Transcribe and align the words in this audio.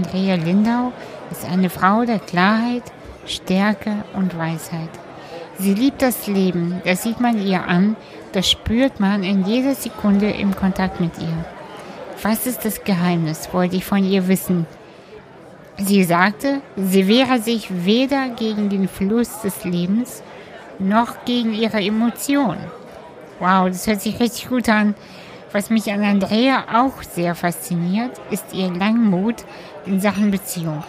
Andrea 0.00 0.36
Lindau 0.36 0.92
ist 1.30 1.44
eine 1.44 1.68
Frau 1.68 2.06
der 2.06 2.20
Klarheit, 2.20 2.84
Stärke 3.26 3.92
und 4.14 4.36
Weisheit. 4.38 4.88
Sie 5.58 5.74
liebt 5.74 6.00
das 6.00 6.26
Leben, 6.26 6.80
das 6.86 7.02
sieht 7.02 7.20
man 7.20 7.46
ihr 7.46 7.64
an, 7.66 7.96
das 8.32 8.50
spürt 8.50 8.98
man 8.98 9.22
in 9.22 9.44
jeder 9.44 9.74
Sekunde 9.74 10.30
im 10.30 10.56
Kontakt 10.56 11.00
mit 11.00 11.18
ihr. 11.18 11.44
Was 12.22 12.46
ist 12.46 12.64
das 12.64 12.82
Geheimnis, 12.82 13.50
wollte 13.52 13.76
ich 13.76 13.84
von 13.84 14.02
ihr 14.02 14.26
wissen. 14.26 14.66
Sie 15.76 16.02
sagte, 16.04 16.62
sie 16.76 17.06
wehre 17.06 17.38
sich 17.38 17.84
weder 17.84 18.28
gegen 18.28 18.70
den 18.70 18.88
Fluss 18.88 19.42
des 19.42 19.64
Lebens 19.64 20.22
noch 20.78 21.26
gegen 21.26 21.52
ihre 21.52 21.82
Emotionen. 21.82 22.64
Wow, 23.38 23.68
das 23.68 23.86
hört 23.86 24.00
sich 24.00 24.18
richtig 24.18 24.48
gut 24.48 24.66
an. 24.70 24.94
Was 25.52 25.68
mich 25.68 25.90
an 25.90 26.04
Andrea 26.04 26.64
auch 26.72 27.02
sehr 27.02 27.34
fasziniert, 27.34 28.20
ist 28.30 28.54
ihr 28.54 28.70
Langmut 28.70 29.44
in 29.84 29.98
Sachen 29.98 30.30
Beziehung. 30.30 30.84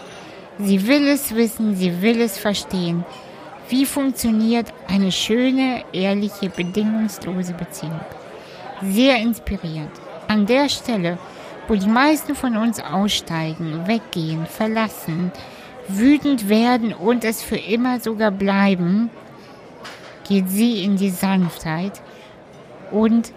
Sie 0.59 0.87
will 0.87 1.07
es 1.07 1.33
wissen, 1.33 1.75
sie 1.75 2.03
will 2.03 2.21
es 2.21 2.37
verstehen. 2.37 3.03
Wie 3.69 3.87
funktioniert 3.87 4.67
eine 4.87 5.11
schöne, 5.11 5.83
ehrliche, 5.93 6.49
bedingungslose 6.49 7.53
Beziehung? 7.53 8.01
Sehr 8.83 9.17
inspirierend. 9.17 9.91
An 10.27 10.45
der 10.45 10.69
Stelle, 10.69 11.17
wo 11.67 11.73
die 11.73 11.87
meisten 11.87 12.35
von 12.35 12.55
uns 12.55 12.79
aussteigen, 12.79 13.87
weggehen, 13.87 14.45
verlassen, 14.45 15.31
wütend 15.87 16.49
werden 16.49 16.93
und 16.93 17.23
es 17.23 17.41
für 17.41 17.57
immer 17.57 17.99
sogar 17.99 18.29
bleiben, 18.29 19.09
geht 20.27 20.49
sie 20.49 20.83
in 20.83 20.97
die 20.97 21.09
Sanftheit 21.09 22.01
und 22.91 23.33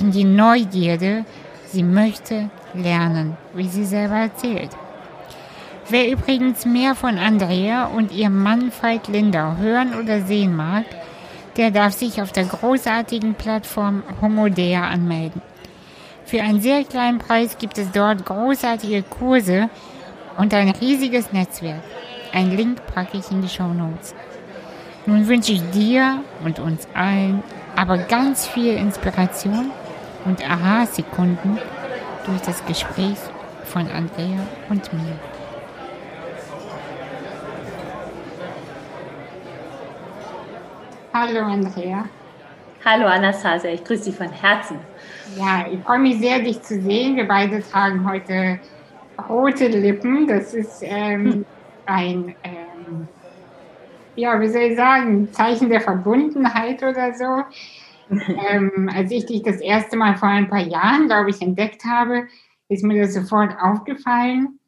in 0.00 0.10
die 0.10 0.24
Neugierde. 0.24 1.24
Sie 1.66 1.82
möchte 1.82 2.50
lernen, 2.74 3.36
wie 3.54 3.68
sie 3.68 3.84
selber 3.84 4.16
erzählt. 4.16 4.70
Wer 5.90 6.10
übrigens 6.10 6.66
mehr 6.66 6.94
von 6.94 7.18
Andrea 7.18 7.86
und 7.86 8.12
ihrem 8.12 8.42
Mann 8.42 8.72
Veit 8.80 9.08
Lindau 9.08 9.56
hören 9.56 9.94
oder 9.94 10.20
sehen 10.20 10.54
mag, 10.54 10.84
der 11.56 11.70
darf 11.70 11.94
sich 11.94 12.20
auf 12.20 12.30
der 12.30 12.44
großartigen 12.44 13.34
Plattform 13.34 14.02
Homodea 14.20 14.86
anmelden. 14.86 15.42
Für 16.24 16.42
einen 16.42 16.60
sehr 16.60 16.84
kleinen 16.84 17.18
Preis 17.18 17.56
gibt 17.58 17.78
es 17.78 17.90
dort 17.90 18.26
großartige 18.26 19.02
Kurse 19.02 19.70
und 20.36 20.52
ein 20.52 20.68
riesiges 20.70 21.32
Netzwerk. 21.32 21.82
Ein 22.32 22.54
Link 22.54 22.84
packe 22.94 23.16
ich 23.16 23.30
in 23.30 23.40
die 23.40 23.48
Show 23.48 23.72
Notes. 23.72 24.14
Nun 25.06 25.26
wünsche 25.26 25.52
ich 25.52 25.62
dir 25.70 26.22
und 26.44 26.58
uns 26.58 26.86
allen 26.92 27.42
aber 27.76 27.96
ganz 27.96 28.46
viel 28.46 28.74
Inspiration 28.74 29.70
und 30.28 30.44
Aha-Sekunden 30.46 31.58
durch 32.26 32.40
das 32.42 32.64
Gespräch 32.66 33.16
von 33.64 33.88
Andrea 33.88 34.40
und 34.68 34.92
mir. 34.92 35.18
Hallo 41.14 41.40
Andrea. 41.40 42.04
Hallo 42.84 43.06
Anastasia, 43.06 43.72
ich 43.72 43.82
grüße 43.82 44.04
dich 44.04 44.16
von 44.16 44.30
Herzen. 44.30 44.78
Ja, 45.36 45.66
ich 45.72 45.80
freue 45.80 45.98
mich 45.98 46.18
sehr, 46.20 46.40
dich 46.40 46.60
zu 46.60 46.80
sehen. 46.80 47.16
Wir 47.16 47.26
beide 47.26 47.62
tragen 47.62 48.08
heute 48.08 48.60
rote 49.28 49.68
Lippen. 49.68 50.26
Das 50.26 50.52
ist 50.52 50.82
ähm, 50.82 51.24
hm. 51.24 51.46
ein, 51.86 52.36
ähm, 52.44 53.08
ja, 54.14 54.38
wie 54.38 54.48
soll 54.48 54.62
ich 54.62 54.76
sagen, 54.76 55.32
Zeichen 55.32 55.70
der 55.70 55.80
Verbundenheit 55.80 56.82
oder 56.82 57.14
so. 57.14 57.44
Ähm, 58.10 58.90
als 58.92 59.10
ich 59.10 59.26
dich 59.26 59.42
das 59.42 59.60
erste 59.60 59.96
Mal 59.96 60.16
vor 60.16 60.28
ein 60.28 60.48
paar 60.48 60.62
Jahren, 60.62 61.06
glaube 61.06 61.30
ich, 61.30 61.40
entdeckt 61.42 61.84
habe, 61.84 62.26
ist 62.68 62.84
mir 62.84 63.02
das 63.02 63.14
sofort 63.14 63.56
aufgefallen. 63.60 64.58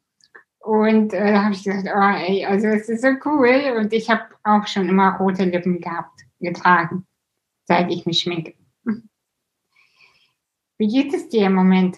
Und 0.59 1.13
äh, 1.13 1.33
da 1.33 1.43
habe 1.43 1.53
ich 1.53 1.63
gesagt, 1.63 1.87
oh 1.93 2.31
ey, 2.31 2.45
also 2.45 2.67
es 2.67 2.87
ist 2.87 3.01
so 3.01 3.09
cool. 3.25 3.77
Und 3.77 3.93
ich 3.93 4.09
habe 4.09 4.23
auch 4.43 4.67
schon 4.67 4.87
immer 4.87 5.17
rote 5.17 5.45
Lippen 5.45 5.79
gehabt 5.81 6.21
getragen, 6.39 7.05
seit 7.65 7.91
ich 7.91 8.05
mich 8.05 8.19
schminke. 8.19 8.53
Wie 10.77 10.87
geht 10.87 11.13
es 11.13 11.29
dir 11.29 11.45
im 11.45 11.53
Moment? 11.53 11.97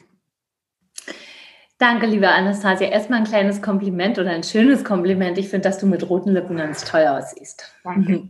Danke, 1.78 2.06
liebe 2.06 2.30
Anastasia. 2.30 2.88
Erstmal 2.88 3.20
ein 3.20 3.26
kleines 3.26 3.62
Kompliment 3.62 4.20
oder 4.20 4.32
ein 4.32 4.44
schönes 4.44 4.84
Kompliment. 4.84 5.38
Ich 5.38 5.50
finde, 5.50 5.68
dass 5.68 5.80
du 5.80 5.86
mit 5.86 6.10
roten 6.10 6.32
Lippen 6.32 6.58
ganz 6.58 6.84
toll 6.86 7.08
aussiehst. 7.08 7.74
Danke. 7.84 8.28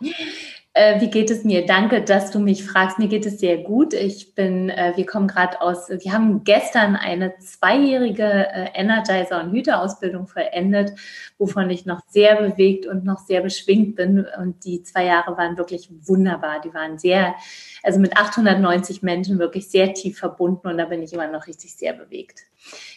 Äh, 0.76 1.00
wie 1.00 1.08
geht 1.08 1.30
es 1.30 1.42
mir? 1.42 1.64
Danke, 1.64 2.02
dass 2.02 2.30
du 2.30 2.38
mich 2.38 2.62
fragst. 2.62 2.98
Mir 2.98 3.08
geht 3.08 3.24
es 3.24 3.40
sehr 3.40 3.56
gut. 3.56 3.94
Ich 3.94 4.34
bin, 4.34 4.68
äh, 4.68 4.92
wir 4.94 5.06
kommen 5.06 5.26
gerade 5.26 5.62
aus, 5.62 5.88
wir 5.88 6.12
haben 6.12 6.44
gestern 6.44 6.96
eine 6.96 7.38
zweijährige 7.38 8.22
äh, 8.22 8.68
Energizer- 8.74 9.42
und 9.42 9.52
Hüterausbildung 9.52 10.26
vollendet, 10.26 10.92
wovon 11.38 11.70
ich 11.70 11.86
noch 11.86 12.00
sehr 12.08 12.36
bewegt 12.36 12.84
und 12.84 13.06
noch 13.06 13.20
sehr 13.20 13.40
beschwingt 13.40 13.96
bin. 13.96 14.26
Und 14.38 14.66
die 14.66 14.82
zwei 14.82 15.06
Jahre 15.06 15.34
waren 15.38 15.56
wirklich 15.56 15.88
wunderbar. 16.02 16.60
Die 16.60 16.74
waren 16.74 16.98
sehr, 16.98 17.36
also 17.82 17.98
mit 17.98 18.14
890 18.14 19.02
Menschen 19.02 19.38
wirklich 19.38 19.70
sehr 19.70 19.94
tief 19.94 20.18
verbunden 20.18 20.68
und 20.68 20.76
da 20.76 20.84
bin 20.84 21.02
ich 21.02 21.14
immer 21.14 21.28
noch 21.28 21.46
richtig 21.46 21.74
sehr 21.74 21.94
bewegt. 21.94 22.42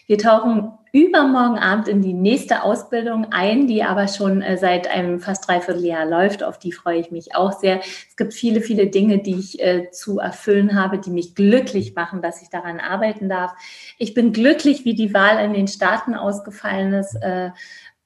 Wir 0.09 0.17
tauchen 0.17 0.71
übermorgen 0.91 1.59
Abend 1.59 1.87
in 1.87 2.01
die 2.01 2.15
nächste 2.15 2.63
Ausbildung 2.63 3.27
ein, 3.29 3.67
die 3.67 3.83
aber 3.83 4.07
schon 4.07 4.41
äh, 4.41 4.57
seit 4.57 4.89
einem 4.89 5.19
fast 5.19 5.47
dreiviertel 5.47 5.85
Jahr 5.85 6.07
läuft. 6.07 6.41
Auf 6.41 6.57
die 6.57 6.71
freue 6.71 6.99
ich 6.99 7.11
mich 7.11 7.35
auch 7.35 7.51
sehr. 7.51 7.79
Es 7.81 8.17
gibt 8.17 8.33
viele, 8.33 8.61
viele 8.61 8.87
Dinge, 8.87 9.19
die 9.19 9.35
ich 9.35 9.61
äh, 9.61 9.91
zu 9.91 10.17
erfüllen 10.17 10.73
habe, 10.73 10.97
die 10.97 11.11
mich 11.11 11.35
glücklich 11.35 11.93
machen, 11.93 12.23
dass 12.23 12.41
ich 12.41 12.49
daran 12.49 12.79
arbeiten 12.79 13.29
darf. 13.29 13.51
Ich 13.99 14.15
bin 14.15 14.33
glücklich, 14.33 14.83
wie 14.83 14.95
die 14.95 15.13
Wahl 15.13 15.45
in 15.45 15.53
den 15.53 15.67
Staaten 15.67 16.15
ausgefallen 16.15 16.93
ist. 16.93 17.13
Äh, 17.21 17.51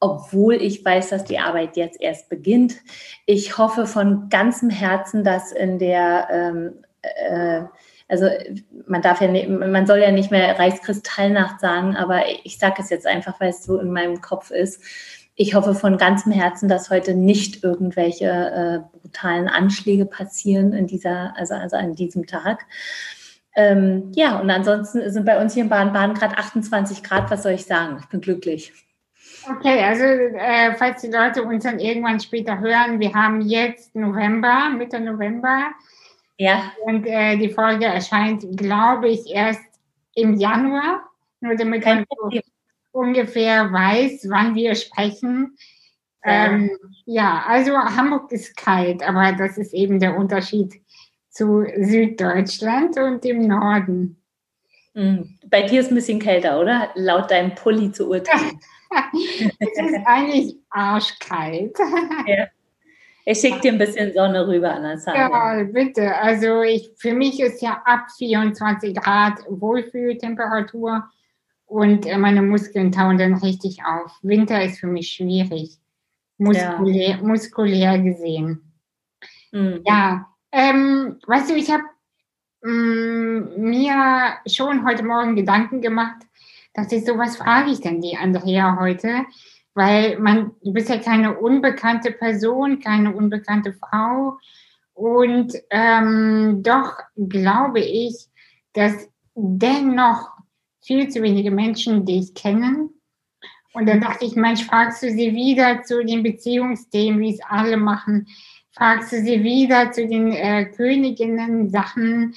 obwohl 0.02 0.56
ich 0.56 0.84
weiß, 0.84 1.08
dass 1.08 1.24
die 1.24 1.40
Arbeit 1.40 1.78
jetzt 1.78 2.02
erst 2.02 2.28
beginnt. 2.28 2.75
Ich 3.25 3.58
hoffe 3.58 3.86
von 3.86 4.28
ganzem 4.28 4.69
Herzen, 4.69 5.24
dass 5.24 5.53
in 5.53 5.80
der 5.80 6.28
ähm, 6.30 6.74
äh, 7.02 7.63
also 8.13 8.29
man 8.85 9.01
darf 9.01 9.22
ja 9.22 9.28
nicht, 9.28 9.50
man 9.50 9.88
soll 9.88 9.97
ja 9.97 10.12
nicht 10.12 10.29
mehr 10.29 10.59
Reichskristallnacht 10.59 11.59
sagen, 11.59 11.96
aber 11.96 12.22
ich 12.44 12.59
sage 12.59 12.75
es 12.78 12.91
jetzt 12.91 13.07
einfach, 13.07 13.40
weil 13.40 13.50
es 13.50 13.63
so 13.63 13.79
in 13.79 13.91
meinem 13.91 14.22
Kopf 14.22 14.51
ist. 14.51 14.84
Ich 15.35 15.56
hoffe 15.56 15.74
von 15.74 15.97
ganzem 15.97 16.31
Herzen, 16.31 16.69
dass 16.69 16.91
heute 16.91 17.16
nicht 17.16 17.63
irgendwelche 17.63 18.25
äh, 18.25 19.00
brutalen 19.00 19.47
Anschläge 19.47 20.06
passieren 20.06 20.74
in 20.74 20.85
dieser, 20.85 21.35
also, 21.35 21.56
also 21.56 21.75
an 21.75 21.96
diesem 21.96 22.28
Tag. 22.28 22.68
Ähm, 23.56 24.12
ja, 24.13 24.40
und 24.40 24.51
ansonsten 24.51 25.09
sind 25.12 25.25
bei 25.25 25.41
uns 25.41 25.56
hier 25.56 25.63
in 25.63 25.69
Baden-Baden 25.69 26.13
gerade 26.13 26.38
28 26.38 27.01
Grad. 27.01 27.31
Was 27.31 27.41
soll 27.41 27.53
ich 27.53 27.66
sagen? 27.66 27.97
Ich 28.00 28.09
bin 28.09 28.22
glücklich. 28.22 28.74
Okay, 29.50 29.84
also 29.84 30.03
äh, 30.03 30.75
falls 30.75 31.01
die 31.01 31.12
Leute 31.12 31.41
uns 31.44 31.63
dann 31.63 31.80
irgendwann 31.80 32.19
später 32.19 32.59
hören, 32.59 33.00
wir 33.00 33.13
haben 33.13 33.41
jetzt 33.41 33.95
November, 33.95 34.69
Mitte 34.69 35.00
November. 35.00 35.72
Ja. 36.38 36.72
Und 36.86 37.06
äh, 37.06 37.38
die 37.38 37.50
Folge 37.50 37.86
erscheint, 37.86 38.46
glaube 38.58 39.10
ich, 39.10 39.30
erst 39.30 39.62
im 40.16 40.36
Januar, 40.36 41.10
nur 41.40 41.56
damit 41.56 41.86
man 41.86 42.06
so 42.10 42.40
ungefähr 42.92 43.72
weiß, 43.72 44.28
wann 44.30 44.56
wir 44.56 44.76
sprechen. 44.76 45.58
Ja. 46.24 46.46
Ähm, 46.46 46.72
ja, 47.06 47.44
also 47.48 47.78
Hamburg 47.78 48.32
ist 48.32 48.56
kalt, 48.56 49.04
aber 49.04 49.34
das 49.34 49.58
ist 49.58 49.74
eben 49.74 50.00
der 50.00 50.18
Unterschied 50.18 50.82
zu 51.30 51.66
Süddeutschland 51.78 52.98
und 52.98 53.24
dem 53.24 53.48
Norden. 53.48 54.22
Hm. 54.94 55.40
Bei 55.48 55.64
dir 55.64 55.82
ist 55.82 55.92
ein 55.92 55.96
bisschen 55.96 56.20
kälter, 56.20 56.60
oder? 56.60 56.92
Laut 56.94 57.32
deinem 57.32 57.56
Pulli 57.56 57.92
zu 57.92 58.10
urteilen. 58.10 58.60
es 59.60 59.60
ist 59.60 60.06
eigentlich 60.06 60.56
arschkalt. 60.70 61.78
Ja. 62.28 62.48
Ich 63.26 63.40
schicke 63.40 63.62
dir 63.62 63.72
ein 63.72 63.78
bisschen 63.78 64.14
Sonne 64.14 64.48
rüber, 64.48 64.74
Anastasia. 64.74 65.30
Ja, 65.30 65.64
bitte. 65.64 66.16
Also 66.18 66.62
ich, 66.62 66.92
für 66.98 67.14
mich 67.14 67.40
ist 67.40 67.62
ja 67.62 67.82
ab 67.86 68.08
24 68.18 68.96
Grad 68.96 69.40
Wohlfühltemperatur 69.48 71.10
und 71.66 72.06
äh, 72.06 72.18
meine 72.18 72.42
Muskeln 72.42 72.92
tauen 72.92 73.18
dann 73.18 73.36
richtig 73.36 73.80
auf. 73.86 74.12
Winter 74.22 74.64
ist 74.64 74.80
für 74.80 74.88
mich 74.88 75.12
schwierig, 75.12 75.78
muskulär, 76.38 77.10
ja. 77.10 77.18
muskulär 77.22 78.00
gesehen. 78.00 78.74
Mhm. 79.52 79.81
Ja, 79.86 80.28
ähm, 80.52 81.18
weißt 81.26 81.50
du, 81.50 81.56
ich 81.56 81.72
habe 81.72 81.84
mm, 82.62 83.62
mir 83.62 84.34
schon 84.48 84.86
heute 84.86 85.04
Morgen 85.04 85.36
Gedanken 85.36 85.81
gemacht, 85.81 86.22
dass 86.74 86.92
ich 86.92 87.06
so, 87.06 87.18
was 87.18 87.38
frage 87.38 87.72
ich 87.72 87.80
denn 87.80 88.02
die 88.02 88.18
Andrea 88.18 88.78
heute? 88.80 89.26
Weil 89.74 90.20
man, 90.20 90.52
du 90.64 90.74
bist 90.74 90.90
ja 90.90 90.98
keine 90.98 91.38
unbekannte 91.38 92.12
Person, 92.12 92.80
keine 92.80 93.16
unbekannte 93.16 93.74
Frau. 93.74 94.38
Und 94.94 95.54
ähm, 95.70 96.62
doch 96.62 96.98
glaube 97.16 97.80
ich, 97.80 98.28
dass 98.74 99.10
dennoch 99.36 100.30
viel 100.81 101.10
zu 101.10 101.22
wenige 101.22 101.52
Menschen 101.52 102.06
dich 102.06 102.34
kennen. 102.34 102.90
Und 103.74 103.88
dann 103.88 104.02
dachte 104.02 104.25
ich, 104.25 104.36
Mensch, 104.36 104.66
fragst 104.66 105.02
du 105.02 105.10
sie 105.10 105.34
wieder 105.34 105.81
zu 105.84 106.06
den 106.06 106.22
Beziehungsthemen, 106.22 107.19
wie 107.19 107.34
es 107.34 107.40
alle 107.48 107.78
machen, 107.78 108.28
fragst 108.72 109.12
du 109.12 109.22
sie 109.22 109.44
wieder 109.44 109.92
zu 109.92 110.08
den 110.08 110.31
äh, 110.31 110.66
Königinnen 110.66 111.69
Sachen. 111.69 112.36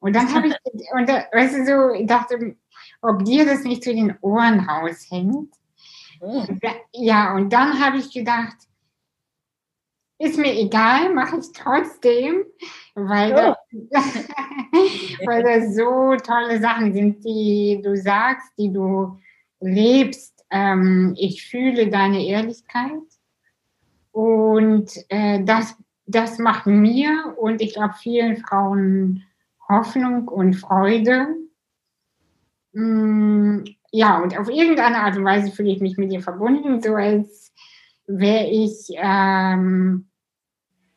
Und 0.00 0.14
dann 0.14 0.34
habe 0.34 0.48
ich, 0.48 0.54
und 0.92 1.08
da, 1.08 1.24
weißt 1.32 1.56
du 1.56 1.64
so, 1.64 1.94
ich 1.94 2.06
dachte, 2.06 2.56
ob 3.00 3.24
dir 3.24 3.46
das 3.46 3.64
nicht 3.64 3.82
zu 3.82 3.94
den 3.94 4.14
Ohren 4.20 4.60
raushängt. 4.60 5.54
Ja, 6.92 7.34
und 7.34 7.52
dann 7.52 7.84
habe 7.84 7.98
ich 7.98 8.12
gedacht, 8.12 8.56
ist 10.18 10.38
mir 10.38 10.54
egal, 10.54 11.12
mache 11.12 11.38
ich 11.38 11.52
trotzdem, 11.52 12.44
weil, 12.94 13.32
oh. 13.32 13.54
das, 13.90 14.04
weil 15.26 15.42
das 15.42 15.74
so 15.74 16.16
tolle 16.16 16.60
Sachen 16.60 16.92
sind, 16.92 17.24
die 17.24 17.80
du 17.82 17.96
sagst, 17.96 18.52
die 18.58 18.72
du 18.72 19.18
lebst. 19.60 20.44
Ähm, 20.50 21.14
ich 21.18 21.46
fühle 21.46 21.88
deine 21.88 22.24
Ehrlichkeit 22.24 23.02
und 24.12 24.90
äh, 25.08 25.42
das, 25.42 25.76
das 26.06 26.38
macht 26.38 26.66
mir 26.66 27.34
und 27.38 27.60
ich 27.60 27.74
glaube 27.74 27.94
vielen 27.94 28.36
Frauen 28.36 29.24
Hoffnung 29.68 30.28
und 30.28 30.54
Freude. 30.54 31.28
Mm, 32.72 33.64
ja, 33.94 34.20
und 34.20 34.36
auf 34.36 34.48
irgendeine 34.48 34.98
Art 34.98 35.16
und 35.16 35.24
Weise 35.24 35.52
fühle 35.52 35.70
ich 35.70 35.80
mich 35.80 35.96
mit 35.96 36.10
dir 36.10 36.20
verbunden, 36.20 36.82
so 36.82 36.96
als 36.96 37.52
wäre 38.08 38.48
ich 38.48 38.88
ähm, 38.96 40.08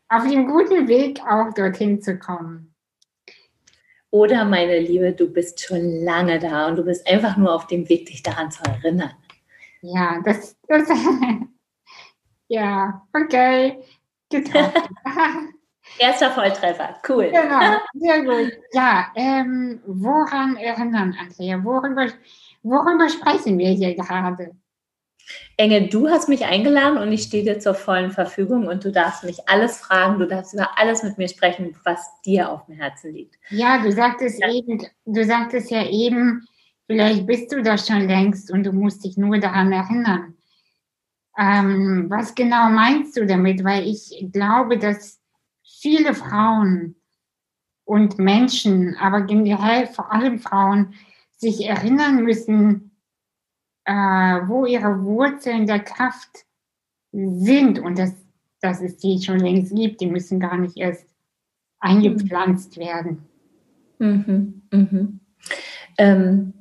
auf 0.09 0.27
dem 0.27 0.47
guten 0.47 0.87
Weg, 0.87 1.21
auch 1.21 1.53
dorthin 1.53 2.01
zu 2.01 2.17
kommen. 2.17 2.73
Oder, 4.09 4.45
meine 4.45 4.79
Liebe, 4.79 5.11
du 5.11 5.31
bist 5.31 5.61
schon 5.61 6.03
lange 6.03 6.39
da 6.39 6.69
und 6.69 6.77
du 6.77 6.83
bist 6.83 7.07
einfach 7.07 7.37
nur 7.37 7.53
auf 7.53 7.67
dem 7.67 7.87
Weg, 7.87 8.07
dich 8.07 8.23
daran 8.23 8.49
zu 8.49 8.63
erinnern. 8.63 9.11
Ja, 9.81 10.19
das, 10.25 10.57
das 10.67 10.89
ja, 12.47 13.07
okay. 13.13 13.79
Erster 15.99 16.31
Volltreffer, 16.31 16.99
cool. 17.07 17.29
Genau, 17.31 17.77
sehr 17.93 18.23
gut. 18.23 18.53
Ja, 18.71 19.11
ähm, 19.15 19.81
woran 19.85 20.55
erinnern, 20.57 21.15
Andrea? 21.19 21.63
Worüber, 21.63 22.07
worüber 22.63 23.09
sprechen 23.09 23.57
wir 23.57 23.69
hier 23.69 23.95
gerade? 23.95 24.55
Enge, 25.57 25.87
du 25.87 26.07
hast 26.09 26.29
mich 26.29 26.45
eingeladen 26.45 26.97
und 26.97 27.11
ich 27.11 27.23
stehe 27.23 27.43
dir 27.43 27.59
zur 27.59 27.73
vollen 27.73 28.11
Verfügung 28.11 28.67
und 28.67 28.85
du 28.85 28.91
darfst 28.91 29.23
mich 29.23 29.49
alles 29.49 29.77
fragen, 29.77 30.19
du 30.19 30.27
darfst 30.27 30.53
über 30.53 30.77
alles 30.77 31.03
mit 31.03 31.17
mir 31.17 31.27
sprechen, 31.27 31.75
was 31.83 31.99
dir 32.21 32.49
auf 32.49 32.65
dem 32.65 32.75
Herzen 32.75 33.13
liegt. 33.13 33.35
Ja, 33.49 33.81
du 33.81 33.91
sagtest 33.91 34.39
ja. 34.39 34.49
eben, 34.53 34.85
du 35.05 35.25
sagtest 35.25 35.71
ja 35.71 35.85
eben, 35.89 36.45
vielleicht 36.85 37.25
bist 37.25 37.51
du 37.51 37.61
das 37.61 37.87
schon 37.87 38.07
längst 38.07 38.51
und 38.51 38.63
du 38.63 38.71
musst 38.71 39.03
dich 39.03 39.17
nur 39.17 39.39
daran 39.39 39.71
erinnern. 39.71 40.35
Ähm, 41.37 42.05
was 42.09 42.33
genau 42.33 42.69
meinst 42.69 43.17
du 43.17 43.25
damit? 43.25 43.63
Weil 43.63 43.87
ich 43.87 44.27
glaube, 44.31 44.77
dass 44.77 45.19
viele 45.63 46.13
Frauen 46.13 46.95
und 47.83 48.17
Menschen, 48.17 48.95
aber 48.95 49.21
generell 49.21 49.87
vor 49.87 50.11
allem 50.11 50.39
Frauen, 50.39 50.93
sich 51.37 51.65
erinnern 51.65 52.23
müssen, 52.23 52.91
äh, 53.85 53.93
wo 53.93 54.65
ihre 54.65 55.03
Wurzeln 55.03 55.65
der 55.65 55.79
Kraft 55.79 56.45
sind 57.11 57.79
und 57.79 57.97
dass, 57.97 58.13
dass 58.59 58.81
es 58.81 58.97
die 58.97 59.21
schon 59.21 59.39
längst 59.39 59.73
gibt. 59.73 60.01
Die 60.01 60.07
müssen 60.07 60.39
gar 60.39 60.57
nicht 60.57 60.77
erst 60.77 61.07
eingepflanzt 61.79 62.77
mhm. 62.77 62.81
werden. 62.81 63.25
Mhm, 63.99 64.61
mhm. 64.71 65.19
Ähm, 65.97 66.53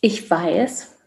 ich 0.00 0.30
weiß, 0.30 0.99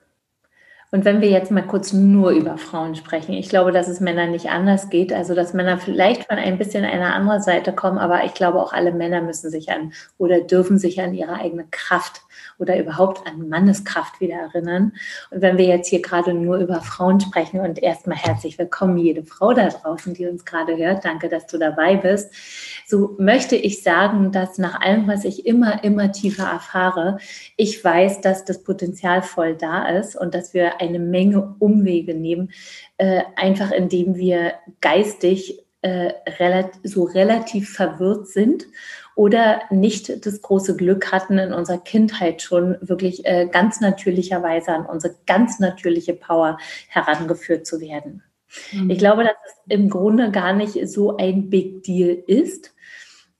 und 0.94 1.06
wenn 1.06 1.22
wir 1.22 1.30
jetzt 1.30 1.50
mal 1.50 1.66
kurz 1.66 1.92
nur 1.92 2.30
über 2.30 2.60
Frauen 2.60 2.94
sprechen, 2.94 3.34
ich 3.34 3.50
glaube, 3.50 3.72
dass 3.72 3.88
es 3.88 4.00
Männern 4.00 4.30
nicht 4.30 4.52
anders 4.52 4.92
geht. 4.92 5.12
Also, 5.12 5.34
dass 5.34 5.56
Männer 5.56 5.80
vielleicht 5.80 6.28
von 6.28 6.38
ein 6.38 6.60
bisschen 6.60 6.86
einer 6.86 7.16
anderen 7.16 7.42
Seite 7.42 7.74
kommen, 7.74 7.98
aber 7.98 8.26
ich 8.26 8.36
glaube, 8.36 8.62
auch 8.62 8.74
alle 8.74 8.92
Männer 8.92 9.20
müssen 9.20 9.50
sich 9.50 9.72
an 9.72 9.92
oder 10.20 10.42
dürfen 10.42 10.78
sich 10.78 11.02
an 11.02 11.16
ihre 11.16 11.34
eigene 11.34 11.66
Kraft 11.72 12.22
oder 12.60 12.80
überhaupt 12.80 13.26
an 13.26 13.50
Manneskraft 13.50 14.22
wieder 14.22 14.36
erinnern. 14.36 14.94
Und 15.32 15.42
wenn 15.42 15.58
wir 15.58 15.66
jetzt 15.66 15.88
hier 15.88 16.04
gerade 16.04 16.32
nur 16.32 16.58
über 16.58 16.80
Frauen 16.82 17.20
sprechen 17.20 17.62
und 17.62 17.82
erstmal 17.82 18.18
herzlich 18.18 18.60
willkommen, 18.60 19.00
jede 19.00 19.24
Frau 19.24 19.52
da 19.54 19.70
draußen, 19.70 20.14
die 20.14 20.28
uns 20.28 20.46
gerade 20.46 20.78
hört, 20.78 21.06
danke, 21.06 21.28
dass 21.28 21.48
du 21.48 21.58
dabei 21.58 21.96
bist, 21.96 22.32
so 22.88 23.16
möchte 23.20 23.56
ich 23.56 23.84
sagen, 23.84 24.32
dass 24.32 24.58
nach 24.58 24.82
allem, 24.82 25.08
was 25.08 25.26
ich 25.26 25.46
immer, 25.46 25.84
immer 25.84 26.12
tiefer 26.12 26.46
erfahre, 26.46 27.18
ich 27.58 27.84
weiß, 27.84 28.22
dass 28.22 28.46
das 28.46 28.64
Potenzial 28.64 29.22
voll 29.22 29.56
da 29.56 29.88
ist 29.88 30.16
und 30.16 30.34
dass 30.36 30.54
wir 30.54 30.82
eine 30.82 31.00
Menge 31.00 31.56
Umwege 31.60 32.14
nehmen, 32.14 32.52
äh, 32.98 33.22
einfach 33.36 33.72
indem 33.72 34.16
wir 34.16 34.54
geistig 34.82 35.64
äh, 35.82 36.14
relativ, 36.40 36.80
so 36.84 37.04
relativ 37.04 37.70
verwirrt 37.72 38.28
sind 38.28 38.66
oder 39.16 39.62
nicht 39.70 40.26
das 40.26 40.42
große 40.42 40.76
Glück 40.76 41.12
hatten, 41.12 41.38
in 41.38 41.54
unserer 41.54 41.78
Kindheit 41.78 42.42
schon 42.42 42.78
wirklich 42.82 43.26
äh, 43.26 43.48
ganz 43.52 43.82
natürlicherweise 43.82 44.72
an 44.72 44.86
unsere 44.86 45.16
ganz 45.26 45.60
natürliche 45.60 46.14
Power 46.14 46.58
herangeführt 46.88 47.68
zu 47.68 47.80
werden. 47.80 48.24
Mhm. 48.72 48.90
Ich 48.90 48.98
glaube, 48.98 49.24
dass 49.24 49.34
es 49.46 49.54
im 49.68 49.90
Grunde 49.90 50.32
gar 50.32 50.54
nicht 50.54 50.88
so 50.90 51.18
ein 51.18 51.50
Big 51.50 51.84
Deal 51.84 52.24
ist, 52.28 52.73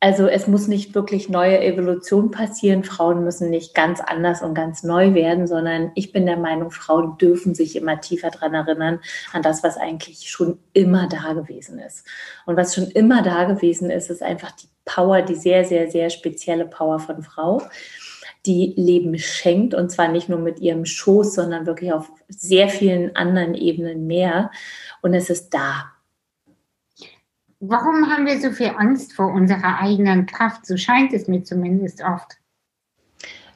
also 0.04 0.28
es 0.28 0.48
muss 0.48 0.68
nicht 0.68 0.96
wirklich 0.96 1.30
neue 1.30 1.62
Evolution 1.62 2.30
passieren. 2.30 2.84
Frauen 2.84 3.24
müssen 3.24 3.50
nicht 3.50 3.74
ganz 3.74 4.02
anders 4.02 4.42
und 4.42 4.54
ganz 4.54 4.84
neu 4.84 5.14
werden, 5.14 5.48
sondern 5.48 5.94
ich 5.96 6.12
bin 6.12 6.26
der 6.26 6.36
Meinung, 6.36 6.72
Frauen 6.72 7.18
dürfen 7.18 7.56
sich 7.56 7.78
immer 7.78 8.02
tiefer 8.02 8.30
daran 8.30 8.54
erinnern, 8.54 9.00
an 9.32 9.44
das, 9.44 9.64
was 9.64 9.78
eigentlich 9.78 10.30
schon 10.30 10.60
immer 10.74 11.08
da 11.08 11.32
gewesen 11.32 11.80
ist. 11.80 12.06
Und 12.46 12.58
was 12.58 12.76
schon 12.76 12.88
immer 12.88 13.22
da 13.22 13.46
gewesen 13.46 13.90
ist, 13.90 14.10
ist 14.10 14.22
einfach 14.22 14.52
die 14.52 14.68
Power, 14.84 15.22
die 15.22 15.36
sehr, 15.36 15.64
sehr, 15.64 15.90
sehr 15.90 16.10
spezielle 16.10 16.66
Power 16.66 17.00
von 17.00 17.24
Frau, 17.24 17.62
die 18.46 18.74
Leben 18.76 19.18
schenkt 19.18 19.74
und 19.74 19.90
zwar 19.90 20.10
nicht 20.10 20.28
nur 20.28 20.40
mit 20.40 20.60
ihrem 20.60 20.84
Schoß, 20.84 21.34
sondern 21.34 21.66
wirklich 21.66 21.94
auf 21.94 22.12
sehr 22.28 22.68
vielen 22.68 23.16
anderen 23.16 23.54
Ebenen 23.54 24.06
mehr. 24.06 24.52
Und 25.02 25.14
es 25.14 25.30
ist 25.30 25.54
da. 25.54 25.93
Warum 27.66 28.10
haben 28.10 28.26
wir 28.26 28.42
so 28.42 28.52
viel 28.52 28.72
Angst 28.76 29.14
vor 29.14 29.32
unserer 29.32 29.80
eigenen 29.80 30.26
Kraft? 30.26 30.66
So 30.66 30.76
scheint 30.76 31.14
es 31.14 31.30
mir 31.30 31.44
zumindest 31.44 32.04
oft. 32.04 32.38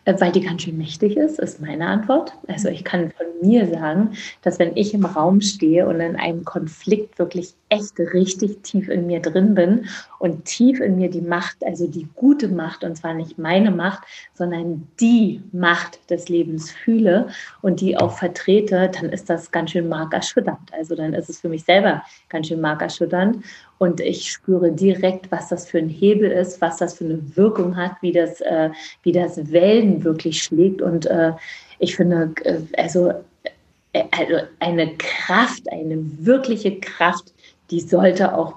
Äh, 0.05 0.15
weil 0.21 0.31
die 0.31 0.39
ganz 0.39 0.61
schön 0.61 0.77
mächtig 0.77 1.17
ist, 1.17 1.39
ist 1.39 1.59
meine 1.59 1.85
Antwort. 1.87 2.31
Also 2.47 2.69
ich 2.69 2.85
kann 2.85 3.11
von 3.11 3.25
mir 3.41 3.67
sagen, 3.67 4.11
dass 4.43 4.59
wenn 4.59 4.77
ich 4.77 4.93
im 4.93 5.03
Raum 5.03 5.41
stehe 5.41 5.85
und 5.85 5.99
in 5.99 6.15
einem 6.15 6.45
Konflikt 6.45 7.19
wirklich 7.19 7.53
echt 7.69 7.99
richtig 7.99 8.61
tief 8.63 8.87
in 8.87 9.07
mir 9.07 9.21
drin 9.21 9.53
bin 9.53 9.87
und 10.19 10.45
tief 10.45 10.79
in 10.79 10.97
mir 10.97 11.09
die 11.09 11.21
Macht, 11.21 11.57
also 11.65 11.87
die 11.87 12.07
gute 12.15 12.47
Macht, 12.47 12.83
und 12.83 12.95
zwar 12.95 13.13
nicht 13.13 13.37
meine 13.37 13.71
Macht, 13.71 14.03
sondern 14.33 14.87
die 14.99 15.41
Macht 15.51 15.99
des 16.09 16.29
Lebens 16.29 16.71
fühle 16.71 17.27
und 17.61 17.81
die 17.81 17.97
auch 17.97 18.17
vertrete, 18.17 18.89
dann 18.89 19.09
ist 19.09 19.29
das 19.29 19.51
ganz 19.51 19.71
schön 19.71 19.89
markerschütternd. 19.89 20.73
Also 20.73 20.95
dann 20.95 21.13
ist 21.13 21.29
es 21.29 21.41
für 21.41 21.49
mich 21.49 21.65
selber 21.65 22.03
ganz 22.29 22.47
schön 22.47 22.61
markerschütternd. 22.61 23.43
Und 23.79 23.99
ich 23.99 24.31
spüre 24.31 24.71
direkt, 24.71 25.31
was 25.31 25.49
das 25.49 25.69
für 25.69 25.77
ein 25.77 25.89
Hebel 25.89 26.31
ist, 26.31 26.61
was 26.61 26.77
das 26.77 26.95
für 26.95 27.05
eine 27.05 27.19
Wirkung 27.35 27.75
hat, 27.75 27.91
wie 28.01 28.11
das, 28.11 28.41
äh, 28.41 28.71
wie 29.03 29.11
das 29.11 29.51
Wellen 29.51 30.03
wirklich 30.03 30.41
schlägt. 30.41 30.81
Und 30.81 31.05
äh, 31.05 31.33
ich 31.79 31.95
finde, 31.95 32.33
äh, 32.43 32.59
also, 32.77 33.13
äh, 33.93 34.03
also 34.11 34.47
eine 34.59 34.95
Kraft, 34.97 35.71
eine 35.71 35.97
wirkliche 36.19 36.79
Kraft, 36.79 37.33
die 37.69 37.81
sollte 37.81 38.35
auch, 38.35 38.55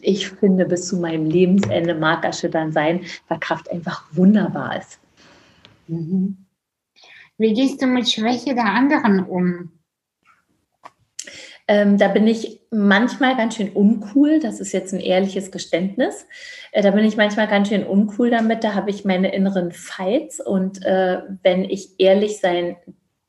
ich 0.00 0.30
finde, 0.30 0.64
bis 0.64 0.88
zu 0.88 0.96
meinem 0.96 1.26
Lebensende 1.26 1.94
markerschütternd 1.94 2.72
sein, 2.72 3.04
weil 3.28 3.40
Kraft 3.40 3.70
einfach 3.70 4.04
wunderbar 4.12 4.78
ist. 4.78 4.98
Mhm. 5.88 6.46
Wie 7.38 7.52
gehst 7.54 7.82
du 7.82 7.86
mit 7.86 8.08
Schwäche 8.08 8.54
der 8.54 8.66
anderen 8.66 9.20
um? 9.20 9.72
Ähm, 11.68 11.96
da 11.96 12.08
bin 12.08 12.26
ich 12.26 12.60
manchmal 12.70 13.36
ganz 13.36 13.56
schön 13.56 13.70
uncool. 13.70 14.40
Das 14.40 14.60
ist 14.60 14.72
jetzt 14.72 14.92
ein 14.92 15.00
ehrliches 15.00 15.50
Geständnis. 15.50 16.26
Äh, 16.72 16.82
da 16.82 16.90
bin 16.90 17.04
ich 17.04 17.16
manchmal 17.16 17.48
ganz 17.48 17.68
schön 17.68 17.84
uncool 17.84 18.30
damit. 18.30 18.64
Da 18.64 18.74
habe 18.74 18.90
ich 18.90 19.04
meine 19.04 19.32
inneren 19.34 19.72
Fights. 19.72 20.40
Und 20.40 20.84
äh, 20.84 21.22
wenn 21.42 21.64
ich 21.64 21.98
ehrlich 21.98 22.40
sein 22.40 22.76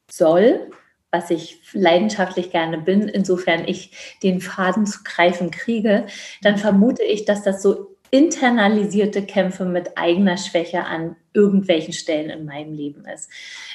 soll, 0.10 0.70
was 1.14 1.30
ich 1.30 1.62
leidenschaftlich 1.74 2.52
gerne 2.52 2.80
bin, 2.80 3.08
insofern 3.08 3.68
ich 3.68 4.18
den 4.24 4.42
Faden 4.42 4.88
zu 4.88 5.00
greifen 5.04 5.52
kriege, 5.52 6.08
dann 6.42 6.58
vermute 6.58 7.04
ich, 7.04 7.26
dass 7.26 7.44
das 7.44 7.62
so 7.62 7.94
internalisierte 8.14 9.24
Kämpfe 9.26 9.66
mit 9.66 9.98
eigener 9.98 10.38
Schwäche 10.38 10.86
an 10.86 11.16
irgendwelchen 11.34 11.94
Stellen 11.94 12.30
in 12.30 12.46
meinem 12.46 12.74
Leben 12.74 13.06
ist. 13.06 13.28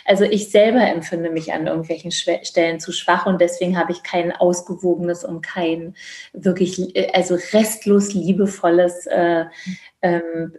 Also 0.05 0.23
ich 0.23 0.51
selber 0.51 0.81
empfinde 0.81 1.29
mich 1.29 1.53
an 1.53 1.67
irgendwelchen 1.67 2.13
Schwä 2.13 2.39
Stellen 2.45 2.79
zu 2.79 2.93
schwach 2.93 3.27
und 3.27 3.41
deswegen 3.41 3.77
habe 3.77 3.91
ich 3.91 4.05
kein 4.05 4.31
ausgewogenes 4.31 5.25
und 5.25 5.43
kein 5.43 5.97
wirklich, 6.33 6.95
äh, 6.95 7.11
also 7.13 7.35
restlos 7.35 8.15
liebevolles 8.15 9.07
äh, 9.09 9.47
ähm, 10.03 10.53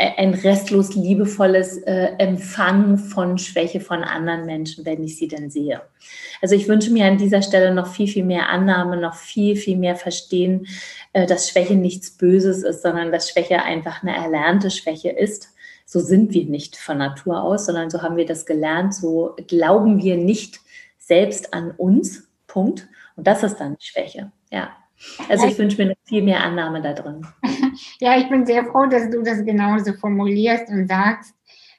ein 0.00 0.32
restlos 0.32 0.94
liebevolles 0.94 1.78
äh, 1.78 2.12
Empfangen 2.18 2.96
von 2.96 3.36
Schwäche 3.36 3.80
von 3.80 4.02
anderen 4.02 4.46
Menschen, 4.46 4.86
wenn 4.86 5.04
ich 5.04 5.16
sie 5.16 5.28
denn 5.28 5.50
sehe. 5.50 5.82
Also 6.40 6.54
ich 6.54 6.68
wünsche 6.68 6.90
mir 6.90 7.04
an 7.04 7.18
dieser 7.18 7.42
Stelle 7.42 7.74
noch 7.74 7.86
viel, 7.86 8.08
viel 8.08 8.24
mehr 8.24 8.48
Annahme, 8.48 8.96
noch 8.96 9.14
viel, 9.14 9.56
viel 9.56 9.76
mehr 9.76 9.96
Verstehen, 9.96 10.66
äh, 11.12 11.26
dass 11.26 11.50
Schwäche 11.50 11.74
nichts 11.74 12.12
Böses 12.12 12.62
ist, 12.62 12.82
sondern 12.82 13.12
dass 13.12 13.28
Schwäche 13.28 13.62
einfach 13.62 14.02
eine 14.02 14.16
erlernte 14.16 14.70
Schwäche 14.70 15.10
ist. 15.10 15.48
so 15.84 16.00
sind 16.00 16.32
wir 16.32 16.44
nicht 16.46 16.76
von 16.76 16.98
Natur 16.98 17.42
aus, 17.42 17.66
sondern 17.66 17.90
so 17.90 18.00
haben 18.00 18.16
wir 18.16 18.24
das 18.24 18.46
gelernt, 18.46 18.94
so 18.94 19.34
glauben 19.48 20.00
wir 20.02 20.16
nicht 20.16 20.60
selbst 20.98 21.52
an 21.52 21.72
uns. 21.72 22.28
Punkt. 22.46 22.88
Und 23.16 23.26
das 23.26 23.42
ist 23.42 23.56
dann 23.56 23.76
die 23.76 23.84
Schwäche. 23.84 24.32
Ja. 24.50 24.70
Also 25.28 25.46
ich 25.46 25.58
wünsche 25.58 25.84
mir 25.84 25.94
viel 26.04 26.22
mehr 26.22 26.42
Annahme 26.42 26.80
da 26.80 26.92
drin. 26.92 27.26
Ja, 28.00 28.18
ich 28.18 28.28
bin 28.28 28.46
sehr 28.46 28.64
froh, 28.64 28.86
dass 28.86 29.10
du 29.10 29.22
das 29.22 29.44
genauso 29.44 29.92
formulierst 29.94 30.68
und 30.68 30.88
sagst, 30.88 31.34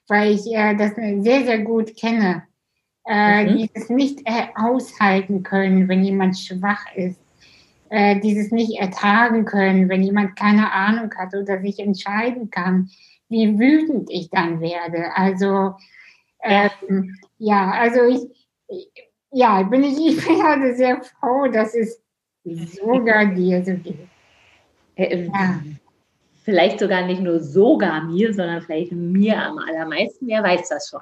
weil 0.08 0.32
ich 0.34 0.46
äh, 0.54 0.76
das 0.76 0.96
sehr, 0.96 1.46
sehr 1.46 1.60
gut 1.60 1.96
kenne. 1.96 2.44
Äh, 3.08 3.46
mhm. 3.46 3.58
Dieses 3.58 3.90
nicht 3.90 4.20
äh, 4.26 4.48
aushalten 4.56 5.44
können, 5.44 5.88
wenn 5.88 6.04
jemand 6.04 6.38
schwach 6.38 6.86
ist. 6.96 7.20
Äh, 7.90 8.20
dieses 8.22 8.52
nicht 8.52 8.80
ertragen 8.80 9.44
können, 9.44 9.90
wenn 9.90 10.02
jemand 10.02 10.38
keine 10.38 10.72
Ahnung 10.72 11.14
hat 11.18 11.36
oder 11.36 11.60
sich 11.60 11.78
entscheiden 11.80 12.50
kann, 12.50 12.90
wie 13.28 13.60
wütend 13.60 14.10
ich 14.10 14.30
dann 14.30 14.62
werde. 14.62 15.14
Also, 15.14 15.76
ähm, 16.42 17.18
ja, 17.38 17.72
also 17.72 18.04
ich, 18.04 18.96
ja, 19.32 19.64
bin 19.64 19.84
ich, 19.84 19.98
ich 20.08 20.26
bin 20.26 20.42
also 20.42 20.74
sehr 20.76 21.02
froh, 21.02 21.48
dass 21.48 21.76
es 21.76 22.02
sogar 22.44 23.26
dir 23.26 23.64
so 23.66 23.74
geht. 23.74 24.08
Äh, 24.96 25.26
ja. 25.26 25.62
Vielleicht 26.44 26.80
sogar 26.80 27.06
nicht 27.06 27.22
nur 27.22 27.40
sogar 27.40 28.04
mir, 28.04 28.34
sondern 28.34 28.62
vielleicht 28.62 28.92
mir 28.92 29.42
am 29.42 29.60
allermeisten. 29.60 30.28
Wer 30.28 30.44
weiß 30.44 30.70
das 30.70 30.90
schon. 30.90 31.02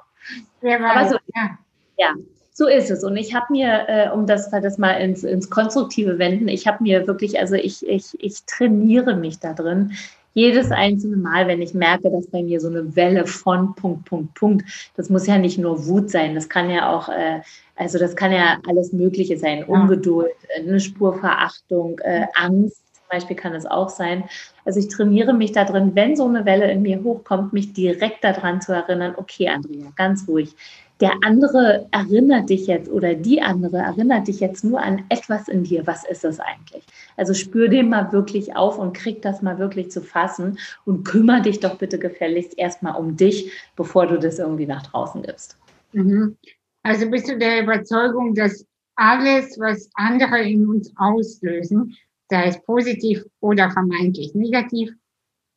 Wer 0.60 0.80
weiß, 0.80 0.96
Aber 0.96 1.08
so, 1.08 1.16
ja. 1.34 1.58
ja, 1.96 2.14
so 2.52 2.66
ist 2.66 2.90
es. 2.90 3.02
Und 3.04 3.16
ich 3.16 3.34
habe 3.34 3.46
mir, 3.50 3.88
äh, 3.88 4.10
um 4.10 4.26
das, 4.26 4.50
das 4.50 4.76
mal 4.76 4.92
ins, 4.92 5.24
ins 5.24 5.48
Konstruktive 5.48 6.18
wenden, 6.18 6.48
ich 6.48 6.66
habe 6.66 6.82
mir 6.82 7.06
wirklich, 7.06 7.38
also 7.38 7.54
ich, 7.54 7.86
ich, 7.88 8.14
ich 8.18 8.44
trainiere 8.44 9.16
mich 9.16 9.38
da 9.38 9.54
drin, 9.54 9.92
jedes 10.32 10.70
einzelne 10.70 11.16
Mal, 11.16 11.48
wenn 11.48 11.60
ich 11.60 11.74
merke, 11.74 12.10
dass 12.10 12.26
bei 12.28 12.42
mir 12.42 12.60
so 12.60 12.68
eine 12.68 12.94
Welle 12.94 13.26
von 13.26 13.74
Punkt, 13.74 14.04
Punkt, 14.04 14.34
Punkt, 14.34 14.92
das 14.96 15.10
muss 15.10 15.26
ja 15.26 15.38
nicht 15.38 15.58
nur 15.58 15.86
Wut 15.86 16.10
sein, 16.10 16.34
das 16.34 16.48
kann 16.48 16.70
ja 16.70 16.94
auch, 16.94 17.08
äh, 17.08 17.40
also 17.76 17.98
das 17.98 18.14
kann 18.14 18.30
ja 18.30 18.58
alles 18.68 18.92
Mögliche 18.92 19.38
sein, 19.38 19.64
Ungeduld, 19.64 20.30
eine 20.56 20.78
Spurverachtung, 20.78 21.98
äh, 22.00 22.26
Angst 22.34 22.82
Beispiel 23.10 23.36
kann 23.36 23.54
es 23.54 23.66
auch 23.66 23.88
sein. 23.88 24.24
Also 24.64 24.80
ich 24.80 24.88
trainiere 24.88 25.34
mich 25.34 25.52
da 25.52 25.64
drin, 25.64 25.92
wenn 25.94 26.16
so 26.16 26.26
eine 26.26 26.44
Welle 26.44 26.70
in 26.70 26.82
mir 26.82 27.02
hochkommt, 27.02 27.52
mich 27.52 27.72
direkt 27.72 28.24
daran 28.24 28.60
zu 28.60 28.72
erinnern, 28.72 29.14
okay, 29.16 29.48
Andrea, 29.48 29.92
ganz 29.96 30.26
ruhig, 30.28 30.54
der 31.00 31.12
andere 31.24 31.86
erinnert 31.92 32.50
dich 32.50 32.66
jetzt 32.66 32.90
oder 32.90 33.14
die 33.14 33.40
andere 33.40 33.78
erinnert 33.78 34.28
dich 34.28 34.40
jetzt 34.40 34.64
nur 34.64 34.82
an 34.82 35.04
etwas 35.08 35.48
in 35.48 35.64
dir. 35.64 35.86
Was 35.86 36.04
ist 36.04 36.24
das 36.24 36.40
eigentlich? 36.40 36.84
Also 37.16 37.32
spür 37.32 37.68
den 37.68 37.88
mal 37.88 38.12
wirklich 38.12 38.54
auf 38.54 38.78
und 38.78 38.92
krieg 38.92 39.22
das 39.22 39.40
mal 39.40 39.58
wirklich 39.58 39.90
zu 39.90 40.02
fassen 40.02 40.58
und 40.84 41.04
kümmere 41.04 41.40
dich 41.42 41.60
doch 41.60 41.78
bitte 41.78 41.98
gefälligst 41.98 42.58
erstmal 42.58 42.96
um 42.96 43.16
dich, 43.16 43.50
bevor 43.76 44.06
du 44.06 44.18
das 44.18 44.38
irgendwie 44.38 44.66
nach 44.66 44.82
draußen 44.82 45.22
gibst. 45.22 45.56
Mhm. 45.92 46.36
Also 46.82 47.10
bist 47.10 47.28
du 47.28 47.38
der 47.38 47.62
Überzeugung, 47.62 48.34
dass 48.34 48.66
alles, 48.96 49.58
was 49.58 49.88
andere 49.94 50.42
in 50.42 50.68
uns 50.68 50.92
auslösen, 50.96 51.96
sei 52.30 52.46
es 52.46 52.62
positiv 52.62 53.24
oder 53.40 53.70
vermeintlich 53.70 54.34
negativ, 54.34 54.92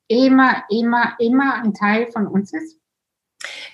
immer, 0.08 0.64
immer, 0.70 1.16
immer 1.20 1.64
ein 1.64 1.74
Teil 1.74 2.08
von 2.12 2.28
uns 2.28 2.54
ist? 2.54 2.78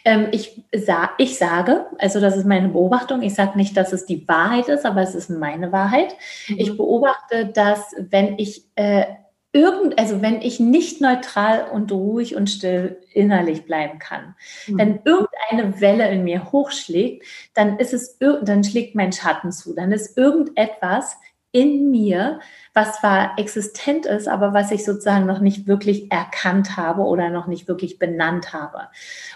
Ähm, 0.06 0.27
ich, 0.32 0.63
sa 0.74 1.12
ich 1.18 1.38
sage, 1.38 1.86
also 1.98 2.20
das 2.20 2.38
ist 2.38 2.46
meine 2.46 2.70
Beobachtung, 2.70 3.22
ich 3.22 3.36
sage 3.36 3.58
nicht, 3.58 3.75
dass 3.75 3.94
es 3.94 4.06
die 4.06 4.27
Wahrheit 4.27 4.68
ist, 4.68 4.86
aber 4.86 5.01
es 5.01 5.15
ist 5.15 5.29
meine 5.29 5.72
Wahrheit. 5.72 6.15
Mhm. 6.48 6.56
Ich 6.58 6.77
beobachte, 6.77 7.48
dass 7.48 7.94
wenn 7.98 8.38
ich 8.39 8.65
äh, 8.75 9.06
irgend, 9.51 9.98
also 10.00 10.22
wenn 10.22 10.41
ich 10.41 10.60
nicht 10.60 11.01
neutral 11.01 11.68
und 11.72 11.91
ruhig 11.91 12.36
und 12.36 12.50
still 12.50 12.98
innerlich 13.13 13.65
bleiben 13.65 14.00
kann, 14.00 14.36
mhm. 14.68 14.77
wenn 14.77 15.00
irgendeine 15.03 15.82
Welle 15.82 16.10
in 16.12 16.24
mir 16.24 16.51
hochschlägt, 16.51 17.25
dann 17.53 17.77
ist 17.79 17.94
es, 17.94 18.18
dann 18.20 18.63
schlägt 18.63 18.96
mein 18.96 19.12
Schatten 19.12 19.51
zu, 19.51 19.74
dann 19.74 19.91
ist 19.91 20.18
irgendetwas 20.18 21.18
in 21.51 21.89
mir, 21.89 22.39
was 22.74 23.00
zwar 23.00 23.39
existent 23.39 24.06
ist, 24.06 24.27
aber 24.27 24.53
was 24.53 24.72
ich 24.72 24.86
sozusagen 24.86 25.25
noch 25.25 25.39
nicht 25.39 25.68
wirklich 25.68 26.12
erkannt 26.12 26.77
habe 26.77 27.01
oder 27.01 27.29
noch 27.29 27.48
nicht 27.48 27.68
wirklich 27.68 27.98
benannt 27.98 28.53
habe. 28.53 28.89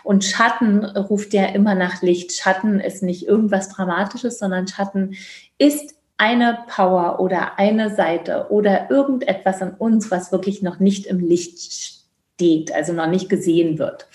Und 0.03 0.23
Schatten 0.23 0.85
ruft 0.85 1.33
ja 1.33 1.45
immer 1.45 1.73
nach 1.75 2.01
Licht. 2.01 2.33
Schatten 2.33 2.79
ist 2.79 3.01
nicht 3.01 3.27
irgendwas 3.27 3.69
Dramatisches, 3.69 4.37
sondern 4.37 4.67
Schatten 4.67 5.15
ist 5.57 5.95
eine 6.17 6.59
Power 6.67 7.19
oder 7.19 7.57
eine 7.57 7.95
Seite 7.95 8.47
oder 8.49 8.91
irgendetwas 8.91 9.61
an 9.61 9.73
uns, 9.73 10.11
was 10.11 10.31
wirklich 10.31 10.61
noch 10.61 10.79
nicht 10.79 11.07
im 11.07 11.19
Licht 11.19 11.59
steht, 11.59 12.02
also 12.73 12.93
noch 12.93 13.07
nicht 13.07 13.29
gesehen 13.29 13.77
wird. 13.77 14.07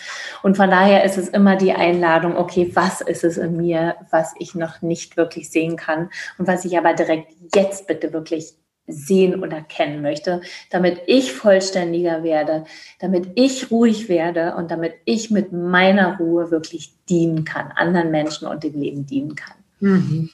Und 0.43 0.57
von 0.57 0.71
daher 0.71 1.05
ist 1.05 1.19
es 1.19 1.29
immer 1.29 1.57
die 1.57 1.73
Einladung, 1.73 2.37
okay, 2.37 2.71
was 2.75 3.01
ist 3.01 3.25
es 3.25 3.37
in 3.39 3.57
mir, 3.57 3.97
was 4.11 4.35
ich 4.39 4.55
noch 4.55 4.83
nicht 4.83 5.17
wirklich 5.17 5.51
sehen 5.51 5.77
kann 5.77 6.11
und 6.37 6.47
was 6.47 6.65
ich 6.65 6.77
aber 6.77 6.95
direkt 6.95 7.33
jetzt 7.55 7.87
bitte 7.87 8.13
wirklich 8.13 8.55
sehen 8.89 9.43
und 9.43 9.53
erkennen 9.53 10.03
möchte, 10.03 10.41
damit 10.71 11.03
ich 11.07 11.33
vollständiger 11.33 12.23
werde, 12.23 12.65
damit 12.99 13.31
ich 13.35 13.71
ruhig 13.71 14.09
werde 14.09 14.57
und 14.57 14.71
damit 14.71 14.95
ich 15.05 15.31
mit 15.31 15.53
meiner 15.53 16.17
Ruhe 16.19 16.51
wirklich 16.51 16.95
dienen 17.09 17.45
kann, 17.45 17.71
anderen 17.73 18.11
Menschen 18.11 18.49
und 18.49 18.65
dem 18.65 18.81
Leben 18.81 19.07
dienen 19.07 19.35
kann. 19.35 19.57
Mhm. 19.81 20.31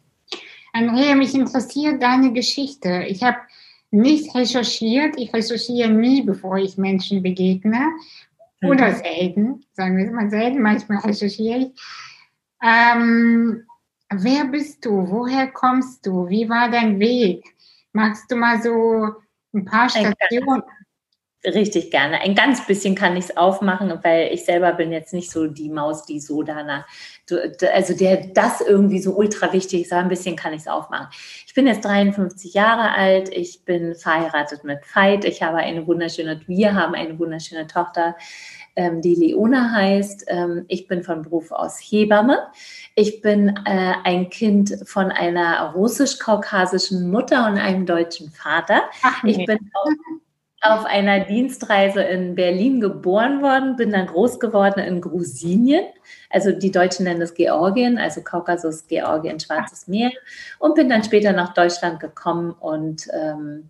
Andrea, 0.72 1.14
mich 1.14 1.34
interessiert 1.34 2.02
deine 2.02 2.32
Geschichte. 2.32 3.04
Ich 3.08 3.22
habe 3.22 3.36
nicht 3.94 4.34
recherchiert. 4.34 5.14
Ich 5.18 5.32
recherchiere 5.32 5.90
nie, 5.90 6.22
bevor 6.22 6.56
ich 6.56 6.76
Menschen 6.76 7.22
begegne. 7.22 7.90
Mhm. 8.60 8.68
Oder 8.68 8.92
selten, 8.94 9.64
sagen 9.72 9.96
wir 9.96 10.06
es 10.06 10.12
mal 10.12 10.30
selten, 10.30 10.60
manchmal 10.60 10.98
recherchiere 10.98 11.58
ich. 11.58 11.80
Ähm, 12.62 13.64
wer 14.10 14.44
bist 14.46 14.84
du? 14.84 15.08
Woher 15.08 15.48
kommst 15.48 16.06
du? 16.06 16.28
Wie 16.28 16.48
war 16.48 16.70
dein 16.70 16.98
Weg? 16.98 17.44
Magst 17.92 18.30
du 18.30 18.36
mal 18.36 18.60
so 18.60 19.14
ein 19.52 19.64
paar 19.64 19.88
Stationen? 19.88 20.62
Richtig 21.46 21.90
gerne. 21.90 22.22
Ein 22.22 22.34
ganz 22.34 22.66
bisschen 22.66 22.94
kann 22.94 23.18
ich 23.18 23.24
es 23.24 23.36
aufmachen, 23.36 23.92
weil 24.02 24.32
ich 24.32 24.46
selber 24.46 24.72
bin 24.72 24.92
jetzt 24.92 25.12
nicht 25.12 25.30
so 25.30 25.46
die 25.46 25.68
Maus, 25.68 26.06
die 26.06 26.18
so 26.18 26.42
danach, 26.42 26.86
also 27.70 27.94
der 27.94 28.28
das 28.28 28.62
irgendwie 28.62 28.98
so 28.98 29.14
ultra 29.14 29.52
wichtig 29.52 29.82
ist, 29.82 29.92
aber 29.92 30.00
ein 30.00 30.08
bisschen 30.08 30.36
kann 30.36 30.54
ich 30.54 30.62
es 30.62 30.68
aufmachen. 30.68 31.08
Ich 31.46 31.52
bin 31.52 31.66
jetzt 31.66 31.84
53 31.84 32.54
Jahre 32.54 32.92
alt, 32.92 33.28
ich 33.28 33.62
bin 33.66 33.94
verheiratet 33.94 34.64
mit 34.64 34.78
Veit, 34.94 35.26
ich 35.26 35.42
habe 35.42 35.58
eine 35.58 35.86
wunderschöne, 35.86 36.40
wir 36.46 36.74
haben 36.74 36.94
eine 36.94 37.18
wunderschöne 37.18 37.66
Tochter, 37.66 38.16
ähm, 38.76 39.02
die 39.02 39.14
Leona 39.14 39.70
heißt. 39.72 40.24
Ähm, 40.28 40.64
ich 40.68 40.88
bin 40.88 41.02
von 41.02 41.22
Beruf 41.22 41.52
aus 41.52 41.78
Hebamme. 41.78 42.38
Ich 42.94 43.20
bin 43.20 43.48
äh, 43.66 43.94
ein 44.02 44.30
Kind 44.30 44.76
von 44.86 45.10
einer 45.10 45.72
russisch-kaukasischen 45.74 47.10
Mutter 47.10 47.46
und 47.46 47.58
einem 47.58 47.84
deutschen 47.84 48.30
Vater. 48.30 48.82
Ach, 49.02 49.22
nee. 49.22 49.32
Ich 49.32 49.46
bin 49.46 49.58
auch 49.74 49.90
auf 50.64 50.86
einer 50.86 51.20
Dienstreise 51.20 52.02
in 52.02 52.34
Berlin 52.34 52.80
geboren 52.80 53.42
worden, 53.42 53.76
bin 53.76 53.90
dann 53.90 54.06
groß 54.06 54.40
geworden 54.40 54.80
in 54.80 55.00
Grusinien. 55.02 55.84
Also 56.30 56.52
die 56.52 56.70
Deutschen 56.70 57.04
nennen 57.04 57.20
es 57.20 57.34
Georgien, 57.34 57.98
also 57.98 58.22
Kaukasus, 58.22 58.86
Georgien, 58.86 59.38
Schwarzes 59.38 59.86
Meer. 59.88 60.10
Und 60.58 60.74
bin 60.74 60.88
dann 60.88 61.04
später 61.04 61.32
nach 61.32 61.52
Deutschland 61.52 62.00
gekommen 62.00 62.52
und 62.52 63.08
ähm, 63.12 63.68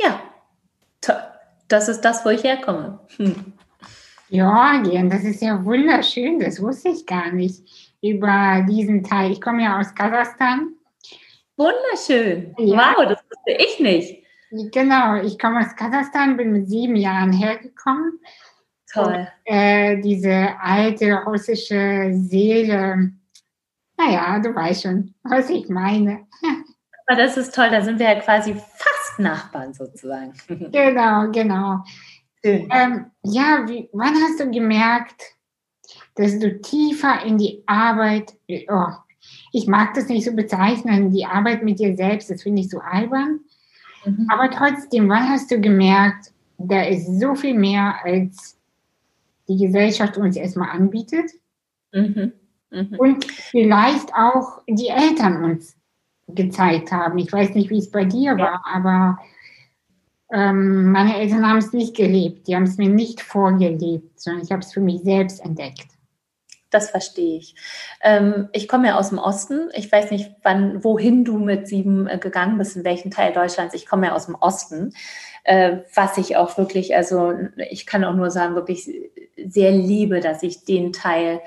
ja, 0.00 0.20
das 1.68 1.88
ist 1.88 2.00
das, 2.00 2.24
wo 2.24 2.30
ich 2.30 2.42
herkomme. 2.42 2.98
Hm. 3.16 3.52
Georgien, 4.30 5.10
das 5.10 5.24
ist 5.24 5.42
ja 5.42 5.64
wunderschön, 5.64 6.40
das 6.40 6.62
wusste 6.62 6.90
ich 6.90 7.04
gar 7.04 7.30
nicht 7.30 7.62
über 8.00 8.64
diesen 8.68 9.04
Teil. 9.04 9.32
Ich 9.32 9.40
komme 9.40 9.64
ja 9.64 9.78
aus 9.78 9.94
Kasachstan. 9.94 10.74
Wunderschön. 11.56 12.54
Ja. 12.58 12.94
Wow, 12.96 13.06
das 13.06 13.18
wusste 13.28 13.62
ich 13.62 13.80
nicht. 13.80 14.19
Genau, 14.50 15.22
ich 15.22 15.38
komme 15.38 15.60
aus 15.60 15.76
Kasachstan, 15.76 16.36
bin 16.36 16.52
mit 16.52 16.68
sieben 16.68 16.96
Jahren 16.96 17.32
hergekommen. 17.32 18.18
Toll. 18.92 19.28
Und, 19.46 19.54
äh, 19.54 20.00
diese 20.00 20.58
alte 20.60 21.22
russische 21.24 22.10
Seele, 22.12 23.12
naja, 23.96 24.38
du 24.40 24.54
weißt 24.54 24.82
schon, 24.82 25.14
was 25.22 25.50
ich 25.50 25.68
meine. 25.68 26.26
Aber 27.06 27.16
das 27.16 27.36
ist 27.36 27.54
toll, 27.54 27.70
da 27.70 27.82
sind 27.82 27.98
wir 27.98 28.06
ja 28.06 28.20
quasi 28.20 28.54
fast 28.54 29.18
Nachbarn 29.18 29.72
sozusagen. 29.72 30.32
Genau, 30.72 31.30
genau. 31.30 31.84
Ähm, 32.42 33.10
ja, 33.22 33.64
wie, 33.68 33.88
wann 33.92 34.14
hast 34.14 34.40
du 34.40 34.50
gemerkt, 34.50 35.22
dass 36.14 36.38
du 36.38 36.60
tiefer 36.60 37.22
in 37.24 37.36
die 37.36 37.62
Arbeit, 37.66 38.34
oh, 38.68 38.92
ich 39.52 39.66
mag 39.66 39.94
das 39.94 40.08
nicht 40.08 40.24
so 40.24 40.34
bezeichnen, 40.34 41.10
die 41.10 41.26
Arbeit 41.26 41.62
mit 41.62 41.78
dir 41.78 41.94
selbst, 41.94 42.30
das 42.30 42.42
finde 42.42 42.62
ich 42.62 42.70
so 42.70 42.78
albern, 42.80 43.40
Mhm. 44.04 44.26
Aber 44.30 44.50
trotzdem, 44.50 45.08
wann 45.08 45.28
hast 45.28 45.50
du 45.50 45.60
gemerkt, 45.60 46.32
da 46.58 46.82
ist 46.82 47.20
so 47.20 47.34
viel 47.34 47.54
mehr, 47.54 47.96
als 48.04 48.58
die 49.48 49.56
Gesellschaft 49.56 50.16
uns 50.16 50.36
erstmal 50.36 50.70
anbietet? 50.70 51.30
Mhm. 51.92 52.32
Mhm. 52.70 52.94
Und 52.98 53.24
vielleicht 53.24 54.14
auch 54.14 54.62
die 54.68 54.88
Eltern 54.88 55.42
uns 55.44 55.76
gezeigt 56.28 56.92
haben. 56.92 57.18
Ich 57.18 57.32
weiß 57.32 57.54
nicht, 57.54 57.70
wie 57.70 57.78
es 57.78 57.90
bei 57.90 58.04
dir 58.04 58.32
ja. 58.32 58.38
war, 58.38 58.64
aber 58.72 59.18
ähm, 60.32 60.92
meine 60.92 61.16
Eltern 61.16 61.46
haben 61.46 61.58
es 61.58 61.72
nicht 61.72 61.96
gelebt, 61.96 62.46
die 62.46 62.54
haben 62.54 62.62
es 62.62 62.78
mir 62.78 62.88
nicht 62.88 63.20
vorgelebt, 63.20 64.20
sondern 64.20 64.44
ich 64.44 64.52
habe 64.52 64.62
es 64.62 64.72
für 64.72 64.80
mich 64.80 65.02
selbst 65.02 65.44
entdeckt. 65.44 65.88
Das 66.70 66.90
verstehe 66.90 67.38
ich. 67.38 67.54
Ähm, 68.00 68.48
ich 68.52 68.68
komme 68.68 68.88
ja 68.88 68.98
aus 68.98 69.08
dem 69.10 69.18
Osten. 69.18 69.68
Ich 69.74 69.90
weiß 69.90 70.10
nicht, 70.12 70.30
wann, 70.42 70.82
wohin 70.84 71.24
du 71.24 71.38
mit 71.38 71.66
sieben 71.66 72.06
äh, 72.06 72.18
gegangen 72.18 72.58
bist, 72.58 72.76
in 72.76 72.84
welchen 72.84 73.10
Teil 73.10 73.32
Deutschlands. 73.32 73.74
Ich 73.74 73.86
komme 73.86 74.06
ja 74.06 74.14
aus 74.14 74.26
dem 74.26 74.36
Osten, 74.36 74.94
äh, 75.44 75.78
was 75.94 76.16
ich 76.16 76.36
auch 76.36 76.56
wirklich, 76.58 76.94
also 76.94 77.34
ich 77.70 77.86
kann 77.86 78.04
auch 78.04 78.14
nur 78.14 78.30
sagen, 78.30 78.54
wirklich 78.54 78.88
sehr 79.36 79.72
liebe, 79.72 80.20
dass 80.20 80.42
ich 80.42 80.64
den 80.64 80.92
Teil 80.92 81.40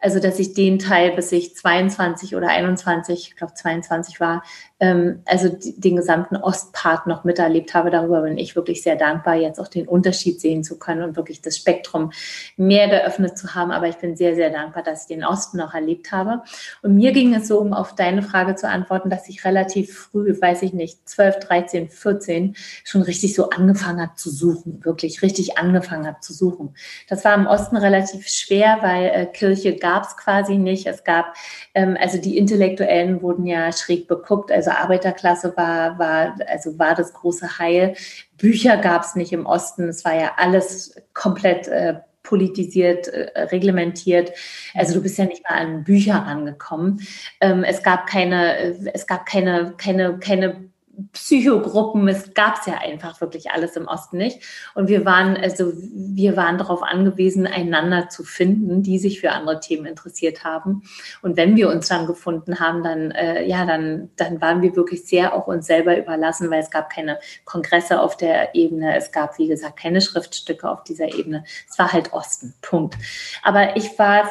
also, 0.00 0.20
dass 0.20 0.38
ich 0.38 0.54
den 0.54 0.78
Teil, 0.78 1.12
bis 1.12 1.32
ich 1.32 1.56
22 1.56 2.36
oder 2.36 2.48
21, 2.48 3.30
ich 3.30 3.36
glaube 3.36 3.54
22 3.54 4.20
war, 4.20 4.44
ähm, 4.80 5.22
also 5.24 5.48
den 5.48 5.96
gesamten 5.96 6.36
Ostpart 6.36 7.06
noch 7.06 7.24
miterlebt 7.24 7.74
habe. 7.74 7.90
Darüber 7.90 8.22
bin 8.22 8.38
ich 8.38 8.54
wirklich 8.54 8.82
sehr 8.82 8.96
dankbar, 8.96 9.34
jetzt 9.34 9.58
auch 9.58 9.68
den 9.68 9.88
Unterschied 9.88 10.40
sehen 10.40 10.62
zu 10.62 10.78
können 10.78 11.02
und 11.02 11.16
wirklich 11.16 11.42
das 11.42 11.56
Spektrum 11.56 12.12
mehr 12.56 12.88
geöffnet 12.88 13.36
zu 13.36 13.54
haben. 13.54 13.72
Aber 13.72 13.88
ich 13.88 13.96
bin 13.96 14.16
sehr, 14.16 14.34
sehr 14.34 14.50
dankbar, 14.50 14.82
dass 14.82 15.02
ich 15.02 15.08
den 15.08 15.24
Osten 15.24 15.58
noch 15.58 15.74
erlebt 15.74 16.12
habe. 16.12 16.42
Und 16.82 16.94
mir 16.94 17.12
ging 17.12 17.34
es 17.34 17.48
so, 17.48 17.58
um 17.58 17.72
auf 17.72 17.94
deine 17.94 18.22
Frage 18.22 18.54
zu 18.54 18.68
antworten, 18.68 19.10
dass 19.10 19.28
ich 19.28 19.44
relativ 19.44 19.98
früh, 19.98 20.40
weiß 20.40 20.62
ich 20.62 20.72
nicht, 20.72 21.08
12, 21.08 21.40
13, 21.40 21.88
14 21.88 22.56
schon 22.84 23.02
richtig 23.02 23.34
so 23.34 23.50
angefangen 23.50 24.00
habe 24.00 24.14
zu 24.14 24.30
suchen, 24.30 24.84
wirklich 24.84 25.22
richtig 25.22 25.58
angefangen 25.58 26.06
habe 26.06 26.20
zu 26.20 26.32
suchen. 26.32 26.74
Das 27.08 27.24
war 27.24 27.34
im 27.34 27.46
Osten 27.46 27.76
relativ 27.76 28.28
schwer, 28.28 28.78
weil 28.82 29.04
äh, 29.06 29.26
Kirche 29.26 29.76
gab 29.76 30.04
es 30.04 30.16
quasi 30.16 30.56
nicht. 30.56 30.86
Es 30.86 31.04
gab, 31.04 31.34
ähm, 31.74 31.96
also 32.00 32.18
die 32.18 32.38
Intellektuellen 32.38 33.22
wurden 33.22 33.46
ja 33.46 33.72
schräg 33.72 34.06
beguckt, 34.06 34.52
also 34.52 34.67
also 34.68 34.82
Arbeiterklasse 34.82 35.56
war, 35.56 35.98
war, 35.98 36.36
also 36.46 36.78
war 36.78 36.94
das 36.94 37.12
große 37.12 37.58
Heil. 37.58 37.94
Bücher 38.36 38.76
gab 38.76 39.02
es 39.02 39.14
nicht 39.14 39.32
im 39.32 39.46
Osten. 39.46 39.88
Es 39.88 40.04
war 40.04 40.14
ja 40.14 40.32
alles 40.36 40.94
komplett 41.14 41.68
äh, 41.68 41.94
politisiert, 42.22 43.08
äh, 43.08 43.42
reglementiert. 43.44 44.32
Also 44.74 44.94
du 44.94 45.02
bist 45.02 45.18
ja 45.18 45.24
nicht 45.24 45.42
mal 45.48 45.56
an 45.56 45.84
Bücher 45.84 46.14
rangekommen. 46.14 47.00
Ähm, 47.40 47.64
es 47.64 47.82
gab 47.82 48.06
keine, 48.06 48.76
es 48.92 49.06
gab 49.06 49.24
keine, 49.26 49.74
keine, 49.78 50.18
keine 50.18 50.67
Psychogruppen, 51.12 52.08
es 52.08 52.34
gab 52.34 52.58
es 52.58 52.66
ja 52.66 52.78
einfach 52.78 53.20
wirklich 53.20 53.50
alles 53.50 53.76
im 53.76 53.86
Osten 53.86 54.16
nicht. 54.16 54.40
Und 54.74 54.88
wir 54.88 55.04
waren, 55.04 55.36
also 55.36 55.72
wir 55.74 56.36
waren 56.36 56.58
darauf 56.58 56.82
angewiesen, 56.82 57.46
einander 57.46 58.08
zu 58.08 58.24
finden, 58.24 58.82
die 58.82 58.98
sich 58.98 59.20
für 59.20 59.32
andere 59.32 59.60
Themen 59.60 59.86
interessiert 59.86 60.44
haben. 60.44 60.82
Und 61.22 61.36
wenn 61.36 61.56
wir 61.56 61.68
uns 61.68 61.88
dann 61.88 62.06
gefunden 62.06 62.58
haben, 62.58 62.82
dann, 62.82 63.10
äh, 63.12 63.46
ja, 63.46 63.64
dann, 63.64 64.10
dann 64.16 64.40
waren 64.40 64.62
wir 64.62 64.74
wirklich 64.74 65.04
sehr 65.06 65.34
auch 65.34 65.46
uns 65.46 65.66
selber 65.66 65.96
überlassen, 65.96 66.50
weil 66.50 66.60
es 66.60 66.70
gab 66.70 66.90
keine 66.90 67.18
Kongresse 67.44 68.00
auf 68.00 68.16
der 68.16 68.54
Ebene, 68.54 68.96
es 68.96 69.12
gab, 69.12 69.38
wie 69.38 69.48
gesagt, 69.48 69.78
keine 69.78 70.00
Schriftstücke 70.00 70.68
auf 70.68 70.82
dieser 70.82 71.14
Ebene. 71.14 71.44
Es 71.70 71.78
war 71.78 71.92
halt 71.92 72.12
Osten, 72.12 72.54
Punkt. 72.60 72.96
Aber 73.42 73.76
ich 73.76 73.98
war, 73.98 74.28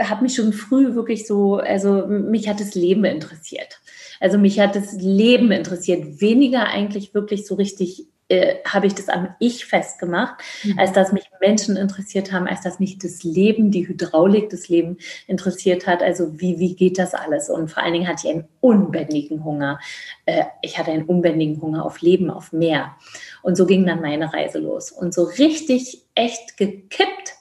habe 0.00 0.22
mich 0.22 0.34
schon 0.34 0.52
früh 0.52 0.94
wirklich 0.94 1.26
so, 1.26 1.56
also 1.56 2.06
mich 2.06 2.48
hat 2.48 2.60
das 2.60 2.74
Leben 2.74 3.04
interessiert. 3.04 3.80
Also 4.20 4.38
mich 4.38 4.58
hat 4.58 4.74
das 4.74 4.92
Leben 4.94 5.52
interessiert, 5.52 6.04
weniger 6.20 6.66
eigentlich 6.66 7.14
wirklich 7.14 7.46
so 7.46 7.54
richtig 7.54 8.06
äh, 8.28 8.56
habe 8.66 8.86
ich 8.86 8.94
das 8.94 9.08
am 9.08 9.34
Ich 9.38 9.64
festgemacht, 9.64 10.42
mhm. 10.62 10.78
als 10.78 10.92
dass 10.92 11.12
mich 11.12 11.24
Menschen 11.40 11.76
interessiert 11.76 12.30
haben, 12.30 12.46
als 12.46 12.60
dass 12.60 12.78
mich 12.78 12.98
das 12.98 13.22
Leben, 13.22 13.70
die 13.70 13.88
Hydraulik 13.88 14.50
des 14.50 14.68
Lebens 14.68 15.02
interessiert 15.26 15.86
hat. 15.86 16.02
Also 16.02 16.38
wie, 16.38 16.58
wie 16.58 16.76
geht 16.76 16.98
das 16.98 17.14
alles? 17.14 17.48
Und 17.48 17.70
vor 17.70 17.82
allen 17.82 17.94
Dingen 17.94 18.06
hatte 18.06 18.26
ich 18.26 18.34
einen 18.34 18.48
unbändigen 18.60 19.44
Hunger. 19.44 19.78
Äh, 20.26 20.44
ich 20.60 20.78
hatte 20.78 20.90
einen 20.90 21.04
unbändigen 21.04 21.60
Hunger 21.60 21.84
auf 21.84 22.02
Leben, 22.02 22.30
auf 22.30 22.52
Meer. 22.52 22.96
Und 23.42 23.56
so 23.56 23.64
ging 23.64 23.86
dann 23.86 24.02
meine 24.02 24.32
Reise 24.32 24.58
los. 24.58 24.92
Und 24.92 25.14
so 25.14 25.24
richtig, 25.24 26.02
echt 26.14 26.58
gekippt 26.58 27.34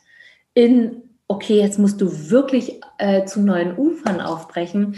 in, 0.54 1.02
okay, 1.28 1.60
jetzt 1.60 1.80
musst 1.80 2.00
du 2.00 2.30
wirklich 2.30 2.80
äh, 2.98 3.26
zu 3.26 3.42
neuen 3.42 3.78
Ufern 3.78 4.22
aufbrechen 4.22 4.96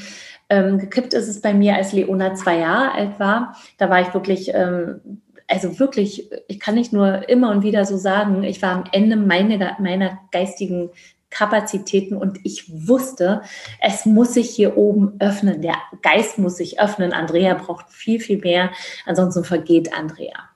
ähm, 0.50 0.80
gekippt 0.80 1.14
ist 1.14 1.28
es 1.28 1.42
bei 1.42 1.54
mir, 1.54 1.76
als 1.76 1.94
Leona 1.94 2.34
zwei 2.34 2.60
Jahre 2.60 2.92
alt 2.94 3.20
war. 3.20 3.56
Da 3.78 3.90
war 3.90 4.02
ich 4.02 4.14
wirklich, 4.14 4.52
ähm, 4.54 5.22
also 5.48 5.80
wirklich, 5.80 6.30
ich 6.48 6.60
kann 6.60 6.76
nicht 6.76 6.94
nur 6.94 7.30
immer 7.30 7.52
und 7.52 7.64
wieder 7.64 7.86
so 7.86 7.98
sagen, 7.98 8.44
ich 8.44 8.62
war 8.62 8.72
am 8.72 8.84
Ende 8.92 9.16
meine, 9.16 9.76
meiner 9.80 10.20
geistigen 10.32 10.90
Kapazitäten 11.30 12.18
und 12.18 12.40
ich 12.44 12.66
wusste, 12.88 13.42
es 13.80 14.06
muss 14.06 14.34
sich 14.34 14.50
hier 14.50 14.78
oben 14.78 15.14
öffnen. 15.20 15.62
Der 15.62 15.76
Geist 16.02 16.40
muss 16.40 16.58
sich 16.58 16.82
öffnen. 16.82 17.14
Andrea 17.14 17.54
braucht 17.54 17.92
viel, 17.92 18.20
viel 18.20 18.40
mehr. 18.40 18.72
Ansonsten 19.06 19.44
vergeht 19.44 19.94
Andrea. 19.94 20.50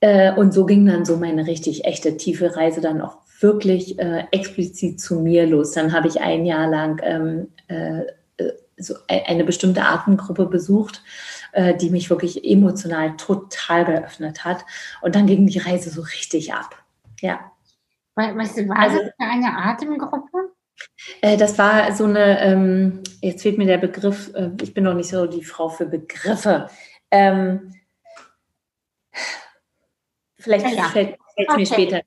Äh, 0.00 0.32
und 0.34 0.52
so 0.52 0.66
ging 0.66 0.86
dann 0.86 1.04
so 1.04 1.16
meine 1.16 1.46
richtig 1.46 1.84
echte 1.84 2.16
tiefe 2.16 2.56
Reise 2.56 2.80
dann 2.80 3.00
auch 3.00 3.18
wirklich 3.40 3.98
äh, 4.00 4.24
explizit 4.32 5.00
zu 5.00 5.20
mir 5.20 5.46
los. 5.46 5.72
Dann 5.72 5.92
habe 5.92 6.08
ich 6.08 6.20
ein 6.20 6.44
Jahr 6.44 6.68
lang 6.68 7.00
ähm, 7.04 7.48
äh, 7.68 8.02
so 8.78 8.94
eine 9.08 9.44
bestimmte 9.44 9.82
Atemgruppe 9.82 10.46
besucht, 10.46 11.02
äh, 11.52 11.74
die 11.74 11.90
mich 11.90 12.10
wirklich 12.10 12.44
emotional 12.44 13.16
total 13.16 13.84
geöffnet 13.84 14.44
hat. 14.44 14.64
Und 15.02 15.14
dann 15.14 15.26
ging 15.26 15.46
die 15.46 15.58
Reise 15.58 15.90
so 15.90 16.02
richtig 16.02 16.54
ab. 16.54 16.76
Ja. 17.20 17.52
Was 18.14 18.56
war 18.56 18.78
also, 18.78 18.98
das 18.98 19.12
für 19.16 19.24
eine 19.24 19.56
Atemgruppe? 19.56 20.52
Äh, 21.20 21.36
das 21.36 21.58
war 21.58 21.92
so 21.92 22.04
eine, 22.04 22.40
ähm, 22.40 23.02
jetzt 23.20 23.42
fehlt 23.42 23.58
mir 23.58 23.66
der 23.66 23.78
Begriff, 23.78 24.32
äh, 24.34 24.50
ich 24.60 24.74
bin 24.74 24.84
noch 24.84 24.94
nicht 24.94 25.08
so 25.08 25.26
die 25.26 25.44
Frau 25.44 25.68
für 25.68 25.86
Begriffe. 25.86 26.68
Ähm, 27.10 27.74
vielleicht 30.38 30.66
ja, 30.66 30.72
ja. 30.72 30.84
fällt 30.84 31.18
fällt 31.38 31.48
okay. 31.50 31.58
mir 31.58 31.66
später 31.66 32.02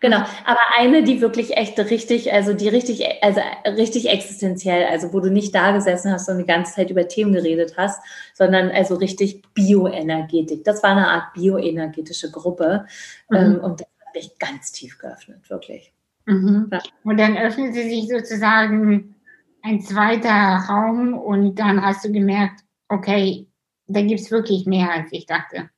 Genau. 0.00 0.18
Aber 0.44 0.60
eine, 0.76 1.02
die 1.02 1.20
wirklich 1.20 1.56
echt 1.56 1.78
richtig, 1.78 2.32
also 2.32 2.54
die 2.54 2.68
richtig, 2.68 3.04
also 3.22 3.40
richtig 3.66 4.08
existenziell, 4.08 4.86
also 4.86 5.12
wo 5.12 5.20
du 5.20 5.30
nicht 5.30 5.54
da 5.54 5.72
gesessen 5.72 6.12
hast 6.12 6.28
und 6.28 6.38
die 6.38 6.46
ganze 6.46 6.74
Zeit 6.74 6.90
über 6.90 7.06
Themen 7.06 7.32
geredet 7.32 7.74
hast, 7.76 8.02
sondern 8.32 8.70
also 8.70 8.94
richtig 8.96 9.42
Bioenergetik. 9.54 10.64
Das 10.64 10.82
war 10.82 10.90
eine 10.90 11.08
Art 11.08 11.34
bioenergetische 11.34 12.30
Gruppe. 12.30 12.86
Mhm. 13.28 13.36
Ähm, 13.36 13.60
und 13.60 13.80
das 13.80 13.88
hat 14.06 14.14
mich 14.14 14.38
ganz 14.38 14.72
tief 14.72 14.98
geöffnet, 14.98 15.48
wirklich. 15.50 15.92
Mhm. 16.26 16.68
Ja. 16.72 16.80
Und 17.04 17.18
dann 17.18 17.36
öffnete 17.36 17.82
sich 17.82 18.08
sozusagen 18.08 19.14
ein 19.62 19.80
zweiter 19.80 20.64
Raum 20.68 21.14
und 21.14 21.58
dann 21.58 21.82
hast 21.82 22.04
du 22.04 22.12
gemerkt, 22.12 22.60
okay, 22.88 23.46
da 23.86 24.00
gibt 24.00 24.20
es 24.20 24.30
wirklich 24.30 24.64
mehr, 24.66 24.90
als 24.90 25.08
ich 25.12 25.26
dachte 25.26 25.68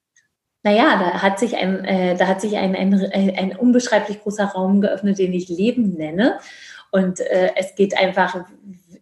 naja, 0.67 0.99
da 0.99 1.23
hat 1.23 1.39
sich 1.39 1.57
ein, 1.57 1.85
äh, 1.85 2.17
da 2.17 2.27
hat 2.27 2.41
sich 2.41 2.57
ein, 2.57 2.75
ein, 2.75 2.93
ein 2.93 3.57
unbeschreiblich 3.57 4.21
großer 4.21 4.47
Raum 4.47 4.81
geöffnet, 4.81 5.17
den 5.17 5.33
ich 5.33 5.49
Leben 5.49 5.95
nenne. 5.95 6.41
Und 6.91 7.21
äh, 7.21 7.53
es 7.55 7.77
geht 7.77 7.97
einfach 7.97 8.45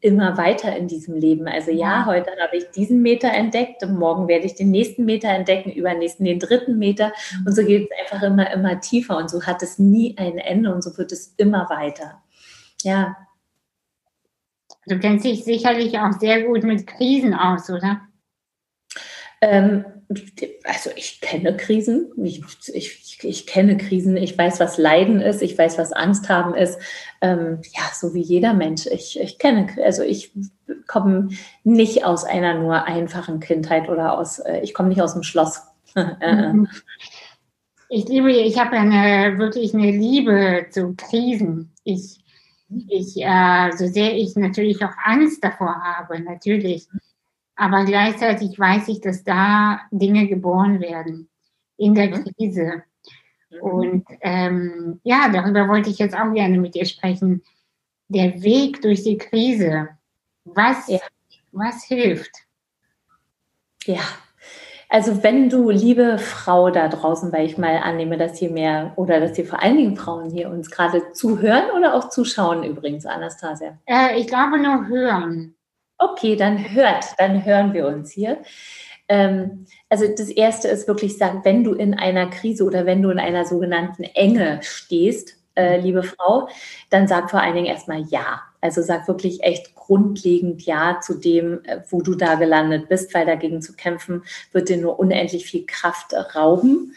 immer 0.02 0.36
weiter 0.36 0.76
in 0.76 0.88
diesem 0.88 1.14
Leben. 1.14 1.48
Also 1.48 1.70
ja, 1.70 2.04
heute 2.04 2.30
habe 2.38 2.58
ich 2.58 2.70
diesen 2.72 3.00
Meter 3.00 3.32
entdeckt, 3.32 3.80
morgen 3.88 4.28
werde 4.28 4.44
ich 4.44 4.56
den 4.56 4.70
nächsten 4.72 5.06
Meter 5.06 5.30
entdecken, 5.30 5.72
übernächsten 5.72 6.26
den 6.26 6.38
dritten 6.38 6.78
Meter. 6.78 7.14
Und 7.46 7.56
so 7.56 7.64
geht 7.64 7.88
es 7.90 7.98
einfach 7.98 8.22
immer, 8.26 8.52
immer 8.52 8.78
tiefer. 8.80 9.16
Und 9.16 9.30
so 9.30 9.42
hat 9.44 9.62
es 9.62 9.78
nie 9.78 10.18
ein 10.18 10.36
Ende 10.36 10.70
und 10.74 10.84
so 10.84 10.98
wird 10.98 11.12
es 11.12 11.32
immer 11.38 11.70
weiter. 11.70 12.22
Ja. 12.82 13.16
Du 14.86 14.98
kennst 14.98 15.24
dich 15.24 15.44
sicherlich 15.44 15.98
auch 15.98 16.12
sehr 16.12 16.42
gut 16.42 16.62
mit 16.62 16.86
Krisen 16.86 17.32
aus, 17.32 17.70
oder? 17.70 18.02
Ähm, 19.40 19.86
also 20.64 20.90
ich 20.96 21.20
kenne 21.20 21.56
Krisen, 21.56 22.10
ich, 22.16 22.42
ich, 22.72 23.18
ich, 23.22 23.46
kenne 23.46 23.76
Krisen, 23.76 24.16
ich 24.16 24.36
weiß, 24.36 24.60
was 24.60 24.78
Leiden 24.78 25.20
ist, 25.20 25.42
ich 25.42 25.56
weiß, 25.56 25.78
was 25.78 25.92
Angst 25.92 26.28
haben 26.28 26.54
ist. 26.54 26.78
Ähm, 27.20 27.60
ja, 27.74 27.82
so 27.92 28.14
wie 28.14 28.20
jeder 28.20 28.54
Mensch. 28.54 28.86
Ich, 28.86 29.18
ich 29.18 29.38
kenne, 29.38 29.68
also 29.82 30.02
ich 30.02 30.32
komme 30.86 31.28
nicht 31.62 32.04
aus 32.04 32.24
einer 32.24 32.54
nur 32.54 32.84
einfachen 32.84 33.40
Kindheit 33.40 33.88
oder 33.88 34.18
aus, 34.18 34.38
äh, 34.38 34.60
ich 34.60 34.74
komme 34.74 34.88
nicht 34.88 35.02
aus 35.02 35.14
dem 35.14 35.22
Schloss. 35.22 35.62
Äh, 35.96 36.16
äh. 36.22 36.52
Mhm. 36.52 36.68
ich 37.88 38.08
liebe, 38.08 38.32
ich 38.32 38.58
habe 38.58 38.72
eine 38.72 39.38
wirklich 39.38 39.74
eine 39.74 39.92
Liebe 39.92 40.66
zu 40.70 40.94
Krisen. 40.96 41.72
Ich, 41.84 42.18
ich, 42.88 43.16
äh, 43.18 43.70
so 43.76 43.86
sehr 43.86 44.16
ich 44.16 44.34
natürlich 44.34 44.84
auch 44.84 44.94
Angst 45.04 45.44
davor 45.44 45.76
habe, 45.84 46.18
natürlich. 46.18 46.88
Aber 47.56 47.84
gleichzeitig 47.84 48.58
weiß 48.58 48.88
ich, 48.88 49.00
dass 49.00 49.24
da 49.24 49.80
Dinge 49.90 50.26
geboren 50.26 50.80
werden 50.80 51.28
in 51.76 51.94
der 51.94 52.08
mhm. 52.08 52.24
Krise. 52.24 52.82
Mhm. 53.50 53.60
Und 53.60 54.04
ähm, 54.20 55.00
ja, 55.04 55.28
darüber 55.32 55.68
wollte 55.68 55.90
ich 55.90 55.98
jetzt 55.98 56.16
auch 56.16 56.32
gerne 56.32 56.58
mit 56.58 56.74
dir 56.74 56.84
sprechen. 56.84 57.42
Der 58.08 58.42
Weg 58.42 58.82
durch 58.82 59.02
die 59.02 59.18
Krise. 59.18 59.88
Was, 60.44 60.88
ja. 60.88 61.00
was 61.52 61.84
hilft? 61.84 62.30
Ja, 63.86 64.00
also 64.94 65.24
wenn 65.24 65.48
du, 65.48 65.70
liebe 65.70 66.18
Frau 66.18 66.70
da 66.70 66.86
draußen, 66.86 67.32
weil 67.32 67.46
ich 67.46 67.58
mal 67.58 67.78
annehme, 67.78 68.16
dass 68.16 68.38
hier 68.38 68.50
mehr 68.50 68.92
oder 68.94 69.18
dass 69.18 69.34
hier 69.34 69.44
vor 69.44 69.60
allen 69.60 69.76
Dingen 69.76 69.96
Frauen 69.96 70.30
hier 70.30 70.50
uns 70.50 70.70
gerade 70.70 71.10
zuhören 71.12 71.70
oder 71.76 71.94
auch 71.94 72.10
zuschauen 72.10 72.62
übrigens, 72.62 73.04
Anastasia? 73.04 73.76
Äh, 73.86 74.20
ich 74.20 74.28
glaube 74.28 74.56
nur 74.56 74.86
hören. 74.86 75.56
Okay, 76.00 76.34
dann 76.36 76.72
hört, 76.74 77.04
dann 77.18 77.44
hören 77.44 77.72
wir 77.72 77.86
uns 77.86 78.10
hier. 78.10 78.38
Ähm, 79.08 79.66
also 79.88 80.06
das 80.08 80.28
Erste 80.28 80.68
ist 80.68 80.88
wirklich 80.88 81.18
sagen, 81.18 81.42
wenn 81.44 81.62
du 81.62 81.72
in 81.74 81.94
einer 81.94 82.28
Krise 82.30 82.64
oder 82.64 82.86
wenn 82.86 83.02
du 83.02 83.10
in 83.10 83.18
einer 83.18 83.44
sogenannten 83.44 84.02
Enge 84.02 84.60
stehst, 84.62 85.36
äh, 85.56 85.78
liebe 85.78 86.02
Frau, 86.02 86.48
dann 86.90 87.06
sag 87.06 87.30
vor 87.30 87.40
allen 87.40 87.54
Dingen 87.54 87.66
erstmal 87.66 88.02
Ja. 88.08 88.42
Also 88.60 88.82
sag 88.82 89.06
wirklich 89.08 89.42
echt 89.42 89.74
grundlegend 89.74 90.62
Ja 90.62 90.98
zu 91.00 91.14
dem, 91.20 91.62
äh, 91.64 91.82
wo 91.90 92.02
du 92.02 92.14
da 92.14 92.34
gelandet 92.36 92.88
bist, 92.88 93.14
weil 93.14 93.26
dagegen 93.26 93.62
zu 93.62 93.74
kämpfen 93.74 94.24
wird 94.52 94.68
dir 94.68 94.78
nur 94.78 94.98
unendlich 94.98 95.46
viel 95.46 95.64
Kraft 95.66 96.12
rauben 96.34 96.94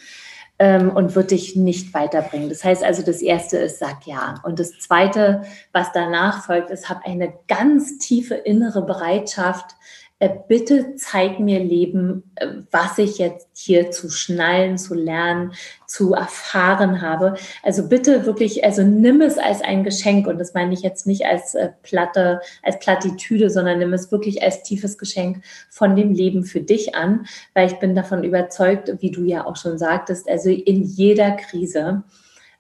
ähm, 0.60 0.90
und 0.90 1.16
wird 1.16 1.32
dich 1.32 1.56
nicht 1.56 1.94
weiterbringen. 1.94 2.50
Das 2.50 2.64
heißt 2.64 2.84
also, 2.84 3.04
das 3.04 3.22
Erste 3.22 3.58
ist, 3.58 3.80
sag 3.80 4.06
Ja. 4.08 4.36
Und 4.44 4.60
das 4.60 4.72
Zweite, 4.80 5.44
was 5.72 5.92
danach 5.92 6.46
folgt, 6.46 6.72
ist, 6.72 6.90
hab 6.90 7.06
eine 7.06 7.34
ganz 7.48 8.00
tiefe 8.00 8.36
innere 8.36 8.82
Bereitschaft, 8.82 9.76
bitte 10.20 10.96
zeig 10.96 11.40
mir 11.40 11.60
Leben, 11.60 12.32
äh, 12.36 12.48
was 12.72 12.98
ich 12.98 13.20
jetzt 13.20 13.50
hier 13.54 13.92
zu 13.92 14.10
schnallen, 14.10 14.78
zu 14.78 14.96
lernen, 14.96 15.54
zu 15.86 16.14
erfahren 16.14 17.02
habe. 17.02 17.36
Also 17.62 17.88
bitte 17.88 18.26
wirklich, 18.26 18.64
also 18.64 18.82
nimm 18.82 19.22
es 19.22 19.38
als 19.38 19.62
ein 19.62 19.84
Geschenk 19.84 20.26
und 20.26 20.40
das 20.40 20.56
meine 20.56 20.74
ich 20.74 20.82
jetzt 20.82 21.06
nicht 21.06 21.26
als 21.26 21.54
äh, 21.54 21.70
Platte, 21.84 22.42
als 22.64 22.80
Plattitüde, 22.80 23.52
sondern 23.52 23.78
nimm 23.78 23.94
es 23.94 24.12
wirklich 24.12 24.42
als 24.42 24.64
tiefes 24.64 24.98
Geschenk 24.98 25.44
von 25.70 25.96
dem 25.96 26.14
Leben 26.14 26.44
für 26.44 26.62
dich 26.62 26.96
an, 26.96 27.28
weil 27.54 27.68
ich 27.68 27.78
bin 27.78 27.94
davon 27.94 28.24
überzeugt, 28.24 28.92
wie 29.00 29.12
du 29.12 29.24
ja 29.24 29.46
auch 29.46 29.56
schon 29.56 29.78
sagtest, 29.78 30.28
also 30.28 30.50
in 30.50 30.82
jeder 30.82 31.32
Krise 31.34 32.04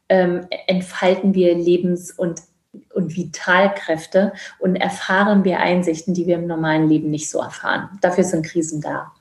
ähm, 0.10 0.46
entfalten 0.68 1.34
wir 1.34 1.56
Lebens- 1.56 2.12
und 2.12 2.42
und 2.98 3.16
Vitalkräfte 3.16 4.34
und 4.60 4.76
erfahren 4.76 5.44
wir 5.44 5.60
Einsichten, 5.60 6.14
die 6.14 6.26
wir 6.26 6.38
im 6.38 6.48
normalen 6.48 6.90
Leben 6.90 7.12
nicht 7.12 7.30
so 7.30 7.40
erfahren. 7.40 7.98
Dafür 8.02 8.24
sind 8.24 8.46
Krisen 8.46 8.82
da. 8.82 9.14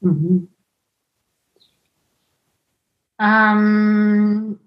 Mhm. 0.00 0.48
Ähm, 3.18 4.60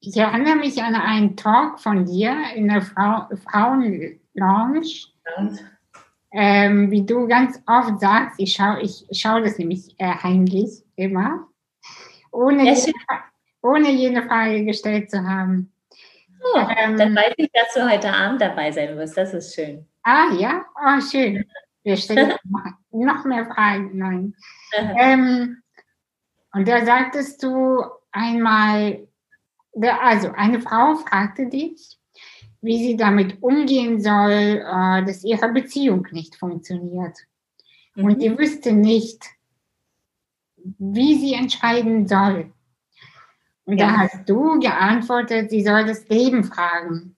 ich 0.00 0.16
erinnere 0.16 0.56
mich 0.56 0.80
an 0.80 0.94
einen 0.94 1.36
Talk 1.36 1.80
von 1.80 2.06
dir 2.06 2.36
in 2.54 2.68
der 2.68 2.82
Frau, 2.82 3.28
Frauenlounge. 3.44 4.82
Ähm, 6.32 6.90
wie 6.90 7.04
du 7.04 7.26
ganz 7.26 7.60
oft 7.66 8.00
sagst, 8.00 8.38
ich 8.38 8.52
schaue 8.52 8.80
ich 8.80 9.06
schau 9.12 9.40
das 9.40 9.58
nämlich 9.58 9.94
äh, 9.98 10.14
heimlich 10.22 10.84
immer, 10.94 11.48
ohne, 12.30 12.66
ja, 12.66 12.74
jede, 12.74 12.98
ohne 13.62 13.90
jede 13.90 14.22
Frage 14.22 14.64
gestellt 14.64 15.10
zu 15.10 15.22
haben. 15.24 15.72
Oh, 16.54 16.58
ähm, 16.76 16.96
dann 16.96 17.14
weiß 17.14 17.34
ich, 17.36 17.50
dass 17.52 17.74
du 17.74 17.88
heute 17.88 18.12
Abend 18.12 18.40
dabei 18.40 18.72
sein 18.72 18.96
wirst. 18.96 19.16
Das 19.16 19.34
ist 19.34 19.54
schön. 19.54 19.86
Ah 20.02 20.32
ja, 20.38 20.64
oh, 20.76 21.00
schön. 21.00 21.44
Wir 21.82 21.96
stellen 21.96 22.34
noch 22.90 23.24
mehr 23.24 23.46
Fragen. 23.46 23.96
Nein. 23.96 24.34
ähm, 24.98 25.62
und 26.52 26.68
da 26.68 26.84
sagtest 26.84 27.42
du 27.42 27.82
einmal, 28.12 29.06
also 30.00 30.32
eine 30.32 30.60
Frau 30.60 30.96
fragte 30.96 31.46
dich, 31.46 31.98
wie 32.60 32.78
sie 32.78 32.96
damit 32.96 33.42
umgehen 33.42 34.00
soll, 34.00 34.62
äh, 34.64 35.04
dass 35.04 35.24
ihre 35.24 35.52
Beziehung 35.52 36.06
nicht 36.10 36.36
funktioniert. 36.36 37.18
Mhm. 37.94 38.04
Und 38.04 38.20
sie 38.20 38.38
wüsste 38.38 38.72
nicht, 38.72 39.24
wie 40.56 41.18
sie 41.18 41.34
entscheiden 41.34 42.08
soll. 42.08 42.52
Und 43.66 43.78
ja. 43.78 43.88
da 43.88 43.98
hast 43.98 44.26
du 44.28 44.58
geantwortet, 44.60 45.50
sie 45.50 45.62
soll 45.62 45.84
das 45.84 46.08
Leben 46.08 46.44
fragen. 46.44 47.16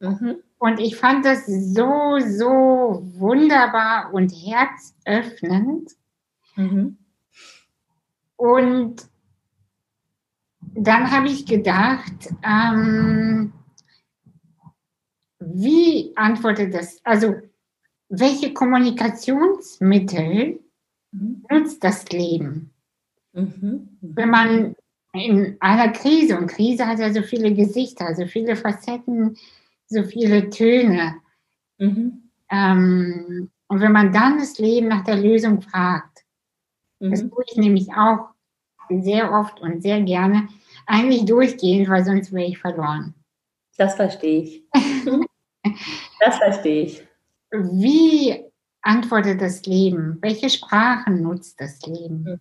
Mhm. 0.00 0.36
Und 0.58 0.78
ich 0.78 0.96
fand 0.96 1.24
das 1.24 1.46
so, 1.46 2.18
so 2.20 3.02
wunderbar 3.14 4.12
und 4.12 4.30
herzöffnend. 4.30 5.92
Mhm. 6.56 6.98
Und 8.36 9.08
dann 10.74 11.10
habe 11.10 11.28
ich 11.28 11.46
gedacht, 11.46 12.34
ähm, 12.42 13.54
wie 15.38 16.12
antwortet 16.16 16.74
das? 16.74 17.00
Also, 17.04 17.36
welche 18.08 18.52
Kommunikationsmittel 18.52 20.60
mhm. 21.12 21.44
nutzt 21.50 21.82
das 21.82 22.10
Leben? 22.10 22.74
Mhm. 23.32 23.96
Wenn 24.00 24.30
man 24.30 24.76
in 25.12 25.56
einer 25.60 25.92
Krise. 25.92 26.38
Und 26.38 26.48
Krise 26.48 26.86
hat 26.86 26.98
ja 26.98 27.12
so 27.12 27.22
viele 27.22 27.54
Gesichter, 27.54 28.14
so 28.14 28.26
viele 28.26 28.56
Facetten, 28.56 29.36
so 29.86 30.02
viele 30.04 30.50
Töne. 30.50 31.16
Mhm. 31.78 32.30
Ähm, 32.50 33.50
und 33.68 33.80
wenn 33.80 33.92
man 33.92 34.12
dann 34.12 34.38
das 34.38 34.58
Leben 34.58 34.88
nach 34.88 35.04
der 35.04 35.16
Lösung 35.16 35.60
fragt, 35.62 36.24
mhm. 37.00 37.10
das 37.10 37.20
tue 37.20 37.44
ich 37.46 37.56
nämlich 37.56 37.92
auch 37.94 38.28
sehr 38.90 39.32
oft 39.32 39.60
und 39.60 39.82
sehr 39.82 40.00
gerne, 40.02 40.48
eigentlich 40.86 41.24
durchgehend, 41.24 41.88
weil 41.88 42.04
sonst 42.04 42.32
wäre 42.32 42.48
ich 42.48 42.58
verloren. 42.58 43.14
Das 43.78 43.94
verstehe 43.94 44.42
ich. 44.42 44.62
das 46.20 46.36
verstehe 46.36 46.84
ich. 46.84 47.06
Wie 47.50 48.44
antwortet 48.82 49.40
das 49.40 49.64
Leben? 49.64 50.18
Welche 50.20 50.50
Sprachen 50.50 51.22
nutzt 51.22 51.60
das 51.60 51.80
Leben? 51.86 52.40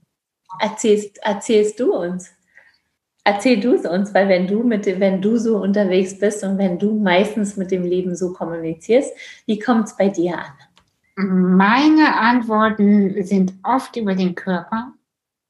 Erzählst, 0.60 1.18
erzählst 1.24 1.80
du 1.80 1.94
uns? 1.94 2.32
Erzähl 3.24 3.60
du 3.60 3.74
es 3.74 3.86
uns, 3.86 4.14
weil 4.14 4.28
wenn 4.30 4.48
du 4.48 4.64
mit 4.64 4.86
dem, 4.86 5.00
wenn 5.00 5.22
du 5.22 5.38
so 5.38 5.62
unterwegs 5.62 6.18
bist 6.18 6.44
und 6.44 6.58
wenn 6.58 6.80
du 6.80 7.00
meistens 7.00 7.56
mit 7.56 7.70
dem 7.70 7.84
Leben 7.84 8.16
so 8.16 8.34
kommunizierst, 8.34 9.14
wie 9.46 9.60
kommt 9.60 9.88
es 9.88 9.96
bei 9.96 10.10
dir 10.10 10.40
an? 10.40 10.54
Meine 11.16 12.18
Antworten 12.18 13.24
sind 13.24 13.54
oft 13.64 13.96
über 13.96 14.16
den 14.16 14.34
Körper. 14.34 14.94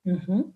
Mhm. 0.03 0.53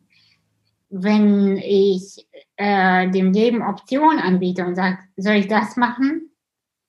Wenn 0.89 1.57
ich 1.57 2.27
äh, 2.57 3.09
dem 3.09 3.31
Leben 3.31 3.61
Optionen 3.61 4.19
anbiete 4.19 4.65
und 4.65 4.75
sage, 4.75 4.97
soll 5.15 5.35
ich 5.35 5.47
das 5.47 5.77
machen? 5.77 6.31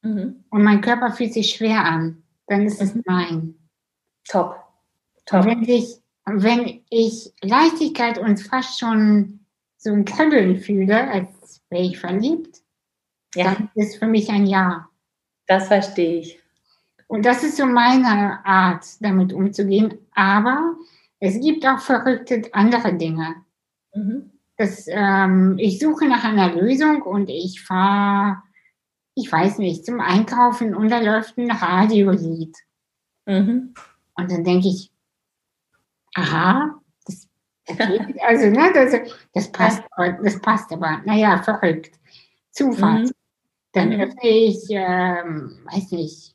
Mhm. 0.02 0.44
Und 0.50 0.64
mein 0.64 0.80
Körper 0.80 1.12
fühlt 1.12 1.34
sich 1.34 1.50
schwer 1.50 1.84
an, 1.84 2.22
dann 2.48 2.62
ist 2.62 2.82
es 2.82 2.94
mhm. 2.94 3.02
nein. 3.06 3.54
Top. 4.28 4.56
Top. 5.24 5.44
wenn 5.44 5.62
ich, 5.62 6.00
wenn 6.24 6.80
ich 6.88 7.32
Leichtigkeit 7.42 8.18
und 8.18 8.40
fast 8.40 8.78
schon 8.78 9.40
so 9.86 9.92
ein 9.92 10.04
Kribbeln 10.04 10.58
fühle, 10.58 11.08
als 11.08 11.62
wäre 11.70 11.84
ich 11.84 11.98
verliebt, 11.98 12.58
ja. 13.34 13.54
dann 13.54 13.70
ist 13.74 13.98
für 13.98 14.06
mich 14.06 14.28
ein 14.30 14.46
Ja. 14.46 14.88
Das 15.46 15.68
verstehe 15.68 16.20
ich. 16.20 16.40
Und 17.06 17.24
das 17.24 17.44
ist 17.44 17.56
so 17.56 17.66
meine 17.66 18.44
Art, 18.44 18.84
damit 19.00 19.32
umzugehen. 19.32 19.96
Aber 20.12 20.74
es 21.20 21.40
gibt 21.40 21.64
auch 21.64 21.78
verrückte 21.78 22.42
andere 22.52 22.94
Dinge. 22.94 23.36
Mhm. 23.94 24.32
Das, 24.56 24.86
ähm, 24.88 25.56
ich 25.58 25.78
suche 25.78 26.08
nach 26.08 26.24
einer 26.24 26.52
Lösung 26.52 27.02
und 27.02 27.30
ich 27.30 27.62
fahre, 27.62 28.42
ich 29.14 29.30
weiß 29.30 29.58
nicht, 29.58 29.86
zum 29.86 30.00
Einkaufen 30.00 30.74
und 30.74 30.88
da 30.88 30.98
läuft 30.98 31.38
ein 31.38 31.50
Radiolied. 31.50 32.56
Mhm. 33.26 33.74
Und 34.14 34.30
dann 34.32 34.42
denke 34.42 34.66
ich, 34.66 34.90
aha. 36.14 36.80
Also, 37.68 38.46
ne, 38.50 38.70
das, 38.72 38.94
das, 39.34 39.50
passt, 39.50 39.82
das 40.22 40.40
passt 40.40 40.72
aber, 40.72 41.02
naja, 41.04 41.42
verrückt. 41.42 41.98
Zufall. 42.52 43.04
Mhm. 43.04 43.10
Dann 43.72 43.92
öffne 44.00 44.28
ich, 44.28 44.64
ähm, 44.70 45.58
weiß 45.70 45.90
nicht, 45.92 46.34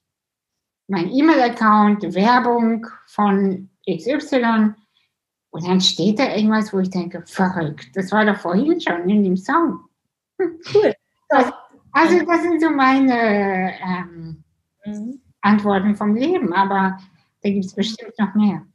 mein 0.88 1.10
E-Mail-Account, 1.10 2.14
Werbung 2.14 2.86
von 3.08 3.70
XY 3.90 4.76
und 5.52 5.68
dann 5.68 5.82
steht 5.82 6.20
da 6.20 6.36
irgendwas, 6.36 6.74
wo 6.74 6.80
ich 6.80 6.90
denke, 6.90 7.24
verrückt. 7.26 7.90
Das 7.96 8.12
war 8.12 8.26
doch 8.26 8.38
vorhin 8.38 8.80
schon 8.80 9.10
in 9.10 9.24
dem 9.24 9.38
Song. 9.38 9.86
Hm, 10.40 10.60
cool. 10.74 10.94
Also, 11.30 11.52
also, 11.94 12.26
das 12.26 12.42
sind 12.42 12.62
so 12.62 12.70
meine 12.70 13.74
ähm, 13.82 14.44
mhm. 14.86 15.22
Antworten 15.42 15.96
vom 15.96 16.16
Leben, 16.16 16.54
aber 16.54 16.98
da 17.42 17.50
gibt 17.50 17.66
es 17.66 17.74
bestimmt 17.74 18.18
noch 18.18 18.34
mehr. 18.36 18.66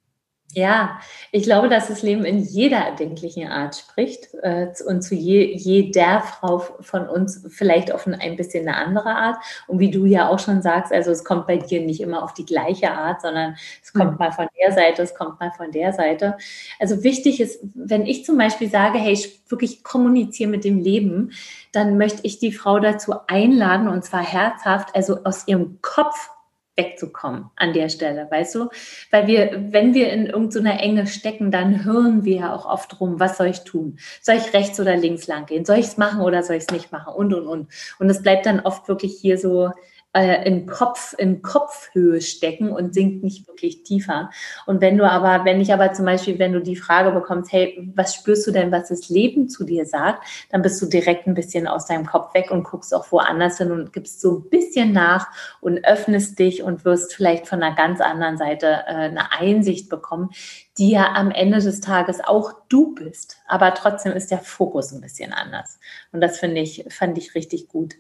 Ja, 0.55 1.01
ich 1.33 1.43
glaube, 1.43 1.69
dass 1.69 1.89
das 1.89 2.03
Leben 2.03 2.25
in 2.25 2.39
jeder 2.39 2.79
erdenklichen 2.79 3.47
Art 3.49 3.77
spricht 3.77 4.33
äh, 4.41 4.69
und 4.87 5.03
zu 5.03 5.15
je, 5.15 5.55
jeder 5.55 6.23
Frau 6.23 6.61
von 6.81 7.07
uns 7.09 7.45
vielleicht 7.51 7.93
auf 7.93 8.07
ein 8.07 8.37
bisschen 8.37 8.67
eine 8.67 8.79
andere 8.79 9.11
Art. 9.11 9.37
Und 9.67 9.81
wie 9.81 9.91
du 9.91 10.07
ja 10.07 10.31
auch 10.31 10.39
schon 10.39 10.63
sagst, 10.63 10.93
also 10.93 11.11
es 11.11 11.25
kommt 11.25 11.47
bei 11.47 11.59
dir 11.59 11.83
nicht 11.83 12.01
immer 12.01 12.23
auf 12.23 12.33
die 12.33 12.47
gleiche 12.47 12.91
Art, 12.91 13.21
sondern 13.21 13.57
es 13.83 13.93
kommt 13.93 14.13
mhm. 14.13 14.19
mal 14.19 14.33
von 14.33 14.47
der 14.59 14.73
Seite, 14.73 15.03
es 15.03 15.15
kommt 15.15 15.39
mal 15.41 15.53
von 15.55 15.73
der 15.73 15.93
Seite. 15.93 16.39
Also 16.81 17.03
wichtig 17.03 17.41
ist, 17.41 17.61
wenn 17.75 18.07
ich 18.07 18.25
zum 18.25 18.39
Beispiel 18.39 18.71
sage, 18.71 18.99
hey, 18.99 19.13
ich 19.13 19.43
wirklich 19.51 19.85
kommuniziere 19.85 20.49
mit 20.49 20.65
dem 20.65 20.79
Leben, 20.79 21.33
dann 21.73 21.99
möchte 21.99 22.21
ich 22.23 22.39
die 22.39 22.53
Frau 22.53 22.79
dazu 22.79 23.15
einladen 23.27 23.89
und 23.89 24.05
zwar 24.05 24.23
herzhaft, 24.23 24.95
also 24.95 25.23
aus 25.25 25.47
ihrem 25.47 25.81
Kopf 25.83 26.31
wegzukommen 26.77 27.51
an 27.57 27.73
der 27.73 27.89
Stelle, 27.89 28.29
weißt 28.31 28.55
du? 28.55 28.69
Weil 29.11 29.27
wir, 29.27 29.67
wenn 29.71 29.95
wir 29.95 30.13
in 30.13 30.27
irgendeiner 30.27 30.81
Enge 30.81 31.07
stecken, 31.07 31.51
dann 31.51 31.85
hören 31.85 32.25
wir 32.25 32.37
ja 32.37 32.55
auch 32.55 32.67
oft 32.67 33.01
rum, 33.01 33.19
was 33.19 33.39
soll 33.39 33.49
ich 33.49 33.65
tun? 33.65 33.99
Soll 34.21 34.37
ich 34.37 34.53
rechts 34.53 34.79
oder 34.79 34.97
links 34.97 35.27
lang 35.27 35.47
gehen? 35.47 35.65
Soll 35.65 35.79
ich 35.79 35.87
es 35.87 35.97
machen 35.97 36.21
oder 36.21 36.43
soll 36.43 36.57
ich 36.57 36.65
es 36.69 36.71
nicht 36.71 36.93
machen? 36.93 37.15
Und, 37.15 37.33
und, 37.35 37.47
und. 37.47 37.69
Und 37.99 38.11
es 38.11 38.23
bleibt 38.23 38.47
dann 38.47 38.61
oft 38.61 38.89
wirklich 38.89 39.19
hier 39.21 39.39
so 39.39 39.71
äh, 40.13 40.47
in 40.47 40.67
Kopf, 40.67 41.15
in 41.19 41.43
Kopfhöhe 41.43 42.21
stecken 42.21 42.71
und 42.71 42.95
sinkt 42.95 43.23
nicht 43.23 43.47
wirklich 43.47 43.83
tiefer. 43.83 44.31
Und 44.65 44.81
wenn 44.81 44.97
du 44.97 45.09
aber, 45.09 45.45
wenn 45.45 45.61
ich 45.61 45.73
aber 45.73 45.93
zum 45.93 46.07
Beispiel, 46.07 46.39
wenn 46.39 46.53
du 46.53 46.61
die 46.61 46.77
Frage 46.77 47.11
bekommst, 47.11 47.53
hey, 47.53 47.91
was 47.95 48.15
spürst 48.15 48.47
du 48.47 48.51
denn, 48.51 48.73
was 48.73 48.89
das 48.89 49.09
Leben 49.09 49.49
zu 49.49 49.65
dir 49.65 49.85
sagt, 49.85 50.25
dann 50.51 50.63
bist 50.63 50.81
du 50.81 50.87
direkt 50.87 51.27
ein 51.27 51.35
bisschen 51.35 51.67
aus 51.67 51.87
deinem 51.87 52.07
Kopf 52.07 52.33
weg 52.35 52.51
und 52.51 52.65
guckst 52.65 52.95
auch 52.95 53.13
woanders 53.13 53.59
hin 53.59 53.71
und 53.71 53.93
gibst 53.93 54.21
so 54.21 54.39
ein 54.39 54.49
bisschen 54.49 54.93
nach 54.93 55.29
und 55.61 55.85
öffnest 55.85 56.39
dich 56.39 56.63
und 56.63 56.85
wirst 56.85 57.15
vielleicht 57.15 57.47
von 57.47 57.63
einer 57.63 57.77
ganz 57.77 58.01
anderen 58.01 58.39
Seite 58.39 58.67
äh, 58.87 58.93
eine 58.93 59.33
Einsicht 59.33 59.91
bekommen, 59.91 60.31
die 60.79 60.91
ja 60.91 61.15
am 61.15 61.31
Ende 61.31 61.59
des 61.59 61.81
Tages 61.81 62.21
auch 62.23 62.53
du 62.69 62.95
bist. 62.95 63.39
Aber 63.47 63.73
trotzdem 63.75 64.13
ist 64.13 64.31
der 64.31 64.39
Fokus 64.39 64.93
ein 64.93 65.01
bisschen 65.01 65.33
anders. 65.33 65.79
Und 66.13 66.21
das 66.21 66.39
finde 66.39 66.61
ich, 66.61 66.85
fand 66.91 67.17
ich 67.19 67.35
richtig 67.35 67.69
gut. 67.69 67.95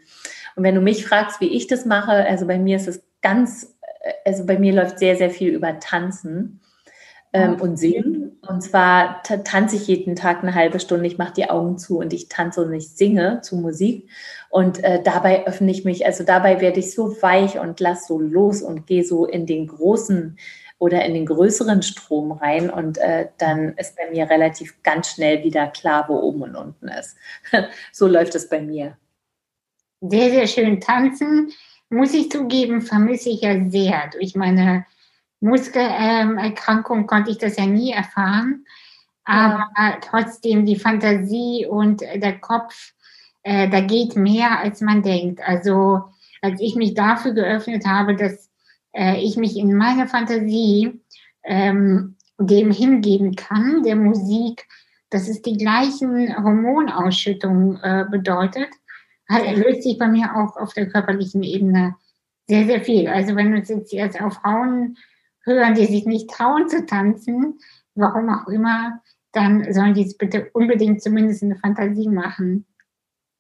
Und 0.57 0.65
wenn 0.65 0.75
du 0.75 0.81
mich 0.81 1.07
fragst, 1.07 1.41
wie 1.41 1.49
ich 1.49 1.67
das 1.67 1.87
mache, 1.87 2.13
also 2.13 2.47
bei 2.47 2.59
mir 2.59 2.77
ist 2.77 2.89
es 2.89 3.03
ganz, 3.23 3.77
also 4.25 4.45
bei 4.45 4.59
mir 4.59 4.75
läuft 4.75 4.99
sehr, 4.99 5.17
sehr 5.17 5.31
viel 5.31 5.51
über 5.51 5.79
Tanzen 5.81 6.61
ähm, 7.33 7.61
und 7.61 7.77
Singen. 7.77 8.39
Und 8.47 8.63
zwar 8.63 9.23
tanze 9.23 9.77
ich 9.77 9.87
jeden 9.87 10.15
Tag 10.15 10.43
eine 10.43 10.55
halbe 10.55 10.81
Stunde, 10.81 11.07
ich 11.07 11.19
mache 11.19 11.35
die 11.35 11.51
Augen 11.51 11.79
zu 11.79 11.99
und 11.99 12.13
ich 12.13 12.29
tanze 12.29 12.63
und 12.63 12.73
ich 12.73 12.91
singe 12.91 13.41
zu 13.43 13.57
Musik. 13.57 14.09
Und 14.51 14.83
äh, 14.85 15.03
dabei 15.03 15.47
öffne 15.47 15.71
ich 15.71 15.85
mich, 15.85 16.07
also 16.07 16.25
dabei 16.25 16.61
werde 16.61 16.81
ich 16.81 16.95
so 16.95 17.21
weich 17.23 17.59
und 17.59 17.81
lass 17.81 18.07
so 18.07 18.21
los 18.21 18.63
und 18.63 18.87
gehe 18.87 19.05
so 19.05 19.27
in 19.27 19.47
den 19.47 19.67
großen 19.67 20.37
oder 20.79 21.05
in 21.05 21.15
den 21.15 21.27
größeren 21.27 21.83
Strom 21.83 22.33
rein 22.33 22.69
und 22.71 22.99
äh, 22.99 23.29
dann 23.39 23.75
ist 23.79 23.97
bei 23.97 24.11
mir 24.11 24.29
relativ 24.29 24.83
ganz 24.83 25.11
schnell 25.11 25.43
wieder 25.43 25.69
klar, 25.69 26.05
wo 26.09 26.19
oben 26.19 26.43
und 26.43 26.57
unten 26.57 26.89
ist. 26.89 27.17
so 27.93 28.07
läuft 28.07 28.35
es 28.35 28.49
bei 28.49 28.61
mir 28.61 28.97
sehr, 30.01 30.31
sehr 30.31 30.47
schön 30.47 30.81
tanzen. 30.81 31.53
Muss 31.89 32.15
ich 32.15 32.31
zugeben, 32.31 32.83
vermisse 32.83 33.31
ich 33.31 33.43
ja 33.43 33.69
sehr. 33.69 34.11
Durch 34.13 34.35
meine 34.35 34.87
Muskelerkrankung 35.41 37.07
konnte 37.07 37.31
ich 37.31 37.39
das 37.39 37.57
ja 37.57 37.67
nie 37.67 37.93
erfahren. 37.93 38.67
Aber 39.25 39.71
ja. 39.77 39.99
trotzdem 40.01 40.67
die 40.67 40.79
Fantasie 40.79 41.67
und 41.69 42.01
der 42.01 42.39
Kopf, 42.39 42.93
äh, 43.43 43.69
da 43.69 43.81
geht 43.81 44.17
mehr, 44.17 44.59
als 44.59 44.81
man 44.81 45.03
denkt. 45.03 45.41
Also 45.41 46.05
als 46.43 46.61
ich 46.61 46.77
mich 46.77 46.95
dafür 46.95 47.33
geöffnet 47.33 47.87
habe, 47.87 48.15
dass 48.15 48.46
äh, 48.97 49.21
ich 49.21 49.37
mich 49.37 49.57
in 49.57 49.75
meiner 49.75 50.09
Fantasie 50.09 51.01
ähm, 51.45 52.17
dem 52.39 52.71
hingeben 52.71 53.37
kann, 53.37 53.83
der 53.83 53.97
Musik, 53.97 54.67
dass 55.11 55.29
es 55.29 55.43
die 55.43 55.57
gleichen 55.57 56.37
Hormonausschüttungen 56.37 57.79
äh, 57.83 58.05
bedeutet 58.11 58.69
halt, 59.29 59.57
löst 59.57 59.83
sich 59.83 59.99
bei 59.99 60.09
mir 60.09 60.35
auch 60.37 60.57
auf 60.57 60.73
der 60.75 60.89
körperlichen 60.89 61.43
Ebene 61.43 61.97
sehr, 62.47 62.67
sehr 62.67 62.81
viel. 62.81 63.09
Also 63.09 63.35
wenn 63.37 63.53
wir 63.53 63.59
uns 63.59 63.93
jetzt 63.93 64.21
auf 64.21 64.35
Frauen 64.35 64.97
hören, 65.45 65.75
die 65.75 65.87
sich 65.87 66.07
nicht 66.07 66.31
trauen 66.31 66.69
zu 66.69 66.87
tanzen, 66.87 67.59
warum 67.95 68.29
auch 68.29 68.49
immer, 68.49 69.03
dann 69.33 69.73
sollen 69.73 69.95
die 69.95 70.05
es 70.05 70.17
bitte 70.17 70.51
unbedingt 70.53 71.03
zumindest 71.03 71.43
eine 71.43 71.57
Fantasie 71.57 72.09
machen. 72.09 72.67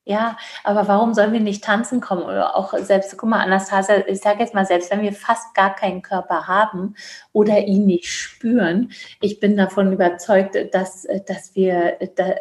Ja, 0.08 0.38
aber 0.62 0.86
warum 0.86 1.14
sollen 1.14 1.32
wir 1.32 1.40
nicht 1.40 1.64
tanzen 1.64 2.00
kommen? 2.00 2.22
Oder 2.22 2.54
auch 2.54 2.72
selbst, 2.78 3.18
guck 3.18 3.28
mal, 3.28 3.40
Anastasia, 3.42 4.06
ich 4.06 4.20
sage 4.20 4.38
jetzt 4.38 4.54
mal, 4.54 4.64
selbst 4.64 4.92
wenn 4.92 5.02
wir 5.02 5.12
fast 5.12 5.52
gar 5.52 5.74
keinen 5.74 6.00
Körper 6.00 6.46
haben 6.46 6.94
oder 7.32 7.58
ihn 7.58 7.86
nicht 7.86 8.06
spüren, 8.08 8.92
ich 9.20 9.40
bin 9.40 9.56
davon 9.56 9.92
überzeugt, 9.92 10.56
dass, 10.72 11.08
dass 11.26 11.56
wir, 11.56 11.98
da, 12.14 12.36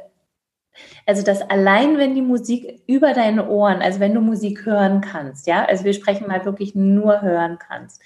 also 1.08 1.23
dass 1.23 1.41
allein, 1.41 1.97
wenn 1.97 2.13
die 2.13 2.21
Musik 2.21 2.84
über 2.86 3.13
deine 3.13 3.47
Ohren, 3.47 3.82
also 3.82 3.99
wenn 3.99 4.13
du 4.13 4.21
Musik 4.21 4.65
hören 4.65 5.01
kannst, 5.01 5.47
ja, 5.47 5.65
also 5.65 5.86
wir 5.86 5.93
sprechen 5.93 6.28
mal 6.28 6.45
wirklich 6.45 6.75
nur 6.75 7.21
hören 7.21 7.58
kannst, 7.58 7.99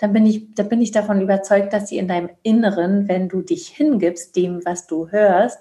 dann 0.00 0.12
bin 0.12 0.26
ich, 0.26 0.54
da 0.54 0.64
bin 0.64 0.80
ich 0.82 0.90
davon 0.90 1.20
überzeugt, 1.20 1.72
dass 1.72 1.88
sie 1.88 1.98
in 1.98 2.08
deinem 2.08 2.30
Inneren, 2.42 3.08
wenn 3.08 3.28
du 3.28 3.42
dich 3.42 3.68
hingibst 3.68 4.34
dem, 4.34 4.64
was 4.64 4.86
du 4.88 5.10
hörst, 5.10 5.60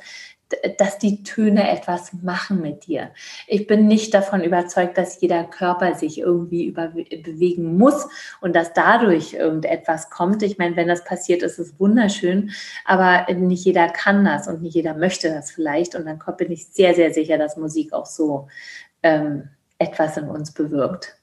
dass 0.78 0.98
die 1.00 1.24
Töne 1.24 1.70
etwas 1.70 2.13
machen 2.22 2.62
mit 2.62 2.88
dir. 2.88 3.12
Ich 3.48 3.68
bin 3.68 3.88
nicht 3.88 4.13
davon 4.13 4.44
überzeugt, 4.44 4.98
dass 4.98 5.22
jeder 5.22 5.44
Körper 5.44 5.96
sich 5.96 6.20
irgendwie 6.20 6.72
bewegen 6.72 7.78
muss 7.78 8.08
und 8.42 8.56
dass 8.56 8.74
dadurch 8.74 9.34
irgendetwas 9.34 10.10
kommt. 10.10 10.44
Ich 10.44 10.58
meine, 10.58 10.76
wenn 10.76 10.88
das 10.88 11.04
passiert, 11.04 11.44
ist 11.44 11.60
es 11.60 11.80
wunderschön, 11.80 12.52
aber 12.86 13.32
nicht 13.34 13.66
jeder 13.66 13.89
kann 13.89 14.26
das 14.26 14.48
und 14.48 14.62
nicht 14.62 14.76
jeder 14.76 14.94
möchte 14.94 15.30
das 15.30 15.52
vielleicht. 15.52 15.96
Und 15.96 16.06
dann 16.06 16.20
bin 16.38 16.52
ich 16.52 16.68
sehr, 16.68 16.94
sehr 16.94 17.13
sicher, 17.13 17.38
dass 17.38 17.58
Musik 17.58 17.94
auch 17.94 18.06
so 18.06 18.48
ähm, 19.02 19.50
etwas 19.78 20.18
in 20.18 20.30
uns 20.30 20.52
bewirkt. 20.52 21.18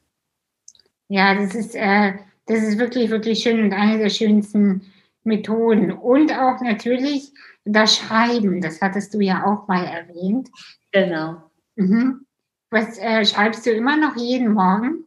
Ja, 1.09 1.35
das 1.35 1.55
ist, 1.55 1.75
äh, 1.75 2.13
das 2.47 2.63
ist 2.63 2.79
wirklich, 2.79 3.11
wirklich 3.11 3.43
schön 3.43 3.63
und 3.63 3.73
eine 3.73 3.99
der 3.99 4.11
schönsten 4.11 4.83
Methoden. 5.25 5.93
Und 5.93 6.33
auch 6.33 6.61
natürlich, 6.61 7.33
das 7.73 7.97
Schreiben, 7.97 8.61
das 8.61 8.81
hattest 8.81 9.15
du 9.15 9.21
ja 9.21 9.45
auch 9.45 9.69
mal 9.69 9.85
erwähnt. 9.85 10.49
Genau. 10.93 11.37
Mhm. 11.77 12.27
Was 12.71 12.99
äh, 12.99 13.25
schreibst 13.25 13.67
du 13.67 13.71
immer 13.71 13.97
noch 13.97 14.17
jeden 14.17 14.53
Morgen? 14.53 15.07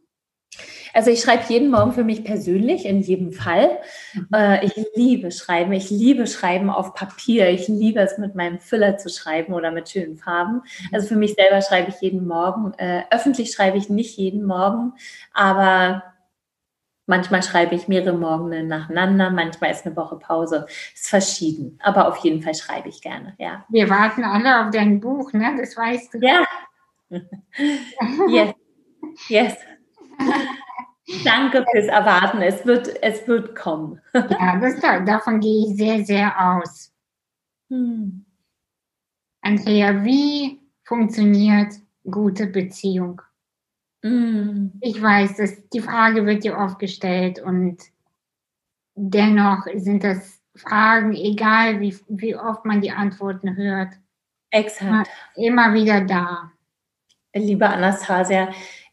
Also 0.92 1.10
ich 1.10 1.20
schreibe 1.20 1.42
jeden 1.48 1.70
Morgen 1.72 1.92
für 1.92 2.04
mich 2.04 2.22
persönlich, 2.24 2.86
in 2.86 3.00
jedem 3.00 3.32
Fall. 3.32 3.78
Mhm. 4.14 4.28
Äh, 4.32 4.64
ich 4.64 4.74
liebe 4.94 5.32
Schreiben. 5.32 5.72
Ich 5.72 5.90
liebe 5.90 6.26
Schreiben 6.28 6.70
auf 6.70 6.94
Papier. 6.94 7.50
Ich 7.50 7.66
liebe 7.66 8.00
es, 8.00 8.16
mit 8.16 8.36
meinem 8.36 8.60
Füller 8.60 8.96
zu 8.96 9.08
schreiben 9.08 9.54
oder 9.54 9.72
mit 9.72 9.88
schönen 9.88 10.16
Farben. 10.16 10.54
Mhm. 10.54 10.88
Also 10.92 11.08
für 11.08 11.16
mich 11.16 11.34
selber 11.34 11.60
schreibe 11.62 11.90
ich 11.90 12.00
jeden 12.00 12.26
Morgen. 12.26 12.74
Äh, 12.74 13.02
öffentlich 13.10 13.50
schreibe 13.52 13.76
ich 13.76 13.90
nicht 13.90 14.16
jeden 14.16 14.44
Morgen, 14.44 14.92
aber 15.32 16.04
Manchmal 17.06 17.42
schreibe 17.42 17.74
ich 17.74 17.86
mehrere 17.86 18.16
Morgen 18.16 18.66
nacheinander, 18.66 19.30
manchmal 19.30 19.70
ist 19.70 19.84
eine 19.84 19.94
Woche 19.96 20.16
Pause. 20.16 20.66
Ist 20.94 21.08
verschieden, 21.08 21.78
aber 21.82 22.08
auf 22.08 22.16
jeden 22.18 22.42
Fall 22.42 22.54
schreibe 22.54 22.88
ich 22.88 23.02
gerne, 23.02 23.34
ja. 23.38 23.64
Wir 23.68 23.90
warten 23.90 24.24
alle 24.24 24.64
auf 24.64 24.70
dein 24.70 25.00
Buch, 25.00 25.32
ne? 25.32 25.54
Das 25.58 25.76
weißt 25.76 26.14
du. 26.14 26.18
Ja. 26.18 26.44
yes. 28.28 28.54
Yes. 29.28 29.56
Danke 31.24 31.64
fürs 31.70 31.86
Erwarten. 31.86 32.40
Es 32.40 32.64
wird, 32.64 33.02
es 33.02 33.26
wird 33.28 33.54
kommen. 33.54 34.00
ja, 34.14 34.58
das, 34.58 34.80
davon 35.04 35.40
gehe 35.40 35.66
ich 35.66 35.76
sehr, 35.76 36.04
sehr 36.04 36.56
aus. 36.58 36.92
Hm. 37.68 38.24
Andrea, 39.42 40.02
wie 40.04 40.60
funktioniert 40.84 41.74
gute 42.10 42.46
Beziehung? 42.46 43.20
Mm. 44.04 44.68
Ich 44.82 45.00
weiß, 45.00 45.38
dass 45.38 45.68
die 45.70 45.80
Frage 45.80 46.26
wird 46.26 46.44
dir 46.44 46.58
oft 46.58 46.78
gestellt 46.78 47.40
und 47.40 47.78
dennoch 48.94 49.66
sind 49.76 50.04
das 50.04 50.42
Fragen, 50.54 51.14
egal 51.14 51.80
wie, 51.80 51.96
wie 52.08 52.36
oft 52.36 52.66
man 52.66 52.82
die 52.82 52.90
Antworten 52.90 53.56
hört. 53.56 53.94
Exakt. 54.50 55.10
Immer 55.34 55.72
wieder 55.72 56.02
da. 56.02 56.52
Liebe 57.34 57.66
Anastasia, 57.66 58.50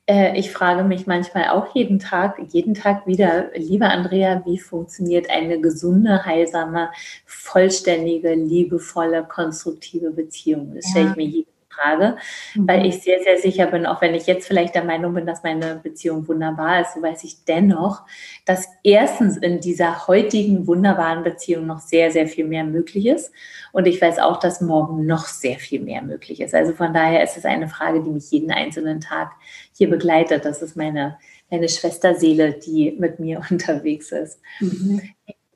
äh, 0.08 0.40
ich 0.40 0.50
frage 0.50 0.86
mich 0.86 1.06
manchmal 1.08 1.50
auch 1.50 1.76
jeden 1.76 2.00
Tag, 2.00 2.40
jeden 2.52 2.74
Tag 2.74 3.06
wieder, 3.06 3.52
liebe 3.54 3.88
Andrea, 3.88 4.42
wie 4.46 4.58
funktioniert 4.58 5.30
eine 5.30 5.60
gesunde, 5.60 6.26
heilsame, 6.26 6.90
vollständige, 7.26 8.34
liebevolle, 8.34 9.26
konstruktive 9.26 10.12
Beziehung? 10.12 10.74
Das 10.74 10.86
ja. 10.86 10.92
stelle 10.92 11.10
ich 11.10 11.16
mir 11.18 11.26
jeden 11.26 11.61
Frage, 11.72 12.18
mhm. 12.56 12.68
weil 12.68 12.86
ich 12.86 13.02
sehr, 13.02 13.22
sehr 13.24 13.38
sicher 13.38 13.68
bin, 13.68 13.86
auch 13.86 14.02
wenn 14.02 14.14
ich 14.14 14.28
jetzt 14.28 14.48
vielleicht 14.48 14.76
der 14.76 14.84
Meinung 14.84 15.14
bin, 15.14 15.26
dass 15.26 15.44
meine 15.44 15.76
Beziehung 15.76 16.28
wunderbar 16.28 16.82
ist, 16.82 16.94
so 16.94 17.02
weiß 17.02 17.24
ich 17.24 17.46
dennoch, 17.46 18.04
dass 18.46 18.68
erstens 18.84 19.38
in 19.38 19.60
dieser 19.60 20.08
heutigen 20.08 20.68
wunderbaren 20.68 21.24
Beziehung 21.24 21.66
noch 21.66 21.80
sehr, 21.80 22.12
sehr 22.12 22.28
viel 22.28 22.46
mehr 22.46 22.64
möglich 22.64 23.06
ist. 23.06 23.32
Und 23.72 23.88
ich 23.88 24.02
weiß 24.02 24.20
auch, 24.20 24.40
dass 24.40 24.62
morgen 24.62 25.06
noch 25.06 25.26
sehr 25.26 25.58
viel 25.58 25.82
mehr 25.82 26.02
möglich 26.02 26.42
ist. 26.42 26.54
Also 26.54 26.74
von 26.74 26.94
daher 26.94 27.24
ist 27.24 27.38
es 27.38 27.46
eine 27.46 27.68
Frage, 27.68 28.04
die 28.04 28.10
mich 28.10 28.30
jeden 28.32 28.52
einzelnen 28.52 29.00
Tag 29.00 29.32
hier 29.76 29.90
begleitet. 29.90 30.46
Das 30.46 30.62
ist 30.62 30.76
meine, 30.76 31.18
meine 31.50 31.70
Schwesterseele, 31.70 32.54
die 32.54 32.96
mit 33.00 33.20
mir 33.20 33.42
unterwegs 33.50 34.12
ist. 34.12 34.40
Mhm. 34.60 35.02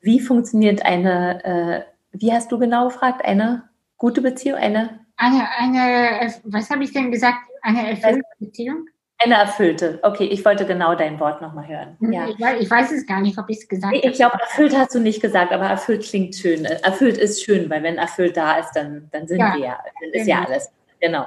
Wie 0.00 0.20
funktioniert 0.20 0.84
eine, 0.84 1.44
äh, 1.44 1.80
wie 2.12 2.32
hast 2.32 2.52
du 2.52 2.58
genau 2.58 2.88
gefragt, 2.88 3.24
eine 3.24 3.64
gute 3.96 4.22
Beziehung, 4.22 4.58
eine 4.58 5.05
eine, 5.16 5.48
eine, 5.58 6.34
was 6.44 6.70
habe 6.70 6.84
ich 6.84 6.92
denn 6.92 7.10
gesagt? 7.10 7.38
Eine 7.62 7.90
erfüllte 7.90 8.22
Beziehung? 8.38 8.86
Eine 9.18 9.34
erfüllte. 9.34 9.98
Okay, 10.02 10.24
ich 10.24 10.44
wollte 10.44 10.66
genau 10.66 10.94
dein 10.94 11.18
Wort 11.18 11.40
nochmal 11.40 11.66
hören. 11.66 11.96
Hm, 12.00 12.12
ja. 12.12 12.28
Ich, 12.28 12.38
weiß, 12.38 12.60
ich 12.60 12.70
weiß 12.70 12.92
es 12.92 13.06
gar 13.06 13.20
nicht, 13.20 13.38
ob 13.38 13.48
ich 13.48 13.58
es 13.58 13.68
gesagt 13.68 13.94
habe. 13.94 14.06
Ich 14.06 14.12
glaube, 14.12 14.38
erfüllt 14.38 14.76
hast 14.76 14.94
du 14.94 15.00
nicht 15.00 15.22
gesagt, 15.22 15.52
aber 15.52 15.66
erfüllt 15.66 16.04
klingt 16.04 16.34
schön. 16.34 16.66
Erfüllt 16.66 17.16
ist 17.16 17.42
schön, 17.42 17.70
weil 17.70 17.82
wenn 17.82 17.96
erfüllt 17.96 18.36
da 18.36 18.58
ist, 18.58 18.72
dann, 18.72 19.08
dann 19.12 19.26
sind 19.26 19.38
ja, 19.38 19.54
wir 19.54 19.64
ja. 19.64 19.78
Dann 20.00 20.10
ist 20.12 20.26
genau. 20.26 20.40
ja 20.40 20.46
alles. 20.46 20.70
Genau. 21.00 21.26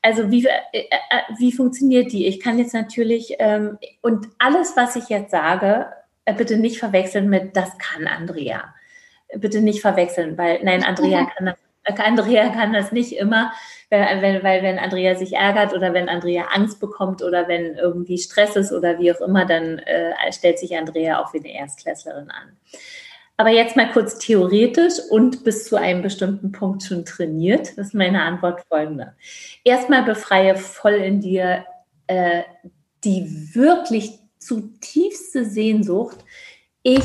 Also 0.00 0.30
wie, 0.30 0.46
äh, 0.46 0.52
äh, 0.72 0.88
wie 1.38 1.52
funktioniert 1.52 2.12
die? 2.12 2.26
Ich 2.26 2.40
kann 2.40 2.58
jetzt 2.58 2.72
natürlich, 2.72 3.34
ähm, 3.38 3.78
und 4.00 4.28
alles, 4.38 4.74
was 4.76 4.96
ich 4.96 5.08
jetzt 5.08 5.30
sage, 5.30 5.92
äh, 6.24 6.32
bitte 6.32 6.56
nicht 6.56 6.78
verwechseln 6.78 7.28
mit, 7.28 7.56
das 7.56 7.76
kann 7.78 8.06
Andrea. 8.06 8.74
Bitte 9.36 9.60
nicht 9.60 9.82
verwechseln, 9.82 10.38
weil, 10.38 10.62
nein, 10.62 10.82
Andrea 10.82 11.26
kann 11.36 11.46
das 11.46 11.56
Andrea 11.96 12.50
kann 12.50 12.72
das 12.72 12.92
nicht 12.92 13.12
immer, 13.12 13.52
weil, 13.90 14.22
weil, 14.22 14.42
weil 14.42 14.62
wenn 14.62 14.78
Andrea 14.78 15.14
sich 15.14 15.34
ärgert 15.34 15.72
oder 15.72 15.94
wenn 15.94 16.08
Andrea 16.08 16.48
Angst 16.52 16.80
bekommt 16.80 17.22
oder 17.22 17.48
wenn 17.48 17.76
irgendwie 17.76 18.18
Stress 18.18 18.56
ist 18.56 18.72
oder 18.72 18.98
wie 18.98 19.12
auch 19.12 19.20
immer, 19.20 19.44
dann 19.46 19.78
äh, 19.78 20.12
stellt 20.32 20.58
sich 20.58 20.76
Andrea 20.76 21.22
auch 21.22 21.32
wie 21.32 21.38
eine 21.38 21.54
Erstklässlerin 21.54 22.30
an. 22.30 22.56
Aber 23.36 23.50
jetzt 23.50 23.76
mal 23.76 23.88
kurz 23.92 24.18
theoretisch 24.18 24.94
und 25.10 25.44
bis 25.44 25.68
zu 25.68 25.76
einem 25.76 26.02
bestimmten 26.02 26.50
Punkt 26.50 26.82
schon 26.82 27.04
trainiert. 27.04 27.78
Das 27.78 27.88
ist 27.88 27.94
meine 27.94 28.22
Antwort 28.22 28.62
folgende. 28.68 29.14
Erstmal 29.62 30.02
befreie 30.02 30.56
voll 30.56 30.94
in 30.94 31.20
dir 31.20 31.64
äh, 32.08 32.42
die 33.04 33.54
wirklich 33.54 34.18
zutiefste 34.38 35.44
Sehnsucht. 35.44 36.16
Ich 36.82 37.04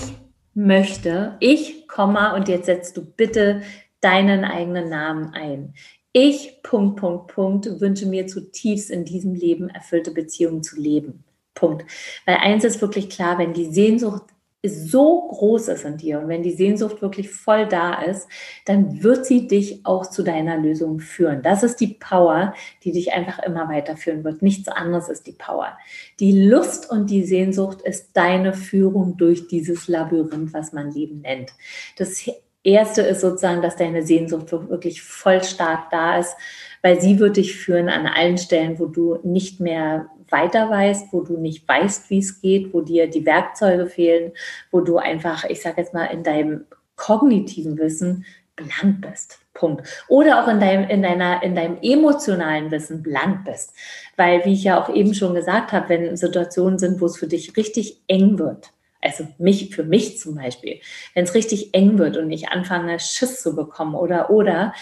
möchte, 0.56 1.36
ich, 1.39 1.88
Komma, 1.88 2.36
und 2.36 2.48
jetzt 2.48 2.65
setzt 2.65 2.98
du 2.98 3.06
bitte 3.06 3.62
deinen 4.03 4.43
eigenen 4.45 4.89
Namen 4.89 5.33
ein. 5.33 5.73
Ich, 6.11 6.61
Punkt, 6.61 6.99
Punkt, 6.99 7.27
Punkt, 7.33 7.81
wünsche 7.81 8.05
mir 8.05 8.27
zutiefst 8.27 8.91
in 8.91 9.05
diesem 9.05 9.33
Leben 9.33 9.69
erfüllte 9.69 10.11
Beziehungen 10.11 10.61
zu 10.61 10.79
leben. 10.79 11.23
Punkt. 11.55 11.85
Weil 12.25 12.37
eins 12.37 12.63
ist 12.63 12.81
wirklich 12.81 13.09
klar, 13.09 13.37
wenn 13.37 13.53
die 13.53 13.71
Sehnsucht 13.73 14.23
so 14.65 15.27
groß 15.27 15.67
ist 15.69 15.83
in 15.83 15.97
dir 15.97 16.19
und 16.19 16.29
wenn 16.29 16.41
die 16.41 16.53
Sehnsucht 16.53 17.01
wirklich 17.01 17.29
voll 17.29 17.67
da 17.67 18.01
ist, 18.01 18.29
dann 18.65 19.03
wird 19.03 19.25
sie 19.25 19.47
dich 19.47 19.85
auch 19.85 20.05
zu 20.05 20.23
deiner 20.23 20.57
Lösung 20.57 20.99
führen. 20.99 21.41
Das 21.41 21.63
ist 21.63 21.81
die 21.81 21.95
Power, 21.99 22.53
die 22.83 22.93
dich 22.93 23.11
einfach 23.11 23.39
immer 23.39 23.67
weiterführen 23.67 24.23
wird. 24.23 24.41
Nichts 24.41 24.69
anderes 24.69 25.09
ist 25.09 25.27
die 25.27 25.33
Power. 25.33 25.77
Die 26.21 26.47
Lust 26.47 26.89
und 26.89 27.09
die 27.09 27.25
Sehnsucht 27.25 27.81
ist 27.81 28.11
deine 28.13 28.53
Führung 28.53 29.17
durch 29.17 29.47
dieses 29.47 29.89
Labyrinth, 29.89 30.53
was 30.53 30.71
man 30.71 30.91
Leben 30.91 31.21
nennt. 31.21 31.51
Das 31.97 32.23
erste 32.63 33.02
ist 33.02 33.21
sozusagen, 33.21 33.62
dass 33.62 33.76
deine 33.76 34.04
Sehnsucht 34.04 34.52
wirklich 34.52 35.02
voll 35.02 35.43
stark 35.43 35.89
da 35.91 36.17
ist, 36.17 36.36
weil 36.82 36.99
sie 36.99 37.19
wird 37.19 37.38
dich 37.38 37.56
führen 37.56 37.89
an 37.89 38.08
allen 38.08 38.38
Stellen, 38.38 38.80
wo 38.80 38.86
du 38.86 39.19
nicht 39.23 39.60
mehr 39.60 40.08
weiter 40.30 40.69
weißt, 40.69 41.12
wo 41.12 41.21
du 41.21 41.38
nicht 41.38 41.67
weißt, 41.67 42.10
wie 42.10 42.19
es 42.19 42.41
geht, 42.41 42.73
wo 42.73 42.82
dir 42.82 43.08
die 43.08 43.26
Werkzeuge 43.26 43.88
fehlen, 43.88 44.32
wo 44.71 44.82
du 44.82 44.97
einfach, 44.97 45.43
ich 45.45 45.62
sage 45.62 45.82
jetzt 45.82 45.93
mal, 45.93 46.06
in 46.06 46.23
deinem 46.23 46.65
kognitiven 46.95 47.78
Wissen 47.78 48.26
blank 48.56 49.02
bist. 49.02 49.39
Punkt. 49.54 49.88
Oder 50.08 50.43
auch 50.43 50.47
in 50.47 50.60
deinem, 50.60 50.89
in 50.89 51.04
deiner, 51.04 51.43
in 51.43 51.56
deinem 51.56 51.78
emotionalen 51.82 52.71
Wissen 52.71 53.04
blank 53.04 53.45
bist. 53.45 53.73
Weil, 54.15 54.43
wie 54.45 54.54
ich 54.54 54.63
ja 54.63 54.82
auch 54.82 54.93
eben 54.93 55.13
schon 55.13 55.36
gesagt 55.36 55.71
habe, 55.71 55.89
wenn 55.89 56.17
Situationen 56.17 56.80
sind, 56.80 56.99
wo 56.99 57.06
es 57.06 57.17
für 57.17 57.28
dich 57.28 57.56
richtig 57.56 58.02
eng 58.08 58.39
wird, 58.39 58.71
also 59.03 59.27
mich, 59.37 59.75
für 59.75 59.83
mich 59.83 60.19
zum 60.19 60.35
Beispiel, 60.35 60.79
wenn 61.13 61.25
es 61.25 61.33
richtig 61.35 61.73
eng 61.73 61.97
wird 61.97 62.17
und 62.17 62.31
ich 62.31 62.49
anfange, 62.49 62.99
Schiss 62.99 63.41
zu 63.41 63.55
bekommen 63.55 63.95
oder, 63.95 64.29
oder, 64.29 64.73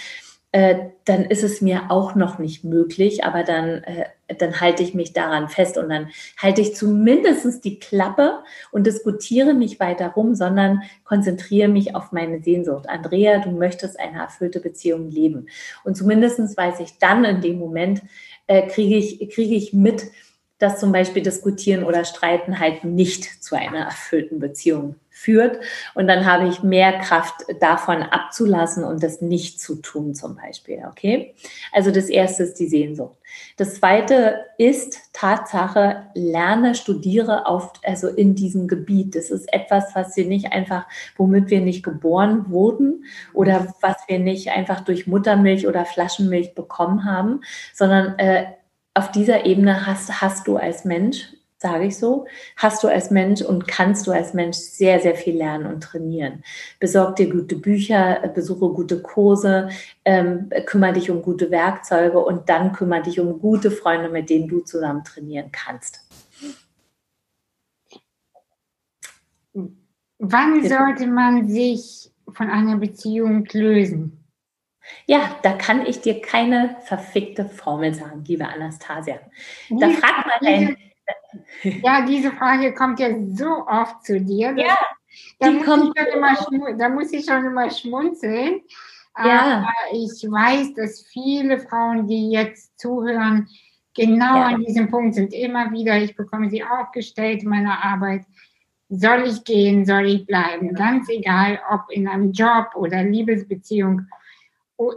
äh, 0.54 0.90
dann 1.06 1.24
ist 1.24 1.44
es 1.44 1.62
mir 1.62 1.84
auch 1.90 2.14
noch 2.14 2.38
nicht 2.38 2.66
möglich, 2.66 3.24
aber 3.24 3.44
dann, 3.44 3.84
äh, 3.84 4.06
dann 4.38 4.60
halte 4.60 4.84
ich 4.84 4.94
mich 4.94 5.14
daran 5.14 5.48
fest 5.48 5.78
und 5.78 5.88
dann 5.88 6.10
halte 6.38 6.60
ich 6.60 6.76
zumindest 6.76 7.64
die 7.64 7.80
Klappe 7.80 8.40
und 8.72 8.86
diskutiere 8.86 9.54
nicht 9.54 9.80
weiter 9.80 10.10
rum, 10.10 10.36
sondern 10.36 10.82
konzentriere 11.06 11.70
mich 11.70 11.96
auf 11.96 12.12
meine 12.12 12.44
Sehnsucht. 12.44 12.90
Andrea, 12.90 13.40
du 13.40 13.52
möchtest 13.52 13.98
eine 13.98 14.20
erfüllte 14.20 14.60
Beziehung 14.60 15.10
leben. 15.10 15.48
Und 15.86 15.96
zumindest 15.96 16.40
weiß 16.58 16.82
ich 16.82 16.98
dann 16.98 17.24
in 17.24 17.40
dem 17.40 17.58
Moment, 17.58 18.02
äh, 18.48 18.68
kriege 18.68 18.98
ich, 18.98 19.30
kriege 19.30 19.56
ich 19.56 19.72
mit, 19.72 20.04
dass 20.62 20.80
zum 20.80 20.92
Beispiel 20.92 21.24
Diskutieren 21.24 21.84
oder 21.84 22.06
Streiten 22.06 22.60
halt 22.60 22.84
nicht 22.84 23.44
zu 23.44 23.56
einer 23.56 23.80
erfüllten 23.80 24.40
Beziehung 24.40 24.96
führt. 25.10 25.60
Und 25.94 26.08
dann 26.08 26.26
habe 26.26 26.48
ich 26.48 26.64
mehr 26.64 27.00
Kraft 27.00 27.46
davon 27.60 28.04
abzulassen 28.04 28.84
und 28.84 29.04
das 29.04 29.22
nicht 29.22 29.60
zu 29.60 29.76
tun 29.76 30.14
zum 30.14 30.36
Beispiel. 30.36 30.84
Okay? 30.90 31.34
Also 31.72 31.92
das 31.92 32.10
erste 32.10 32.44
ist 32.44 32.60
die 32.60 32.68
Sehnsucht. 32.68 33.18
Das 33.58 33.76
zweite 33.76 34.46
ist 34.58 35.00
Tatsache, 35.14 36.08
lerne, 36.14 36.76
studiere 36.76 37.46
auf, 37.46 37.74
also 37.84 38.08
in 38.08 38.36
diesem 38.36 38.68
Gebiet. 38.68 39.16
Das 39.16 39.32
ist 39.32 39.52
etwas, 39.52 39.96
was 39.96 40.16
wir 40.16 40.26
nicht 40.26 40.54
einfach, 40.54 40.86
womit 41.18 41.50
wir 41.50 41.62
nicht 41.62 41.84
geboren 41.84 42.50
wurden 42.50 43.06
oder 43.34 43.74
was 43.82 43.98
wir 44.08 44.20
nicht 44.20 44.50
einfach 44.50 44.82
durch 44.82 45.08
Muttermilch 45.08 45.68
oder 45.68 45.86
Flaschenmilch 45.86 46.56
bekommen 46.56 47.06
haben, 47.06 47.42
sondern 47.74 48.18
äh, 48.20 48.46
auf 48.94 49.12
dieser 49.12 49.46
Ebene 49.46 49.86
hast, 49.86 50.22
hast 50.22 50.48
du 50.48 50.58
als 50.58 50.86
Mensch, 50.86 51.34
sage 51.58 51.86
ich 51.86 51.98
so, 51.98 52.26
hast 52.58 52.84
du 52.84 52.88
als 52.88 53.12
Mensch 53.12 53.42
und 53.42 53.68
kannst 53.68 54.08
du 54.08 54.12
als 54.12 54.34
Mensch 54.34 54.58
sehr, 54.58 55.00
sehr 55.00 55.16
viel 55.16 55.38
lernen 55.38 55.68
und 55.68 55.82
trainieren. 55.84 56.44
Besorg 56.80 57.16
dir 57.18 57.30
gute 57.30 57.56
Bücher, 57.56 58.20
besuche 58.34 58.74
gute 58.74 59.02
Kurse, 59.02 59.70
ähm, 60.04 60.50
kümmere 60.66 60.94
dich 60.94 61.12
um 61.12 61.22
gute 61.22 61.52
Werkzeuge 61.52 62.20
und 62.20 62.50
dann 62.50 62.74
kümmere 62.74 63.04
dich 63.04 63.20
um 63.20 63.40
gute 63.40 63.70
Freunde, 63.70 64.10
mit 64.10 64.30
denen 64.30 64.48
du 64.48 64.62
zusammen 64.62 65.04
trainieren 65.04 65.52
kannst. 65.52 66.00
Wann 70.18 70.68
sollte 70.68 71.08
man 71.08 71.48
sich 71.48 72.12
von 72.28 72.50
einer 72.50 72.78
Beziehung 72.78 73.46
lösen? 73.52 74.21
Ja, 75.06 75.36
da 75.42 75.54
kann 75.54 75.86
ich 75.86 76.02
dir 76.02 76.22
keine 76.22 76.78
verfickte 76.84 77.46
Formel 77.46 77.94
sagen, 77.94 78.24
liebe 78.26 78.48
Anastasia. 78.48 79.20
Da 79.70 79.88
Diese 79.88 80.02
fragt 80.02 80.28
man 80.28 80.48
einen. 80.48 80.78
Ja, 81.64 82.06
diese 82.06 82.32
Frage 82.32 82.74
kommt 82.74 83.00
ja 83.00 83.10
so 83.34 83.66
oft 83.68 84.04
zu 84.06 84.20
dir. 84.20 84.54
Ja, 84.58 84.78
da, 85.40 85.50
die 85.50 85.56
muss 85.56 85.66
kommt 85.66 85.98
ich 85.98 86.04
schon 86.04 86.14
immer 86.54 86.78
da 86.78 86.90
muss 86.90 87.14
ich 87.14 87.26
schon 87.26 87.46
immer 87.46 87.70
schmunzeln. 87.70 88.62
Ja. 89.18 89.60
Aber 89.60 89.74
ich 89.94 90.24
weiß, 90.24 90.74
dass 90.76 91.06
viele 91.12 91.60
Frauen, 91.60 92.08
die 92.08 92.32
jetzt 92.32 92.80
zuhören, 92.80 93.48
genau 93.94 94.36
Ja. 94.38 94.46
an 94.48 94.64
diesem 94.64 94.90
Punkt 94.90 95.16
sind. 95.16 95.34
Immer 95.34 95.72
wieder, 95.72 95.98
ich 95.98 96.16
bekomme 96.16 96.50
sie 96.50 96.64
auch 96.64 96.92
gestellt 96.92 97.44
in 97.44 97.50
meiner 97.50 97.84
Arbeit. 97.84 98.26
Soll 98.90 99.24
ich 99.26 99.44
gehen, 99.44 99.86
soll 99.86 100.06
ich 100.06 100.26
bleiben? 100.26 100.74
Ganz 100.74 101.10
egal, 101.10 101.60
ob 101.70 101.90
in 101.90 102.08
einem 102.08 102.32
Job 102.32 102.76
oder 102.76 103.04
Liebesbeziehung, 103.04 104.08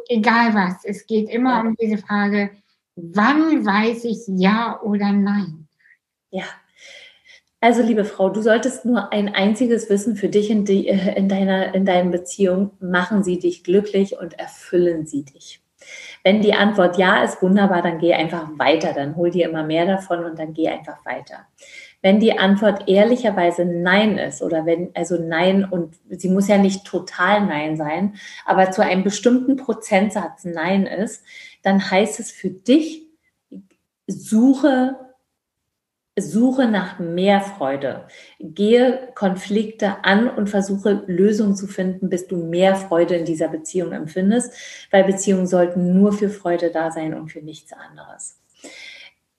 egal 0.09 0.55
was. 0.55 0.85
Es 0.85 1.07
geht 1.07 1.29
immer 1.29 1.55
Ja. 1.55 1.61
um 1.63 1.77
diese 1.81 1.99
Frage, 1.99 2.51
wann 2.97 3.65
weiß 3.65 4.05
ich 4.05 4.19
ja 4.29 4.81
oder 4.83 5.13
nein? 5.13 5.67
Ja. 6.31 6.45
Also, 7.61 7.83
liebe 7.83 8.05
Frau, 8.05 8.29
du 8.29 8.43
solltest 8.43 8.85
nur 8.85 9.11
ein 9.13 9.35
einziges 9.35 9.89
Wissen 9.89 10.17
für 10.17 10.29
dich 10.29 10.51
in, 10.51 10.65
die, 10.67 10.87
äh, 10.89 11.17
in, 11.17 11.29
deiner, 11.31 11.75
in 11.75 11.87
deinen 11.87 12.11
Beziehungen. 12.11 12.73
Machen 12.81 13.25
sie 13.25 13.39
dich 13.39 13.65
glücklich 13.65 14.19
und 14.19 14.39
erfüllen 14.39 15.07
sie 15.07 15.25
dich. 15.25 15.61
Wenn 16.23 16.43
die 16.43 16.55
Antwort 16.55 16.99
ja 16.99 17.23
ist, 17.25 17.41
wunderbar, 17.43 17.81
dann 17.83 17.99
geh 17.99 18.13
einfach 18.15 18.49
weiter. 18.59 18.93
Dann 18.93 19.17
hol 19.17 19.31
dir 19.31 19.49
immer 19.49 19.63
mehr 19.65 19.87
davon 19.87 20.25
und 20.25 20.39
dann 20.39 20.53
geh 20.55 20.69
einfach 20.69 21.05
weiter. 21.07 21.47
Wenn 22.05 22.21
die 22.21 22.39
Antwort 22.39 22.87
ehrlicherweise 22.87 23.65
Nein 23.65 24.19
ist 24.19 24.43
oder 24.43 24.67
wenn, 24.67 24.91
also 24.95 25.17
Nein 25.17 25.65
und 25.65 25.95
sie 26.11 26.29
muss 26.29 26.49
ja 26.49 26.59
nicht 26.59 26.85
total 26.85 27.47
Nein 27.47 27.79
sein, 27.79 28.17
aber 28.45 28.71
zu 28.73 28.83
einem 28.83 29.05
bestimmten 29.05 29.57
Prozentsatz 29.57 30.45
Nein 30.45 30.85
ist, 30.85 31.25
dann 31.63 31.91
heißt 31.91 32.21
es 32.21 32.31
für 32.31 32.51
dich, 32.51 33.07
suche 34.07 34.97
Suche 36.17 36.69
nach 36.69 36.99
mehr 36.99 37.41
Freude. 37.41 38.07
Gehe 38.39 39.09
Konflikte 39.15 40.05
an 40.05 40.29
und 40.29 40.51
versuche 40.51 41.05
Lösungen 41.07 41.57
zu 41.57 41.67
finden, 41.67 42.11
bis 42.11 42.29
du 42.29 42.37
mehr 42.37 42.77
Freude 42.77 43.17
in 43.17 43.25
dieser 43.25 43.49
Beziehung 43.49 43.93
empfindest, 43.93 44.53
weil 44.91 45.05
Beziehungen 45.05 45.47
sollten 45.47 45.99
nur 45.99 46.13
für 46.13 46.29
Freude 46.29 46.71
da 46.71 46.91
sein 46.93 47.15
und 47.15 47.31
für 47.31 47.41
nichts 47.41 47.73
anderes. 47.73 48.44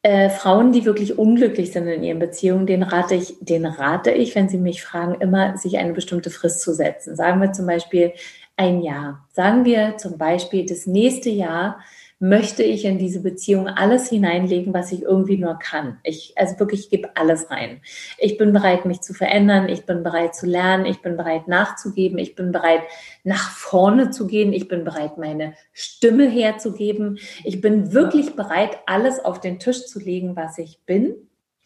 Äh, 0.05 0.29
Frauen, 0.29 0.71
die 0.71 0.85
wirklich 0.85 1.17
unglücklich 1.17 1.71
sind 1.71 1.87
in 1.87 2.03
ihren 2.03 2.19
Beziehungen, 2.19 2.67
den 2.67 2.83
rate 2.83 3.15
ich, 3.15 3.37
den 3.39 3.65
rate 3.65 4.11
ich, 4.11 4.35
wenn 4.35 4.47
sie 4.47 4.59
mich 4.59 4.83
fragen, 4.83 5.19
immer 5.19 5.57
sich 5.57 5.79
eine 5.79 5.93
bestimmte 5.93 6.29
Frist 6.29 6.61
zu 6.61 6.75
setzen. 6.75 7.15
Sagen 7.15 7.41
wir 7.41 7.53
zum 7.53 7.65
Beispiel 7.65 8.13
ein 8.55 8.83
Jahr. 8.83 9.25
Sagen 9.33 9.65
wir 9.65 9.97
zum 9.97 10.19
Beispiel, 10.19 10.63
das 10.67 10.85
nächste 10.85 11.31
Jahr 11.31 11.79
möchte 12.19 12.63
ich 12.63 12.85
in 12.85 12.97
diese 12.97 13.21
Beziehung 13.21 13.67
alles 13.67 14.09
hineinlegen, 14.09 14.73
was 14.73 14.91
ich 14.91 15.01
irgendwie 15.03 15.37
nur 15.37 15.59
kann. 15.59 15.99
Ich, 16.03 16.33
also 16.37 16.57
wirklich, 16.59 16.81
ich 16.81 16.89
gebe 16.89 17.15
alles 17.15 17.51
rein. 17.51 17.81
Ich 18.17 18.37
bin 18.37 18.53
bereit, 18.53 18.85
mich 18.85 19.01
zu 19.01 19.13
verändern. 19.13 19.67
Ich 19.67 19.85
bin 19.85 20.01
bereit 20.01 20.33
zu 20.33 20.45
lernen. 20.45 20.85
Ich 20.85 21.01
bin 21.01 21.17
bereit 21.17 21.47
nachzugeben. 21.47 22.17
Ich 22.17 22.35
bin 22.35 22.51
bereit, 22.51 22.83
nach 23.23 23.51
vorne 23.51 24.11
zu 24.11 24.27
gehen. 24.27 24.53
Ich 24.53 24.67
bin 24.67 24.85
bereit, 24.85 25.17
meine 25.17 25.55
Stimme 25.73 26.29
herzugeben. 26.29 27.19
Ich 27.43 27.59
bin 27.59 27.91
wirklich 27.91 28.35
bereit, 28.35 28.79
alles 28.85 29.23
auf 29.23 29.41
den 29.41 29.59
Tisch 29.59 29.85
zu 29.85 29.99
legen, 29.99 30.35
was 30.35 30.57
ich 30.57 30.79
bin. 30.85 31.15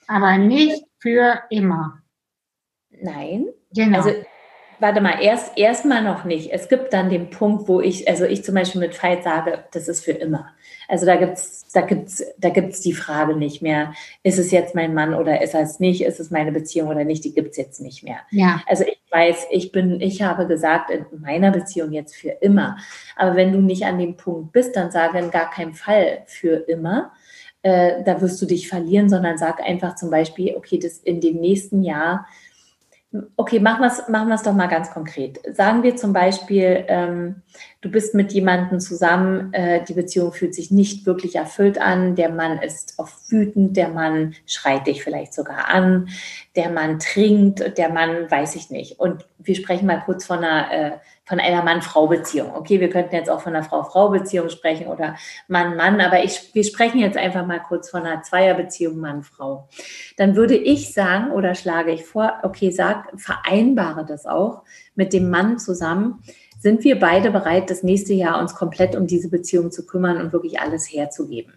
Aber 0.07 0.37
nicht 0.39 0.83
für 0.97 1.43
immer. 1.51 2.01
Nein. 2.89 3.49
Genau. 3.71 3.97
Also 3.99 4.11
warte 4.79 5.01
mal, 5.01 5.21
erst 5.21 5.57
erstmal 5.57 6.03
noch 6.03 6.23
nicht. 6.23 6.51
Es 6.51 6.69
gibt 6.69 6.93
dann 6.93 7.09
den 7.09 7.29
Punkt, 7.29 7.67
wo 7.67 7.81
ich, 7.81 8.07
also 8.07 8.25
ich 8.25 8.43
zum 8.43 8.55
Beispiel 8.55 8.81
mit 8.81 9.01
Veit 9.01 9.23
sage, 9.23 9.63
das 9.71 9.87
ist 9.87 10.03
für 10.03 10.11
immer. 10.11 10.49
Also 10.87 11.05
da 11.05 11.15
gibt's 11.15 11.67
da 11.71 11.81
gibt's 11.81 12.23
da 12.37 12.49
gibt's 12.49 12.81
die 12.81 12.93
Frage 12.93 13.35
nicht 13.35 13.61
mehr, 13.61 13.93
ist 14.23 14.39
es 14.39 14.51
jetzt 14.51 14.75
mein 14.75 14.93
Mann 14.93 15.13
oder 15.13 15.41
ist 15.41 15.53
er 15.53 15.61
es 15.61 15.79
nicht, 15.79 16.03
ist 16.03 16.19
es 16.19 16.31
meine 16.31 16.51
Beziehung 16.51 16.89
oder 16.89 17.03
nicht, 17.03 17.23
die 17.23 17.33
gibt's 17.33 17.57
jetzt 17.57 17.81
nicht 17.81 18.03
mehr. 18.03 18.19
Ja. 18.31 18.61
Also 18.67 18.85
ich 18.85 18.99
weiß, 19.11 19.47
ich 19.51 19.71
bin, 19.71 20.01
ich 20.01 20.21
habe 20.21 20.47
gesagt, 20.47 20.89
in 20.89 21.05
meiner 21.19 21.51
Beziehung 21.51 21.91
jetzt 21.91 22.15
für 22.15 22.29
immer. 22.29 22.77
Aber 23.15 23.35
wenn 23.35 23.51
du 23.51 23.59
nicht 23.59 23.85
an 23.85 23.99
dem 23.99 24.17
Punkt 24.17 24.51
bist, 24.51 24.75
dann 24.75 24.91
sage 24.91 25.19
in 25.19 25.31
gar 25.31 25.49
keinem 25.51 25.73
Fall 25.73 26.23
für 26.25 26.55
immer. 26.67 27.11
Äh, 27.61 28.03
da 28.05 28.21
wirst 28.21 28.41
du 28.41 28.45
dich 28.45 28.69
verlieren, 28.69 29.09
sondern 29.09 29.37
sag 29.37 29.61
einfach 29.61 29.95
zum 29.95 30.09
Beispiel, 30.09 30.55
okay, 30.55 30.79
das 30.79 30.97
in 30.99 31.19
dem 31.19 31.39
nächsten 31.39 31.83
Jahr 31.83 32.25
Okay, 33.37 33.59
machen 33.59 33.81
wir 33.81 33.87
es 33.87 34.07
machen 34.07 34.29
wir's 34.29 34.43
doch 34.43 34.53
mal 34.53 34.67
ganz 34.67 34.91
konkret. 34.91 35.39
Sagen 35.55 35.81
wir 35.81 35.95
zum 35.95 36.13
Beispiel, 36.13 36.85
ähm, 36.87 37.41
du 37.81 37.89
bist 37.89 38.13
mit 38.13 38.33
jemandem 38.33 38.79
zusammen, 38.79 39.53
äh, 39.53 39.83
die 39.85 39.93
Beziehung 39.93 40.33
fühlt 40.33 40.53
sich 40.53 40.69
nicht 40.69 41.05
wirklich 41.05 41.35
erfüllt 41.35 41.79
an, 41.79 42.15
der 42.15 42.29
Mann 42.29 42.59
ist 42.59 42.95
oft 42.97 43.31
wütend, 43.31 43.77
der 43.77 43.89
Mann 43.89 44.35
schreit 44.45 44.87
dich 44.87 45.03
vielleicht 45.03 45.33
sogar 45.33 45.69
an, 45.69 46.09
der 46.55 46.69
Mann 46.69 46.99
trinkt, 46.99 47.77
der 47.77 47.89
Mann 47.89 48.29
weiß 48.29 48.55
ich 48.55 48.69
nicht. 48.69 48.99
Und 48.99 49.25
wir 49.37 49.55
sprechen 49.55 49.85
mal 49.85 50.01
kurz 50.05 50.25
von 50.25 50.39
einer 50.39 50.71
äh, 50.71 50.91
von 51.29 51.39
einer 51.39 51.61
Mann-Frau-Beziehung. 51.61 52.55
Okay, 52.55 52.79
wir 52.79 52.89
könnten 52.89 53.13
jetzt 53.13 53.29
auch 53.29 53.41
von 53.41 53.55
einer 53.55 53.63
Frau-Frau-Beziehung 53.63 54.49
sprechen 54.49 54.87
oder 54.87 55.15
Mann-Mann, 55.47 56.01
aber 56.01 56.23
ich, 56.23 56.55
wir 56.55 56.63
sprechen 56.63 56.97
jetzt 56.97 57.17
einfach 57.17 57.45
mal 57.45 57.59
kurz 57.59 57.91
von 57.91 58.01
einer 58.01 58.23
Zweierbeziehung 58.23 58.97
Mann-Frau. 58.97 59.69
Dann 60.17 60.35
würde 60.35 60.55
ich 60.55 60.91
sagen 60.91 61.29
oder 61.29 61.53
schlage 61.53 61.91
ich 61.91 62.03
vor, 62.03 62.39
okay, 62.41 62.71
sag, 62.71 63.13
vereinbare 63.15 64.07
das 64.07 64.25
auch 64.25 64.63
mit 64.95 65.13
dem 65.13 65.29
Mann 65.29 65.59
zusammen. 65.59 66.23
Sind 66.59 66.83
wir 66.83 66.99
beide 66.99 67.31
bereit, 67.31 67.69
das 67.69 67.83
nächste 67.83 68.13
Jahr 68.13 68.39
uns 68.39 68.53
komplett 68.53 68.93
um 68.95 69.07
diese 69.07 69.29
Beziehung 69.29 69.71
zu 69.71 69.85
kümmern 69.85 70.19
und 70.19 70.33
wirklich 70.33 70.59
alles 70.59 70.91
herzugeben? 70.91 71.53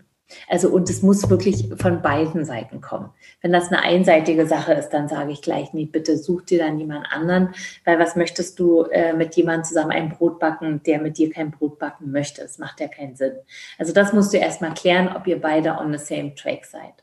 Also, 0.49 0.71
und 0.71 0.89
es 0.89 1.03
muss 1.03 1.29
wirklich 1.29 1.69
von 1.77 2.03
beiden 2.03 2.45
Seiten 2.45 2.81
kommen. 2.81 3.11
Wenn 3.43 3.53
das 3.53 3.69
eine 3.69 3.83
einseitige 3.83 4.47
Sache 4.47 4.73
ist, 4.73 4.91
dann 4.91 5.09
sage 5.09 5.33
ich 5.33 5.43
gleich, 5.43 5.75
nee, 5.75 5.85
bitte 5.85 6.17
such 6.17 6.43
dir 6.43 6.61
dann 6.61 6.79
jemand 6.79 7.07
anderen, 7.11 7.55
weil 7.85 7.99
was 7.99 8.17
möchtest 8.17 8.59
du 8.59 8.85
äh, 8.85 9.13
mit 9.13 9.35
jemandem 9.35 9.65
zusammen 9.65 9.91
ein 9.91 10.09
Brot 10.11 10.39
backen, 10.39 10.83
der 10.85 11.01
mit 11.01 11.19
dir 11.19 11.31
kein 11.31 11.51
Brot 11.51 11.79
backen 11.79 12.13
möchte? 12.13 12.41
Das 12.43 12.59
macht 12.59 12.81
ja 12.81 12.89
keinen 12.89 13.17
Sinn. 13.17 13.33
Also, 13.79 13.93
das 13.93 14.13
musst 14.13 14.33
du 14.33 14.39
erstmal 14.39 14.73
klären, 14.73 15.15
ob 15.15 15.27
ihr 15.27 15.41
beide 15.41 15.77
on 15.79 15.93
the 15.93 16.03
same 16.03 16.35
track 16.35 16.65
seid. 16.65 16.95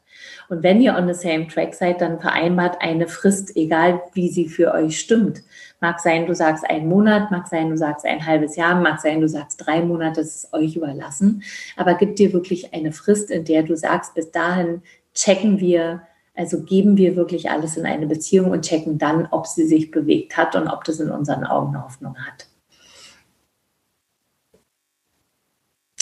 Und 0.49 0.63
wenn 0.63 0.81
ihr 0.81 0.95
on 0.95 1.07
the 1.07 1.13
same 1.13 1.47
track 1.47 1.73
seid, 1.75 2.01
dann 2.01 2.19
vereinbart 2.19 2.77
eine 2.81 3.07
Frist, 3.07 3.55
egal 3.55 4.01
wie 4.13 4.29
sie 4.29 4.47
für 4.47 4.73
euch 4.73 4.99
stimmt. 4.99 5.43
Mag 5.81 6.01
sein, 6.01 6.25
du 6.27 6.35
sagst 6.35 6.69
einen 6.69 6.89
Monat, 6.89 7.31
mag 7.31 7.47
sein, 7.47 7.69
du 7.69 7.77
sagst 7.77 8.05
ein 8.05 8.25
halbes 8.25 8.57
Jahr, 8.57 8.75
mag 8.75 8.99
sein, 8.99 9.21
du 9.21 9.29
sagst 9.29 9.65
drei 9.65 9.81
Monate, 9.81 10.21
das 10.21 10.35
ist 10.35 10.53
euch 10.53 10.75
überlassen. 10.75 11.43
Aber 11.77 11.93
gib 11.93 12.17
dir 12.17 12.33
wirklich 12.33 12.73
eine 12.73 12.91
Frist, 12.91 13.31
in 13.31 13.45
der 13.45 13.63
du 13.63 13.77
sagst, 13.77 14.13
bis 14.13 14.29
dahin 14.31 14.81
checken 15.13 15.59
wir, 15.59 16.01
also 16.35 16.63
geben 16.63 16.97
wir 16.97 17.15
wirklich 17.15 17.49
alles 17.49 17.77
in 17.77 17.85
eine 17.85 18.07
Beziehung 18.07 18.51
und 18.51 18.65
checken 18.65 18.97
dann, 18.97 19.27
ob 19.31 19.47
sie 19.47 19.65
sich 19.65 19.89
bewegt 19.91 20.35
hat 20.35 20.55
und 20.55 20.67
ob 20.67 20.83
das 20.83 20.99
in 20.99 21.11
unseren 21.11 21.45
Augen 21.45 21.75
eine 21.75 21.85
Hoffnung 21.85 22.15
hat. 22.17 22.47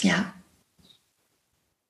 Ja. 0.02 0.32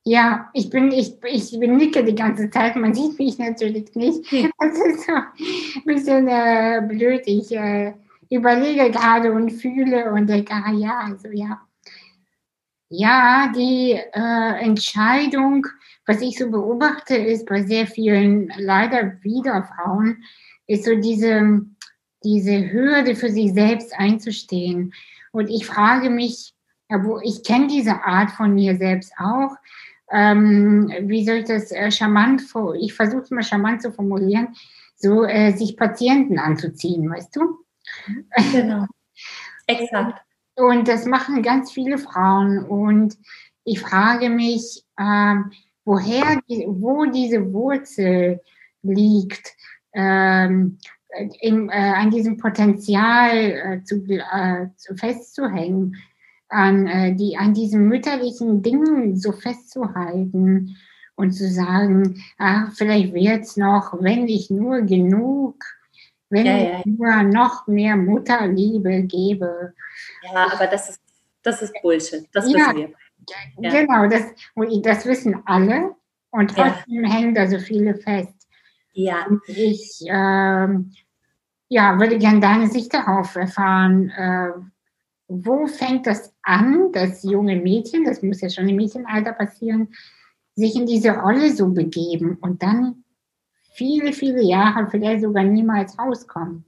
Ja, 0.08 0.48
ich 0.54 0.70
bin, 0.70 0.90
ich, 0.90 1.22
ich 1.22 1.60
bin 1.60 1.76
nicke 1.76 2.02
die 2.02 2.14
ganze 2.14 2.48
Zeit. 2.48 2.76
Man 2.76 2.94
sieht 2.94 3.18
mich 3.18 3.38
natürlich 3.38 3.94
nicht. 3.94 4.24
Das 4.58 4.78
ist 4.78 5.04
so 5.04 5.12
ein 5.12 5.84
bisschen 5.84 6.28
äh, 6.28 6.80
blöd. 6.88 7.24
Ich 7.26 7.52
äh, 7.54 7.92
überlege 8.30 8.90
gerade 8.90 9.30
und 9.32 9.50
fühle 9.50 10.10
und 10.10 10.26
denke, 10.26 10.54
ah 10.54 10.72
ja, 10.72 11.00
also 11.00 11.28
ja. 11.30 11.60
Ja, 12.88 13.52
die 13.54 14.00
äh, 14.14 14.64
Entscheidung, 14.64 15.66
was 16.06 16.22
ich 16.22 16.38
so 16.38 16.50
beobachte, 16.50 17.14
ist 17.14 17.44
bei 17.44 17.62
sehr 17.64 17.86
vielen 17.86 18.50
leider 18.56 19.22
wieder 19.22 19.62
Frauen, 19.64 20.24
ist 20.66 20.86
so 20.86 20.94
diese, 20.94 21.66
diese 22.24 22.72
Hürde 22.72 23.14
für 23.14 23.28
sich 23.28 23.52
selbst 23.52 23.92
einzustehen. 23.94 24.94
Und 25.32 25.50
ich 25.50 25.66
frage 25.66 26.08
mich, 26.08 26.54
ja, 26.88 27.04
wo 27.04 27.20
ich 27.22 27.44
kenne 27.44 27.66
diese 27.66 28.02
Art 28.04 28.30
von 28.30 28.54
mir 28.54 28.78
selbst 28.78 29.12
auch, 29.18 29.54
ähm, 30.10 30.92
wie 31.02 31.24
soll 31.24 31.36
ich 31.36 31.44
das 31.44 31.70
äh, 31.70 31.90
charmant, 31.90 32.42
ich 32.80 32.94
versuche 32.94 33.22
es 33.22 33.30
mal 33.30 33.42
charmant 33.42 33.82
zu 33.82 33.92
formulieren, 33.92 34.48
so 34.96 35.24
äh, 35.24 35.52
sich 35.52 35.76
Patienten 35.76 36.38
anzuziehen, 36.38 37.10
weißt 37.10 37.36
du? 37.36 37.58
Genau. 38.52 38.86
Exakt. 39.66 40.20
Und 40.56 40.88
das 40.88 41.06
machen 41.06 41.42
ganz 41.42 41.70
viele 41.70 41.98
Frauen. 41.98 42.64
Und 42.64 43.16
ich 43.64 43.80
frage 43.80 44.28
mich, 44.28 44.84
ähm, 44.98 45.52
woher, 45.84 46.40
wo 46.66 47.04
diese 47.04 47.52
Wurzel 47.52 48.40
liegt, 48.82 49.54
ähm, 49.92 50.78
in, 51.40 51.68
äh, 51.70 51.72
an 51.72 52.10
diesem 52.10 52.36
Potenzial 52.36 53.36
äh, 53.36 53.82
zu, 53.84 54.04
äh, 54.06 54.66
zu 54.76 54.94
festzuhängen 54.96 55.96
an, 56.48 56.86
äh, 56.86 57.14
die, 57.14 57.36
an 57.36 57.54
diesen 57.54 57.88
mütterlichen 57.88 58.62
Dingen 58.62 59.16
so 59.16 59.32
festzuhalten 59.32 60.76
und 61.16 61.32
zu 61.32 61.48
sagen, 61.48 62.22
ach, 62.38 62.72
vielleicht 62.74 63.12
wird's 63.12 63.56
noch, 63.56 63.94
wenn 64.00 64.28
ich 64.28 64.50
nur 64.50 64.82
genug, 64.82 65.64
wenn 66.30 66.46
ja, 66.46 66.56
ich 66.56 66.68
ja. 66.68 66.82
nur 66.84 67.22
noch 67.24 67.66
mehr 67.66 67.96
Mutterliebe 67.96 69.02
gebe. 69.02 69.74
Ja, 70.22 70.52
aber 70.52 70.66
das 70.66 70.90
ist, 70.90 71.00
das 71.42 71.62
ist 71.62 71.74
Bullshit. 71.82 72.28
Das 72.32 72.50
ja, 72.50 72.58
wissen 72.58 72.76
wir. 72.76 73.70
Genau, 73.70 74.06
das, 74.06 74.22
das 74.82 75.06
wissen 75.06 75.42
alle 75.44 75.94
und 76.30 76.54
trotzdem 76.54 77.04
hängen 77.04 77.34
da 77.34 77.46
so 77.46 77.58
viele 77.58 77.94
fest. 77.94 78.48
Ja. 78.92 79.26
Und 79.28 79.42
ich 79.48 80.02
ähm, 80.06 80.92
ja, 81.68 81.98
würde 81.98 82.18
gerne 82.18 82.40
deine 82.40 82.68
Sicht 82.68 82.92
darauf 82.94 83.36
erfahren. 83.36 84.10
Äh, 84.10 84.50
wo 85.28 85.66
fängt 85.66 86.06
das 86.06 86.34
an, 86.42 86.90
dass 86.92 87.22
junge 87.22 87.56
Mädchen, 87.56 88.04
das 88.04 88.22
muss 88.22 88.40
ja 88.40 88.48
schon 88.48 88.68
im 88.68 88.76
Mädchenalter 88.76 89.32
passieren, 89.32 89.88
sich 90.54 90.74
in 90.74 90.86
diese 90.86 91.12
Rolle 91.12 91.52
so 91.52 91.68
begeben 91.68 92.38
und 92.40 92.62
dann 92.62 93.04
viele, 93.72 94.12
viele 94.12 94.42
Jahre, 94.42 94.88
vielleicht 94.90 95.22
sogar 95.22 95.44
niemals 95.44 95.98
rauskommen? 95.98 96.64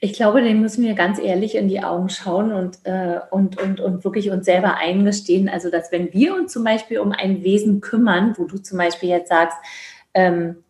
Ich 0.00 0.12
glaube, 0.12 0.42
dem 0.42 0.60
müssen 0.60 0.84
wir 0.84 0.94
ganz 0.94 1.18
ehrlich 1.18 1.56
in 1.56 1.66
die 1.66 1.82
Augen 1.82 2.08
schauen 2.08 2.52
und, 2.52 2.78
äh, 2.84 3.18
und, 3.32 3.60
und, 3.60 3.80
und 3.80 4.04
wirklich 4.04 4.30
uns 4.30 4.44
selber 4.44 4.76
eingestehen. 4.76 5.48
Also, 5.48 5.70
dass 5.70 5.90
wenn 5.90 6.12
wir 6.12 6.36
uns 6.36 6.52
zum 6.52 6.62
Beispiel 6.62 7.00
um 7.00 7.10
ein 7.10 7.42
Wesen 7.42 7.80
kümmern, 7.80 8.34
wo 8.38 8.44
du 8.44 8.58
zum 8.58 8.78
Beispiel 8.78 9.08
jetzt 9.08 9.28
sagst, 9.28 9.58
ähm, 10.14 10.62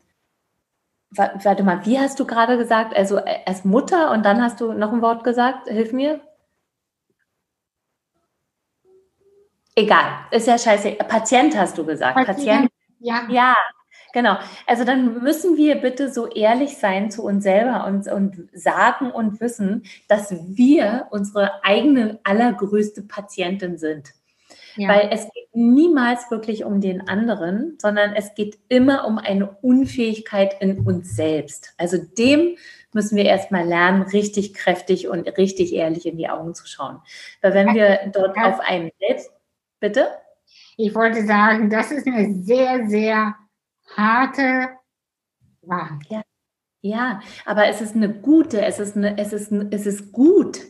warte 1.11 1.63
mal, 1.63 1.85
wie 1.85 1.99
hast 1.99 2.19
du 2.21 2.27
gerade 2.27 2.57
gesagt? 2.57 2.97
Also 2.97 3.19
äh, 3.19 3.41
als 3.47 3.65
Mutter 3.65 4.11
und 4.13 4.25
dann 4.25 4.43
hast 4.43 4.61
du 4.61 4.73
noch 4.73 4.93
ein 4.93 5.03
Wort 5.03 5.25
gesagt, 5.25 5.69
hilf 5.69 5.93
mir. 5.93 6.21
Egal, 9.79 10.27
ist 10.33 10.49
ja 10.49 10.59
scheiße. 10.59 10.97
Patient 11.07 11.57
hast 11.57 11.79
du 11.79 11.87
gesagt. 11.87 12.17
Patient. 12.17 12.37
Patient. 12.37 12.73
Ja. 12.99 13.29
Ja, 13.31 13.57
genau. 14.13 14.37
Also 14.67 14.83
dann 14.83 15.23
müssen 15.23 15.57
wir 15.57 15.77
bitte 15.77 16.13
so 16.13 16.27
ehrlich 16.27 16.79
sein 16.79 17.13
zu 17.13 17.23
uns 17.23 17.45
selber 17.45 17.87
und, 17.87 18.11
und 18.11 18.49
sagen 18.53 19.13
und 19.13 19.41
wissen, 19.41 19.85
dass 20.09 20.33
wir 20.33 21.07
unsere 21.11 21.63
eigene 21.63 22.19
allergrößte 22.25 23.03
Patientin 23.03 23.79
sind. 23.79 24.15
Ja. 24.75 24.89
Weil 24.89 25.11
es 25.13 25.25
geht 25.33 25.49
niemals 25.55 26.29
wirklich 26.29 26.65
um 26.65 26.81
den 26.81 27.07
anderen, 27.07 27.79
sondern 27.81 28.15
es 28.15 28.35
geht 28.35 28.59
immer 28.69 29.07
um 29.07 29.19
eine 29.19 29.49
Unfähigkeit 29.63 30.61
in 30.61 30.81
uns 30.81 31.15
selbst. 31.15 31.75
Also 31.79 31.99
dem 31.99 32.57
müssen 32.93 33.17
wir 33.17 33.27
erstmal 33.27 33.65
lernen, 33.65 34.03
richtig 34.03 34.55
kräftig 34.55 35.07
und 35.07 35.29
richtig 35.39 35.73
ehrlich 35.73 36.05
in 36.05 36.17
die 36.17 36.29
Augen 36.29 36.55
zu 36.55 36.67
schauen. 36.67 36.99
Weil 37.43 37.55
wenn 37.55 37.75
wir 37.75 38.11
dort 38.13 38.37
auf 38.37 38.59
einem 38.61 38.91
selbst 38.99 39.31
Bitte? 39.81 40.09
Ich 40.77 40.95
wollte 40.95 41.25
sagen, 41.27 41.71
das 41.71 41.91
ist 41.91 42.07
eine 42.07 42.35
sehr, 42.43 42.89
sehr 42.89 43.35
harte 43.97 44.71
Wahrheit. 45.63 46.07
Ja. 46.09 46.23
ja, 46.81 47.21
aber 47.45 47.67
es 47.67 47.81
ist 47.81 47.95
eine 47.95 48.13
gute, 48.13 48.65
es 48.65 48.79
ist, 48.79 48.97
eine, 48.97 49.19
es 49.19 49.33
ist, 49.33 49.53
es 49.53 49.87
ist 49.87 50.13
gut, 50.13 50.61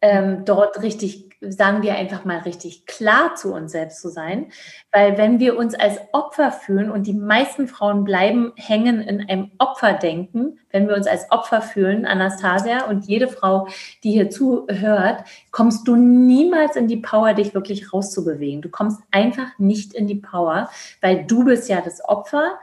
ähm, 0.00 0.44
dort 0.44 0.82
richtig, 0.82 1.25
sagen 1.40 1.82
wir 1.82 1.94
einfach 1.94 2.24
mal 2.24 2.38
richtig 2.38 2.86
klar 2.86 3.34
zu 3.34 3.52
uns 3.52 3.72
selbst 3.72 4.00
zu 4.00 4.08
sein. 4.08 4.52
Weil 4.92 5.18
wenn 5.18 5.38
wir 5.38 5.56
uns 5.56 5.74
als 5.74 5.98
Opfer 6.12 6.50
fühlen 6.50 6.90
und 6.90 7.06
die 7.06 7.14
meisten 7.14 7.68
Frauen 7.68 8.04
bleiben 8.04 8.52
hängen 8.56 9.00
in 9.00 9.28
einem 9.28 9.50
Opferdenken, 9.58 10.58
wenn 10.70 10.88
wir 10.88 10.96
uns 10.96 11.06
als 11.06 11.30
Opfer 11.30 11.62
fühlen, 11.62 12.06
Anastasia 12.06 12.86
und 12.86 13.06
jede 13.06 13.28
Frau, 13.28 13.68
die 14.02 14.12
hier 14.12 14.30
zuhört, 14.30 15.24
kommst 15.50 15.86
du 15.88 15.96
niemals 15.96 16.76
in 16.76 16.88
die 16.88 16.98
Power, 16.98 17.34
dich 17.34 17.54
wirklich 17.54 17.92
rauszubewegen. 17.92 18.62
Du 18.62 18.68
kommst 18.68 19.00
einfach 19.10 19.58
nicht 19.58 19.94
in 19.94 20.06
die 20.06 20.16
Power, 20.16 20.70
weil 21.00 21.24
du 21.24 21.44
bist 21.44 21.68
ja 21.68 21.80
das 21.80 22.04
Opfer. 22.04 22.58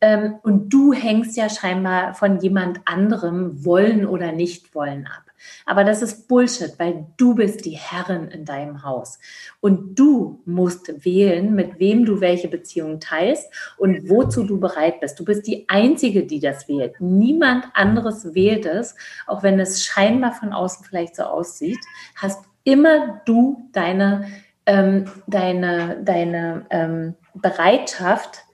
Ähm, 0.00 0.38
und 0.42 0.68
du 0.68 0.92
hängst 0.92 1.36
ja 1.36 1.48
scheinbar 1.48 2.14
von 2.14 2.38
jemand 2.40 2.80
anderem 2.84 3.64
wollen 3.64 4.06
oder 4.06 4.32
nicht 4.32 4.74
wollen 4.74 5.06
ab. 5.06 5.25
Aber 5.64 5.84
das 5.84 6.02
ist 6.02 6.28
Bullshit, 6.28 6.78
weil 6.78 7.06
du 7.16 7.34
bist 7.34 7.64
die 7.64 7.76
Herrin 7.76 8.28
in 8.28 8.44
deinem 8.44 8.82
Haus. 8.82 9.18
Und 9.60 9.98
du 9.98 10.40
musst 10.44 11.04
wählen, 11.04 11.54
mit 11.54 11.78
wem 11.78 12.04
du 12.04 12.20
welche 12.20 12.48
Beziehung 12.48 13.00
teilst 13.00 13.52
und 13.76 14.08
wozu 14.08 14.44
du 14.44 14.58
bereit 14.60 15.00
bist. 15.00 15.18
Du 15.18 15.24
bist 15.24 15.46
die 15.46 15.68
Einzige, 15.68 16.24
die 16.24 16.40
das 16.40 16.68
wählt. 16.68 17.00
Niemand 17.00 17.66
anderes 17.74 18.34
wählt 18.34 18.66
es, 18.66 18.94
auch 19.26 19.42
wenn 19.42 19.58
es 19.60 19.84
scheinbar 19.84 20.32
von 20.32 20.52
außen 20.52 20.84
vielleicht 20.84 21.16
so 21.16 21.24
aussieht. 21.24 21.78
Hast 22.14 22.44
immer 22.64 23.20
du 23.24 23.68
deine, 23.72 24.26
ähm, 24.66 25.06
deine, 25.26 26.02
deine 26.02 26.66
ähm, 26.70 27.14
Bereitschaft, 27.34 28.45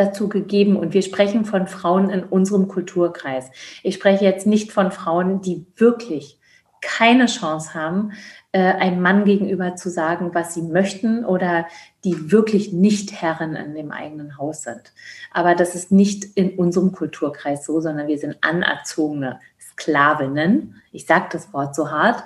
dazu 0.00 0.28
gegeben. 0.28 0.76
Und 0.76 0.94
wir 0.94 1.02
sprechen 1.02 1.44
von 1.44 1.66
Frauen 1.66 2.10
in 2.10 2.24
unserem 2.24 2.68
Kulturkreis. 2.68 3.50
Ich 3.82 3.94
spreche 3.94 4.24
jetzt 4.24 4.46
nicht 4.46 4.72
von 4.72 4.90
Frauen, 4.90 5.40
die 5.40 5.66
wirklich 5.76 6.38
keine 6.82 7.26
Chance 7.26 7.74
haben, 7.74 8.12
äh, 8.52 8.60
einem 8.60 9.02
Mann 9.02 9.24
gegenüber 9.24 9.76
zu 9.76 9.90
sagen, 9.90 10.30
was 10.32 10.54
sie 10.54 10.62
möchten 10.62 11.24
oder 11.24 11.66
die 12.04 12.32
wirklich 12.32 12.72
nicht 12.72 13.12
Herren 13.20 13.54
in 13.54 13.74
dem 13.74 13.92
eigenen 13.92 14.38
Haus 14.38 14.62
sind. 14.62 14.92
Aber 15.30 15.54
das 15.54 15.74
ist 15.74 15.92
nicht 15.92 16.24
in 16.36 16.58
unserem 16.58 16.92
Kulturkreis 16.92 17.66
so, 17.66 17.80
sondern 17.80 18.08
wir 18.08 18.18
sind 18.18 18.38
anerzogene 18.40 19.40
Sklavinnen. 19.60 20.80
Ich 20.90 21.06
sage 21.06 21.26
das 21.32 21.52
Wort 21.52 21.74
so 21.74 21.90
hart. 21.90 22.24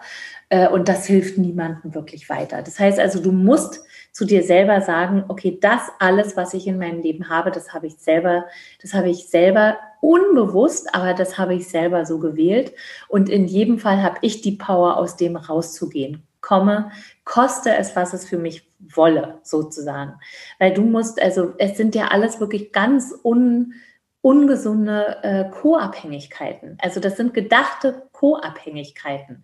Äh, 0.49 0.68
und 0.68 0.89
das 0.89 1.07
hilft 1.07 1.37
niemandem 1.37 1.95
wirklich 1.95 2.29
weiter. 2.29 2.62
Das 2.62 2.79
heißt 2.79 2.99
also, 3.01 3.20
du 3.20 3.33
musst 3.33 3.85
zu 4.14 4.24
dir 4.24 4.44
selber 4.44 4.80
sagen, 4.80 5.24
okay, 5.26 5.58
das 5.60 5.90
alles, 5.98 6.36
was 6.36 6.54
ich 6.54 6.68
in 6.68 6.78
meinem 6.78 7.02
Leben 7.02 7.28
habe, 7.28 7.50
das 7.50 7.74
habe 7.74 7.88
ich 7.88 7.96
selber, 7.96 8.46
das 8.80 8.94
habe 8.94 9.10
ich 9.10 9.26
selber 9.26 9.76
unbewusst, 10.00 10.94
aber 10.94 11.14
das 11.14 11.36
habe 11.36 11.54
ich 11.54 11.68
selber 11.68 12.06
so 12.06 12.20
gewählt. 12.20 12.72
Und 13.08 13.28
in 13.28 13.46
jedem 13.46 13.80
Fall 13.80 14.04
habe 14.04 14.18
ich 14.20 14.40
die 14.40 14.52
Power, 14.52 14.98
aus 14.98 15.16
dem 15.16 15.34
rauszugehen. 15.34 16.22
Komme, 16.40 16.92
koste 17.24 17.74
es, 17.74 17.96
was 17.96 18.12
es 18.12 18.24
für 18.24 18.38
mich 18.38 18.70
wolle, 18.78 19.40
sozusagen. 19.42 20.14
Weil 20.60 20.74
du 20.74 20.82
musst, 20.82 21.20
also 21.20 21.52
es 21.58 21.76
sind 21.76 21.96
ja 21.96 22.08
alles 22.08 22.38
wirklich 22.38 22.70
ganz 22.70 23.12
un, 23.24 23.74
ungesunde 24.20 25.16
äh, 25.22 25.50
Co-Abhängigkeiten. 25.50 26.78
Also 26.80 27.00
das 27.00 27.16
sind 27.16 27.34
gedachte 27.34 28.08
Co-Abhängigkeiten. 28.12 29.42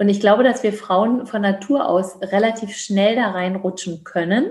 Und 0.00 0.08
ich 0.08 0.18
glaube, 0.18 0.44
dass 0.44 0.62
wir 0.62 0.72
Frauen 0.72 1.26
von 1.26 1.42
Natur 1.42 1.86
aus 1.86 2.18
relativ 2.22 2.74
schnell 2.74 3.16
da 3.16 3.32
reinrutschen 3.32 4.02
können, 4.02 4.50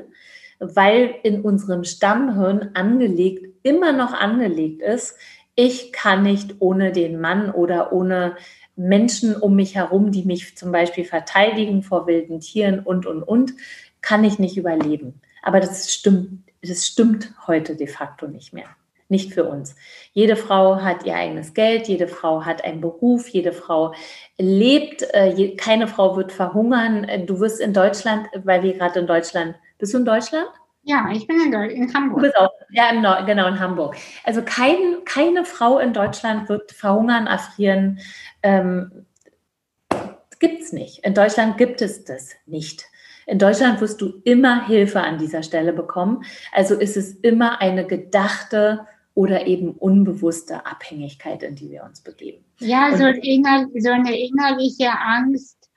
weil 0.59 1.15
in 1.23 1.41
unserem 1.41 1.85
Stammhirn 1.85 2.69
angelegt, 2.75 3.47
immer 3.63 3.91
noch 3.91 4.13
angelegt 4.13 4.83
ist, 4.83 5.15
ich 5.55 5.91
kann 5.91 6.21
nicht 6.21 6.57
ohne 6.59 6.91
den 6.91 7.19
Mann 7.19 7.49
oder 7.49 7.91
ohne 7.91 8.35
Menschen 8.75 9.35
um 9.35 9.55
mich 9.55 9.73
herum, 9.73 10.11
die 10.11 10.23
mich 10.23 10.55
zum 10.55 10.71
Beispiel 10.71 11.03
verteidigen 11.03 11.81
vor 11.81 12.05
wilden 12.05 12.41
Tieren 12.41 12.81
und, 12.81 13.07
und, 13.07 13.23
und, 13.23 13.53
kann 14.01 14.23
ich 14.23 14.37
nicht 14.37 14.55
überleben. 14.55 15.19
Aber 15.41 15.59
das 15.59 15.91
stimmt, 15.91 16.43
das 16.61 16.85
stimmt 16.85 17.33
heute 17.47 17.75
de 17.75 17.87
facto 17.87 18.27
nicht 18.27 18.53
mehr 18.53 18.67
nicht 19.09 19.33
für 19.33 19.45
uns. 19.45 19.75
Jede 20.13 20.35
Frau 20.35 20.81
hat 20.81 21.05
ihr 21.05 21.15
eigenes 21.15 21.53
Geld, 21.53 21.87
jede 21.87 22.07
Frau 22.07 22.45
hat 22.45 22.63
einen 22.63 22.81
Beruf, 22.81 23.27
jede 23.27 23.51
Frau 23.51 23.93
lebt, 24.37 25.05
äh, 25.13 25.55
keine 25.55 25.87
Frau 25.87 26.15
wird 26.15 26.31
verhungern. 26.31 27.07
Du 27.25 27.39
wirst 27.39 27.59
in 27.59 27.73
Deutschland, 27.73 28.27
weil 28.43 28.63
wir 28.63 28.73
gerade 28.73 28.99
in 28.99 29.07
Deutschland, 29.07 29.55
bist 29.77 29.93
du 29.93 29.97
in 29.97 30.05
Deutschland? 30.05 30.47
Ja, 30.83 31.09
ich 31.11 31.27
bin 31.27 31.39
in, 31.41 31.53
in 31.53 31.93
Hamburg. 31.93 32.19
Du 32.19 32.23
bist 32.23 32.37
auch, 32.37 32.51
ja, 32.71 32.89
im 32.89 33.01
Nord, 33.01 33.25
genau, 33.25 33.47
in 33.47 33.59
Hamburg. 33.59 33.95
Also 34.23 34.41
kein, 34.43 35.03
keine 35.05 35.45
Frau 35.45 35.79
in 35.79 35.93
Deutschland 35.93 36.49
wird 36.49 36.71
verhungern, 36.71 37.27
erfrieren. 37.27 37.99
Ähm, 38.43 39.05
gibt 40.39 40.61
es 40.63 40.71
nicht. 40.71 41.05
In 41.05 41.13
Deutschland 41.13 41.57
gibt 41.57 41.81
es 41.81 42.05
das 42.05 42.31
nicht. 42.45 42.85
In 43.27 43.37
Deutschland 43.37 43.79
wirst 43.81 44.01
du 44.01 44.21
immer 44.23 44.65
Hilfe 44.65 45.01
an 45.01 45.19
dieser 45.19 45.43
Stelle 45.43 45.73
bekommen. 45.73 46.23
Also 46.51 46.75
ist 46.75 46.97
es 46.97 47.13
immer 47.13 47.61
eine 47.61 47.85
gedachte 47.85 48.87
oder 49.19 49.47
eben 49.47 49.71
unbewusste 49.71 50.65
Abhängigkeit, 50.65 51.43
in 51.43 51.53
die 51.53 51.69
wir 51.71 51.83
uns 51.83 51.99
begeben. 51.99 52.45
Ja, 52.59 52.95
so, 52.95 53.05
inner, 53.05 53.67
so 53.77 53.89
eine 53.89 54.17
innerliche 54.17 54.97
Angst, 54.97 55.69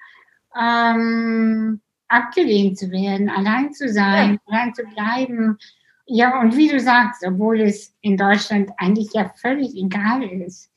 ähm, 0.56 1.80
abgelehnt 2.06 2.78
zu 2.78 2.92
werden, 2.92 3.28
allein 3.28 3.72
zu 3.72 3.88
sein, 3.88 4.34
ja. 4.34 4.38
allein 4.46 4.74
zu 4.74 4.84
bleiben. 4.84 5.58
Ja, 6.06 6.40
und 6.40 6.56
wie 6.56 6.68
du 6.68 6.78
sagst, 6.78 7.26
obwohl 7.26 7.62
es 7.62 7.92
in 8.00 8.16
Deutschland 8.16 8.70
eigentlich 8.76 9.12
ja 9.12 9.32
völlig 9.34 9.74
egal 9.74 10.22
ist, 10.22 10.70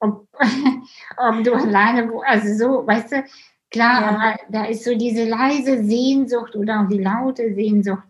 ob, 0.00 0.26
ob 1.18 1.44
du 1.44 1.54
alleine, 1.54 2.10
also 2.26 2.52
so, 2.64 2.84
weißt 2.84 3.12
du, 3.12 3.24
klar, 3.70 4.00
ja. 4.00 4.08
aber 4.08 4.40
da 4.50 4.64
ist 4.64 4.82
so 4.82 4.96
diese 4.96 5.24
leise 5.24 5.84
Sehnsucht 5.84 6.56
oder 6.56 6.80
auch 6.80 6.88
die 6.88 6.98
laute 6.98 7.54
Sehnsucht, 7.54 8.08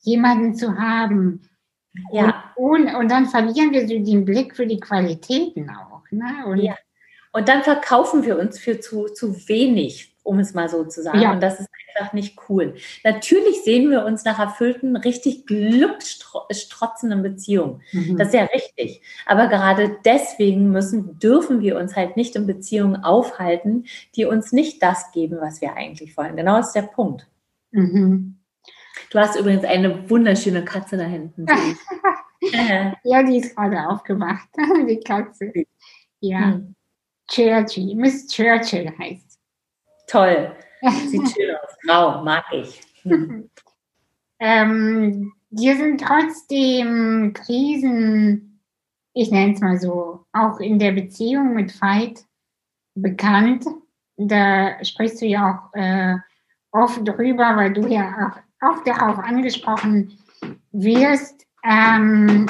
jemanden 0.00 0.54
zu 0.54 0.76
haben, 0.78 1.48
ja. 2.12 2.44
Und, 2.56 2.94
und, 2.94 3.10
dann 3.10 3.26
verlieren 3.26 3.72
wir 3.72 3.88
so 3.88 3.98
den 3.98 4.24
Blick 4.24 4.56
für 4.56 4.66
die 4.66 4.80
Qualitäten 4.80 5.70
auch. 5.70 6.02
Ne? 6.10 6.44
Und, 6.46 6.58
ja. 6.58 6.76
und 7.32 7.48
dann 7.48 7.62
verkaufen 7.62 8.24
wir 8.24 8.38
uns 8.38 8.58
für 8.58 8.80
zu, 8.80 9.06
zu 9.06 9.48
wenig, 9.48 10.14
um 10.22 10.38
es 10.38 10.54
mal 10.54 10.68
so 10.68 10.84
zu 10.84 11.02
sagen. 11.02 11.20
Ja. 11.20 11.32
Und 11.32 11.42
das 11.42 11.60
ist 11.60 11.68
einfach 11.96 12.12
nicht 12.12 12.38
cool. 12.48 12.74
Natürlich 13.04 13.62
sehen 13.62 13.90
wir 13.90 14.04
uns 14.04 14.24
nach 14.24 14.38
erfüllten, 14.38 14.96
richtig 14.96 15.46
glücksstrotzenden 15.46 17.22
Beziehungen. 17.22 17.82
Mhm. 17.92 18.16
Das 18.16 18.28
ist 18.28 18.34
ja 18.34 18.44
richtig. 18.44 19.02
Aber 19.24 19.48
gerade 19.48 19.96
deswegen 20.04 20.70
müssen, 20.70 21.18
dürfen 21.18 21.60
wir 21.60 21.76
uns 21.78 21.96
halt 21.96 22.16
nicht 22.16 22.36
in 22.36 22.46
Beziehungen 22.46 23.02
aufhalten, 23.04 23.84
die 24.14 24.24
uns 24.24 24.52
nicht 24.52 24.82
das 24.82 25.12
geben, 25.12 25.38
was 25.40 25.60
wir 25.60 25.74
eigentlich 25.74 26.16
wollen. 26.16 26.36
Genau 26.36 26.56
das 26.58 26.68
ist 26.68 26.76
der 26.76 26.82
Punkt. 26.82 27.26
Mhm. 27.70 28.35
Du 29.10 29.18
hast 29.18 29.38
übrigens 29.38 29.64
eine 29.64 30.08
wunderschöne 30.08 30.64
Katze 30.64 30.96
da 30.96 31.04
hinten. 31.04 31.46
ja, 33.04 33.22
die 33.22 33.38
ist 33.38 33.54
gerade 33.54 33.88
aufgewacht, 33.88 34.48
die 34.88 35.00
Katze. 35.00 35.52
Ja. 36.20 36.52
Hm. 36.52 36.74
Churchill, 37.28 37.94
Miss 37.96 38.26
Churchill 38.28 38.92
heißt. 38.98 39.38
Toll. 40.06 40.52
Sieht 41.08 41.28
schön 41.30 41.54
aus. 41.56 41.76
Grau, 41.84 42.22
mag 42.22 42.44
ich. 42.52 42.80
Hm. 43.02 43.50
ähm, 44.38 45.32
dir 45.50 45.76
sind 45.76 46.00
trotzdem 46.00 47.32
Krisen, 47.34 48.60
ich 49.12 49.30
nenne 49.30 49.54
es 49.54 49.60
mal 49.60 49.78
so, 49.78 50.26
auch 50.32 50.60
in 50.60 50.78
der 50.78 50.92
Beziehung 50.92 51.54
mit 51.54 51.80
Veit 51.80 52.24
bekannt. 52.94 53.64
Da 54.16 54.82
sprichst 54.84 55.20
du 55.20 55.26
ja 55.26 55.70
auch 55.72 55.74
äh, 55.74 56.16
oft 56.72 57.06
drüber, 57.06 57.56
weil 57.56 57.72
du 57.72 57.86
ja 57.86 58.28
auch 58.28 58.45
auch 58.60 58.82
darauf 58.84 59.18
angesprochen 59.18 60.18
wirst. 60.72 61.46
Ähm, 61.64 62.46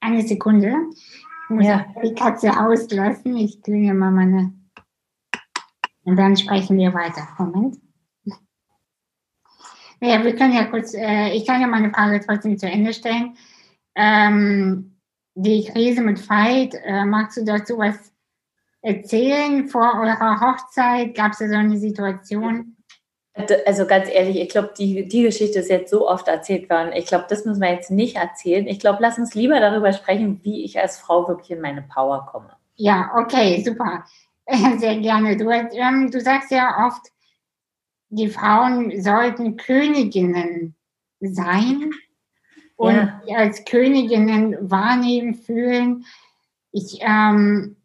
eine 0.00 0.22
Sekunde. 0.22 0.74
Ich 0.92 1.50
muss 1.50 1.66
ja. 1.66 1.86
die 2.02 2.14
Katze 2.14 2.50
auslassen. 2.58 3.36
Ich 3.36 3.62
klinge 3.62 3.94
mal 3.94 4.10
meine. 4.10 4.52
Und 6.04 6.16
dann 6.16 6.36
sprechen 6.36 6.78
wir 6.78 6.92
weiter. 6.94 7.28
Moment. 7.38 7.78
Naja, 10.00 10.24
wir 10.24 10.34
können 10.34 10.54
ja 10.54 10.64
kurz, 10.64 10.94
äh, 10.94 11.30
ich 11.32 11.46
kann 11.46 11.60
ja 11.60 11.66
meine 11.66 11.90
Frage 11.90 12.24
trotzdem 12.24 12.56
zu 12.56 12.66
Ende 12.66 12.94
stellen. 12.94 13.36
Ähm, 13.94 14.96
die 15.34 15.64
Krise 15.64 16.00
mit 16.00 16.26
Veit, 16.28 16.74
äh, 16.84 17.04
magst 17.04 17.36
du 17.36 17.44
dazu 17.44 17.76
was 17.76 18.12
erzählen? 18.80 19.68
Vor 19.68 20.00
eurer 20.00 20.40
Hochzeit 20.40 21.14
gab 21.14 21.32
es 21.32 21.40
ja 21.40 21.48
so 21.48 21.54
eine 21.54 21.76
Situation, 21.76 22.76
also 23.34 23.86
ganz 23.86 24.08
ehrlich, 24.10 24.40
ich 24.40 24.48
glaube, 24.48 24.72
die, 24.76 25.06
die 25.06 25.22
Geschichte 25.22 25.60
ist 25.60 25.70
jetzt 25.70 25.90
so 25.90 26.08
oft 26.08 26.28
erzählt 26.28 26.68
worden. 26.68 26.92
Ich 26.94 27.06
glaube, 27.06 27.26
das 27.28 27.44
müssen 27.44 27.60
wir 27.60 27.72
jetzt 27.72 27.90
nicht 27.90 28.16
erzählen. 28.16 28.66
Ich 28.66 28.80
glaube, 28.80 28.98
lass 29.00 29.18
uns 29.18 29.34
lieber 29.34 29.60
darüber 29.60 29.92
sprechen, 29.92 30.40
wie 30.42 30.64
ich 30.64 30.78
als 30.78 30.98
Frau 30.98 31.28
wirklich 31.28 31.50
in 31.50 31.60
meine 31.60 31.82
Power 31.82 32.26
komme. 32.26 32.50
Ja, 32.76 33.12
okay, 33.16 33.62
super. 33.64 34.04
Sehr 34.78 34.96
gerne. 34.98 35.36
Du, 35.36 35.48
ähm, 35.50 36.10
du 36.10 36.20
sagst 36.20 36.50
ja 36.50 36.86
oft, 36.86 37.12
die 38.08 38.28
Frauen 38.28 39.00
sollten 39.00 39.56
Königinnen 39.56 40.74
sein 41.20 41.92
und 42.76 42.94
ja. 43.26 43.36
als 43.36 43.64
Königinnen 43.64 44.56
wahrnehmen, 44.70 45.34
fühlen. 45.34 46.04
Ich, 46.72 46.98
ähm, 47.02 47.76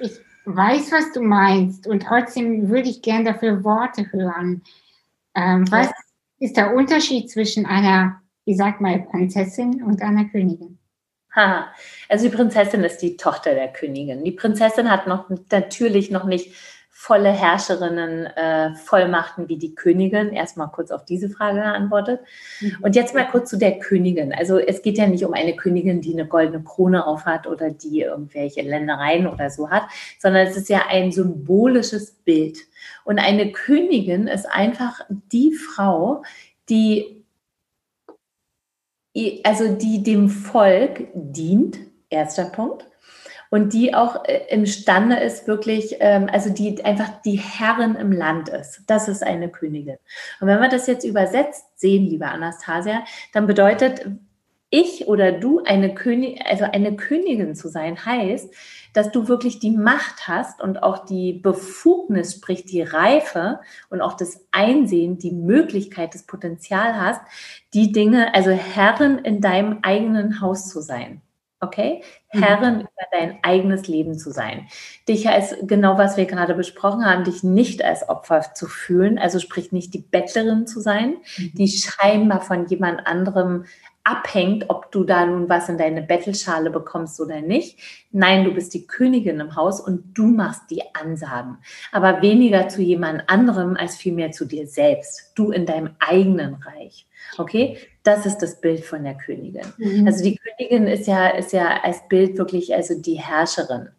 ich 0.00 0.12
weiß, 0.56 0.92
was 0.92 1.12
du 1.12 1.22
meinst 1.22 1.86
und 1.86 2.04
trotzdem 2.04 2.68
würde 2.68 2.88
ich 2.88 3.02
gern 3.02 3.24
dafür 3.24 3.64
Worte 3.64 4.10
hören. 4.12 4.62
Ähm, 5.34 5.70
was 5.70 5.86
ja. 5.86 5.94
ist 6.38 6.56
der 6.56 6.74
Unterschied 6.74 7.30
zwischen 7.30 7.66
einer, 7.66 8.20
ich 8.44 8.56
sag 8.56 8.80
mal, 8.80 9.00
Prinzessin 9.00 9.82
und 9.82 10.02
einer 10.02 10.24
Königin? 10.26 10.78
Ha, 11.34 11.68
also 12.08 12.28
die 12.28 12.34
Prinzessin 12.34 12.82
ist 12.82 12.98
die 12.98 13.16
Tochter 13.16 13.54
der 13.54 13.68
Königin. 13.68 14.24
Die 14.24 14.32
Prinzessin 14.32 14.90
hat 14.90 15.06
noch 15.06 15.30
natürlich 15.50 16.10
noch 16.10 16.24
nicht 16.24 16.54
volle 17.00 17.30
Herrscherinnen 17.30 18.26
äh, 18.26 18.74
Vollmachten 18.74 19.48
wie 19.48 19.56
die 19.56 19.76
Königin? 19.76 20.32
Erstmal 20.32 20.68
kurz 20.72 20.90
auf 20.90 21.04
diese 21.04 21.30
Frage 21.30 21.60
geantwortet. 21.60 22.18
Mhm. 22.60 22.78
Und 22.82 22.96
jetzt 22.96 23.14
mal 23.14 23.28
kurz 23.28 23.50
zu 23.50 23.56
der 23.56 23.78
Königin. 23.78 24.34
Also 24.34 24.58
es 24.58 24.82
geht 24.82 24.98
ja 24.98 25.06
nicht 25.06 25.24
um 25.24 25.32
eine 25.32 25.54
Königin, 25.54 26.00
die 26.00 26.12
eine 26.12 26.26
goldene 26.26 26.64
Krone 26.64 27.06
aufhat 27.06 27.46
oder 27.46 27.70
die 27.70 28.00
irgendwelche 28.00 28.62
Ländereien 28.62 29.28
oder 29.28 29.48
so 29.48 29.70
hat, 29.70 29.84
sondern 30.18 30.48
es 30.48 30.56
ist 30.56 30.68
ja 30.68 30.86
ein 30.88 31.12
symbolisches 31.12 32.10
Bild. 32.10 32.58
Und 33.04 33.20
eine 33.20 33.52
Königin 33.52 34.26
ist 34.26 34.46
einfach 34.50 35.00
die 35.30 35.54
Frau, 35.54 36.24
die 36.68 37.24
also 39.44 39.72
die 39.72 40.02
dem 40.02 40.28
Volk 40.28 41.06
dient, 41.14 41.78
erster 42.10 42.46
Punkt 42.46 42.87
und 43.50 43.72
die 43.72 43.94
auch 43.94 44.24
äh, 44.24 44.46
imstande 44.48 45.16
ist, 45.16 45.46
wirklich, 45.46 45.96
ähm, 46.00 46.28
also 46.32 46.50
die 46.50 46.84
einfach 46.84 47.22
die 47.22 47.36
Herrin 47.36 47.96
im 47.96 48.12
Land 48.12 48.48
ist. 48.48 48.82
Das 48.86 49.08
ist 49.08 49.22
eine 49.22 49.48
Königin. 49.48 49.98
Und 50.40 50.48
wenn 50.48 50.60
man 50.60 50.70
das 50.70 50.86
jetzt 50.86 51.04
übersetzt 51.04 51.64
sehen, 51.76 52.06
liebe 52.06 52.26
Anastasia, 52.26 53.04
dann 53.32 53.46
bedeutet 53.46 54.06
ich 54.70 55.08
oder 55.08 55.32
du 55.32 55.62
eine 55.64 55.94
König, 55.94 56.44
also 56.44 56.64
eine 56.64 56.94
Königin 56.94 57.54
zu 57.54 57.68
sein, 57.68 58.04
heißt, 58.04 58.54
dass 58.92 59.10
du 59.10 59.28
wirklich 59.28 59.60
die 59.60 59.70
Macht 59.70 60.28
hast 60.28 60.60
und 60.60 60.82
auch 60.82 61.06
die 61.06 61.32
Befugnis, 61.32 62.34
sprich 62.34 62.64
die 62.64 62.82
Reife 62.82 63.60
und 63.88 64.02
auch 64.02 64.14
das 64.14 64.44
Einsehen, 64.50 65.18
die 65.18 65.32
Möglichkeit, 65.32 66.14
das 66.14 66.24
Potenzial 66.24 67.00
hast, 67.00 67.20
die 67.72 67.92
Dinge, 67.92 68.34
also 68.34 68.50
Herrin 68.50 69.18
in 69.18 69.40
deinem 69.40 69.78
eigenen 69.82 70.40
Haus 70.40 70.68
zu 70.68 70.80
sein. 70.80 71.22
Okay? 71.60 72.02
Mhm. 72.32 72.42
Herrin 72.42 72.80
über 72.80 73.06
dein 73.10 73.38
eigenes 73.42 73.88
Leben 73.88 74.16
zu 74.16 74.30
sein. 74.30 74.68
Dich 75.08 75.28
als, 75.28 75.56
genau 75.62 75.98
was 75.98 76.16
wir 76.16 76.26
gerade 76.26 76.54
besprochen 76.54 77.04
haben, 77.04 77.24
dich 77.24 77.42
nicht 77.42 77.84
als 77.84 78.08
Opfer 78.08 78.54
zu 78.54 78.66
fühlen, 78.66 79.18
also 79.18 79.38
sprich 79.40 79.72
nicht 79.72 79.92
die 79.94 80.02
Bettlerin 80.02 80.66
zu 80.66 80.80
sein, 80.80 81.16
mhm. 81.36 81.52
die 81.54 81.68
scheinbar 81.68 82.40
von 82.40 82.66
jemand 82.66 83.06
anderem 83.06 83.64
abhängt, 84.08 84.64
ob 84.68 84.90
du 84.90 85.04
da 85.04 85.26
nun 85.26 85.50
was 85.50 85.68
in 85.68 85.76
deine 85.76 86.00
Bettelschale 86.00 86.70
bekommst 86.70 87.20
oder 87.20 87.42
nicht. 87.42 87.78
Nein, 88.10 88.44
du 88.44 88.54
bist 88.54 88.72
die 88.72 88.86
Königin 88.86 89.38
im 89.38 89.54
Haus 89.54 89.80
und 89.80 90.14
du 90.14 90.26
machst 90.26 90.62
die 90.70 90.82
Ansagen. 90.94 91.58
Aber 91.92 92.22
weniger 92.22 92.68
zu 92.68 92.80
jemand 92.80 93.28
anderem 93.28 93.76
als 93.76 93.96
vielmehr 93.96 94.32
zu 94.32 94.46
dir 94.46 94.66
selbst. 94.66 95.32
Du 95.34 95.50
in 95.50 95.66
deinem 95.66 95.90
eigenen 95.98 96.54
Reich. 96.54 97.06
Okay? 97.36 97.76
Das 98.02 98.24
ist 98.24 98.38
das 98.38 98.62
Bild 98.62 98.82
von 98.84 99.04
der 99.04 99.14
Königin. 99.14 99.66
Mhm. 99.76 100.06
Also 100.06 100.24
die 100.24 100.38
Königin 100.38 100.86
ist 100.86 101.06
ja, 101.06 101.28
ist 101.28 101.52
ja 101.52 101.82
als 101.82 102.08
Bild 102.08 102.38
wirklich 102.38 102.74
also 102.74 102.98
die 102.98 103.20
Herrscherin 103.20 103.90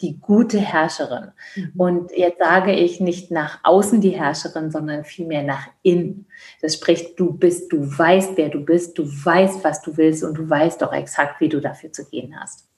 die 0.00 0.20
gute 0.20 0.58
Herrscherin. 0.58 1.32
Mhm. 1.54 1.72
Und 1.76 2.10
jetzt 2.12 2.38
sage 2.38 2.72
ich 2.72 3.00
nicht 3.00 3.30
nach 3.30 3.60
außen 3.62 4.00
die 4.00 4.10
Herrscherin, 4.10 4.70
sondern 4.70 5.04
vielmehr 5.04 5.42
nach 5.42 5.68
innen. 5.82 6.26
Das 6.60 6.74
spricht, 6.74 7.18
du 7.18 7.32
bist, 7.32 7.72
du 7.72 7.80
weißt, 7.80 8.36
wer 8.36 8.50
du 8.50 8.60
bist, 8.60 8.98
du 8.98 9.04
weißt, 9.04 9.64
was 9.64 9.80
du 9.82 9.96
willst 9.96 10.22
und 10.22 10.34
du 10.34 10.48
weißt 10.48 10.82
doch 10.82 10.92
exakt, 10.92 11.40
wie 11.40 11.48
du 11.48 11.60
dafür 11.60 11.92
zu 11.92 12.04
gehen 12.08 12.38
hast. 12.38 12.68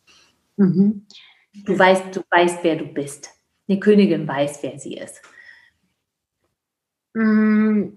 Mhm. 0.57 1.07
Du 1.65 1.77
weißt, 1.77 2.15
du 2.15 2.23
weißt, 2.31 2.59
wer 2.63 2.77
du 2.77 2.87
bist. 2.87 3.31
Die 3.69 3.81
Königin 3.81 4.27
weiß, 4.27 4.63
wer 4.63 4.79
sie 4.79 4.97
ist. 4.97 5.21
Mm, 7.15 7.89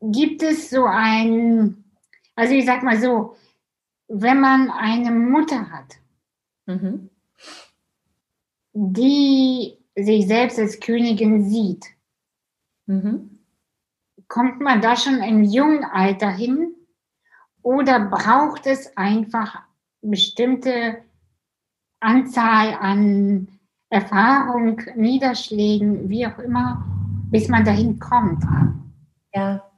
gibt 0.00 0.42
es 0.42 0.70
so 0.70 0.84
ein, 0.86 1.84
also 2.34 2.54
ich 2.54 2.66
sag 2.66 2.82
mal 2.82 3.00
so, 3.00 3.36
wenn 4.08 4.40
man 4.40 4.70
eine 4.70 5.12
Mutter 5.12 5.70
hat, 5.70 5.96
mhm 6.66 7.10
die 8.82 9.76
sich 9.94 10.26
selbst 10.26 10.58
als 10.58 10.80
Königin 10.80 11.44
sieht, 11.44 11.84
mhm. 12.86 13.38
kommt 14.26 14.60
man 14.60 14.80
da 14.80 14.96
schon 14.96 15.22
im 15.22 15.44
jungen 15.44 15.84
Alter 15.84 16.30
hin 16.30 16.74
oder 17.60 18.00
braucht 18.00 18.66
es 18.66 18.96
einfach 18.96 19.60
bestimmte 20.00 21.02
Anzahl 22.00 22.72
an 22.80 23.48
Erfahrung, 23.90 24.80
Niederschlägen, 24.96 26.08
wie 26.08 26.26
auch 26.26 26.38
immer, 26.38 26.82
bis 27.30 27.48
man 27.48 27.64
dahin 27.66 27.98
kommt? 27.98 28.42
Ja, 29.34 29.69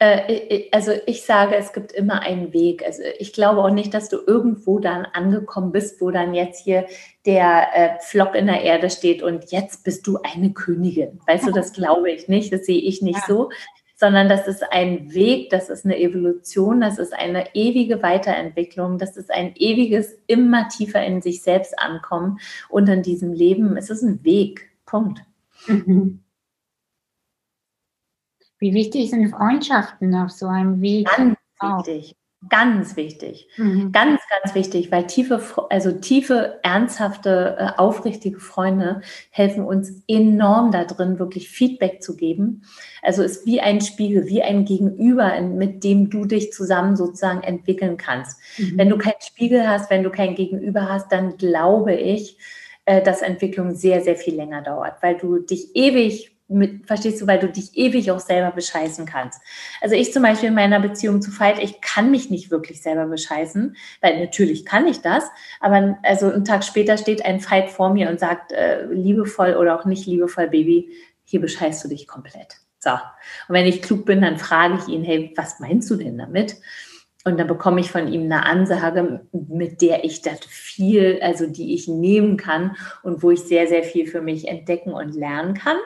also 0.00 0.92
ich 1.06 1.24
sage, 1.24 1.56
es 1.56 1.72
gibt 1.72 1.90
immer 1.92 2.20
einen 2.20 2.52
Weg. 2.52 2.84
Also 2.86 3.02
ich 3.18 3.32
glaube 3.32 3.62
auch 3.62 3.70
nicht, 3.70 3.92
dass 3.94 4.08
du 4.08 4.18
irgendwo 4.24 4.78
dann 4.78 5.04
angekommen 5.04 5.72
bist, 5.72 6.00
wo 6.00 6.10
dann 6.12 6.34
jetzt 6.34 6.62
hier 6.62 6.86
der 7.26 7.66
äh, 7.74 7.98
Flock 8.00 8.36
in 8.36 8.46
der 8.46 8.62
Erde 8.62 8.90
steht 8.90 9.22
und 9.22 9.50
jetzt 9.50 9.82
bist 9.82 10.06
du 10.06 10.18
eine 10.22 10.52
Königin. 10.52 11.20
Weißt 11.26 11.48
du, 11.48 11.50
das 11.50 11.72
glaube 11.72 12.12
ich 12.12 12.28
nicht, 12.28 12.52
das 12.52 12.66
sehe 12.66 12.80
ich 12.80 13.02
nicht 13.02 13.18
ja. 13.18 13.24
so, 13.26 13.50
sondern 13.96 14.28
das 14.28 14.46
ist 14.46 14.62
ein 14.70 15.12
Weg, 15.12 15.50
das 15.50 15.68
ist 15.68 15.84
eine 15.84 15.98
Evolution, 15.98 16.80
das 16.80 16.98
ist 16.98 17.12
eine 17.12 17.52
ewige 17.56 18.00
Weiterentwicklung, 18.00 18.98
das 18.98 19.16
ist 19.16 19.32
ein 19.32 19.56
ewiges, 19.56 20.16
immer 20.28 20.68
tiefer 20.68 21.04
in 21.04 21.20
sich 21.20 21.42
selbst 21.42 21.76
ankommen 21.76 22.38
und 22.68 22.88
in 22.88 23.02
diesem 23.02 23.32
Leben. 23.32 23.76
Es 23.76 23.90
ist 23.90 24.02
ein 24.02 24.22
Weg. 24.24 24.70
Punkt. 24.86 25.20
Mhm. 25.66 26.20
Wie 28.58 28.74
wichtig 28.74 29.10
sind 29.10 29.30
Freundschaften 29.30 30.14
auf 30.14 30.30
so 30.30 30.46
einem 30.46 30.80
Weg? 30.80 31.08
Ganz 31.16 31.36
wichtig. 31.60 32.16
Ganz 32.48 32.96
wichtig. 32.96 33.48
Mhm. 33.56 33.90
Ganz, 33.90 34.20
ganz 34.30 34.54
wichtig, 34.54 34.92
weil 34.92 35.08
tiefe, 35.08 35.42
also 35.70 35.90
tiefe, 35.90 36.60
ernsthafte, 36.62 37.56
äh, 37.58 37.78
aufrichtige 37.78 38.38
Freunde 38.38 39.00
helfen 39.30 39.64
uns 39.64 40.04
enorm 40.06 40.70
da 40.70 40.84
drin, 40.84 41.18
wirklich 41.18 41.48
Feedback 41.48 42.00
zu 42.00 42.16
geben. 42.16 42.62
Also 43.02 43.24
ist 43.24 43.44
wie 43.44 43.60
ein 43.60 43.80
Spiegel, 43.80 44.28
wie 44.28 44.40
ein 44.40 44.64
Gegenüber, 44.64 45.40
mit 45.40 45.82
dem 45.82 46.10
du 46.10 46.26
dich 46.26 46.52
zusammen 46.52 46.94
sozusagen 46.94 47.42
entwickeln 47.42 47.96
kannst. 47.96 48.38
Mhm. 48.56 48.78
Wenn 48.78 48.88
du 48.88 48.98
keinen 48.98 49.20
Spiegel 49.20 49.68
hast, 49.68 49.90
wenn 49.90 50.04
du 50.04 50.10
kein 50.10 50.36
Gegenüber 50.36 50.88
hast, 50.88 51.10
dann 51.10 51.38
glaube 51.38 51.94
ich, 51.94 52.38
äh, 52.84 53.02
dass 53.02 53.20
Entwicklung 53.20 53.74
sehr, 53.74 54.00
sehr 54.00 54.16
viel 54.16 54.36
länger 54.36 54.62
dauert, 54.62 55.02
weil 55.02 55.16
du 55.16 55.40
dich 55.40 55.74
ewig 55.74 56.37
mit, 56.48 56.86
verstehst 56.86 57.20
du, 57.20 57.26
weil 57.26 57.38
du 57.38 57.48
dich 57.48 57.76
ewig 57.76 58.10
auch 58.10 58.20
selber 58.20 58.50
bescheißen 58.50 59.06
kannst. 59.06 59.40
Also 59.80 59.94
ich 59.94 60.12
zum 60.12 60.22
Beispiel 60.22 60.48
in 60.48 60.54
meiner 60.54 60.80
Beziehung 60.80 61.20
zu 61.20 61.30
Veit, 61.38 61.58
ich 61.62 61.80
kann 61.80 62.10
mich 62.10 62.30
nicht 62.30 62.50
wirklich 62.50 62.82
selber 62.82 63.06
bescheißen, 63.06 63.76
weil 64.00 64.20
natürlich 64.20 64.64
kann 64.64 64.86
ich 64.86 65.00
das, 65.00 65.24
aber 65.60 65.98
also 66.02 66.30
einen 66.30 66.44
Tag 66.44 66.64
später 66.64 66.96
steht 66.96 67.24
ein 67.24 67.44
Veit 67.44 67.70
vor 67.70 67.92
mir 67.92 68.08
und 68.08 68.18
sagt, 68.18 68.52
äh, 68.52 68.86
liebevoll 68.86 69.54
oder 69.54 69.78
auch 69.78 69.84
nicht 69.84 70.06
liebevoll, 70.06 70.48
Baby, 70.48 70.90
hier 71.24 71.40
bescheißt 71.40 71.84
du 71.84 71.88
dich 71.88 72.06
komplett. 72.06 72.56
So. 72.78 72.90
Und 72.90 73.54
wenn 73.54 73.66
ich 73.66 73.82
klug 73.82 74.06
bin, 74.06 74.22
dann 74.22 74.38
frage 74.38 74.78
ich 74.78 74.88
ihn, 74.88 75.04
hey, 75.04 75.32
was 75.36 75.60
meinst 75.60 75.90
du 75.90 75.96
denn 75.96 76.16
damit? 76.16 76.56
Und 77.28 77.38
dann 77.38 77.46
bekomme 77.46 77.80
ich 77.80 77.90
von 77.90 78.08
ihm 78.08 78.22
eine 78.22 78.46
Ansage, 78.46 79.20
mit 79.32 79.82
der 79.82 80.04
ich 80.04 80.22
das 80.22 80.40
viel, 80.46 81.20
also 81.22 81.46
die 81.46 81.74
ich 81.74 81.86
nehmen 81.86 82.38
kann 82.38 82.76
und 83.02 83.22
wo 83.22 83.30
ich 83.30 83.40
sehr, 83.40 83.66
sehr 83.68 83.82
viel 83.82 84.06
für 84.06 84.22
mich 84.22 84.48
entdecken 84.48 84.94
und 84.94 85.14
lernen 85.14 85.52
kann. 85.52 85.76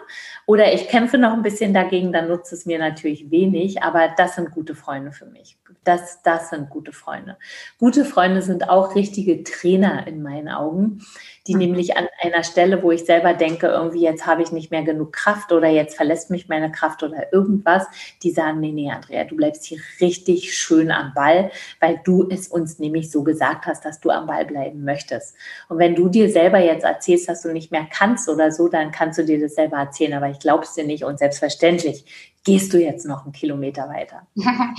Oder 0.46 0.72
ich 0.72 0.86
kämpfe 0.88 1.18
noch 1.18 1.32
ein 1.32 1.42
bisschen 1.42 1.74
dagegen, 1.74 2.12
dann 2.12 2.28
nutzt 2.28 2.52
es 2.52 2.64
mir 2.64 2.78
natürlich 2.78 3.30
wenig, 3.30 3.82
aber 3.82 4.14
das 4.16 4.36
sind 4.36 4.52
gute 4.52 4.76
Freunde 4.76 5.10
für 5.10 5.26
mich. 5.26 5.58
Das, 5.84 6.22
das 6.22 6.50
sind 6.50 6.70
gute 6.70 6.92
Freunde. 6.92 7.36
Gute 7.78 8.04
Freunde 8.04 8.42
sind 8.42 8.68
auch 8.68 8.94
richtige 8.94 9.42
Trainer 9.44 10.06
in 10.06 10.22
meinen 10.22 10.48
Augen, 10.48 11.04
die 11.46 11.54
mhm. 11.54 11.60
nämlich 11.60 11.96
an 11.96 12.08
einer 12.20 12.44
Stelle, 12.44 12.82
wo 12.82 12.90
ich 12.90 13.04
selber 13.04 13.34
denke, 13.34 13.66
irgendwie 13.66 14.02
jetzt 14.02 14.26
habe 14.26 14.42
ich 14.42 14.52
nicht 14.52 14.70
mehr 14.70 14.82
genug 14.82 15.12
Kraft 15.12 15.52
oder 15.52 15.68
jetzt 15.68 15.96
verlässt 15.96 16.30
mich 16.30 16.48
meine 16.48 16.70
Kraft 16.70 17.02
oder 17.02 17.32
irgendwas, 17.32 17.86
die 18.22 18.30
sagen, 18.30 18.60
nee, 18.60 18.72
nee, 18.72 18.90
Andrea, 18.90 19.24
du 19.24 19.36
bleibst 19.36 19.64
hier 19.64 19.80
richtig 20.00 20.56
schön 20.56 20.90
am 20.90 21.12
Ball, 21.14 21.50
weil 21.80 22.00
du 22.04 22.28
es 22.30 22.48
uns 22.48 22.78
nämlich 22.78 23.10
so 23.10 23.22
gesagt 23.22 23.66
hast, 23.66 23.84
dass 23.84 24.00
du 24.00 24.10
am 24.10 24.26
Ball 24.26 24.44
bleiben 24.44 24.84
möchtest. 24.84 25.34
Und 25.68 25.78
wenn 25.78 25.94
du 25.94 26.08
dir 26.08 26.30
selber 26.30 26.58
jetzt 26.58 26.84
erzählst, 26.84 27.28
dass 27.28 27.42
du 27.42 27.52
nicht 27.52 27.72
mehr 27.72 27.86
kannst 27.90 28.28
oder 28.28 28.52
so, 28.52 28.68
dann 28.68 28.92
kannst 28.92 29.18
du 29.18 29.24
dir 29.24 29.40
das 29.40 29.54
selber 29.54 29.78
erzählen, 29.78 30.14
aber 30.14 30.30
ich 30.30 30.38
glaube 30.38 30.64
es 30.64 30.74
dir 30.74 30.84
nicht 30.84 31.04
und 31.04 31.18
selbstverständlich 31.18 32.31
gehst 32.44 32.72
du 32.72 32.80
jetzt 32.80 33.06
noch 33.06 33.24
einen 33.24 33.32
Kilometer 33.32 33.88
weiter? 33.88 34.26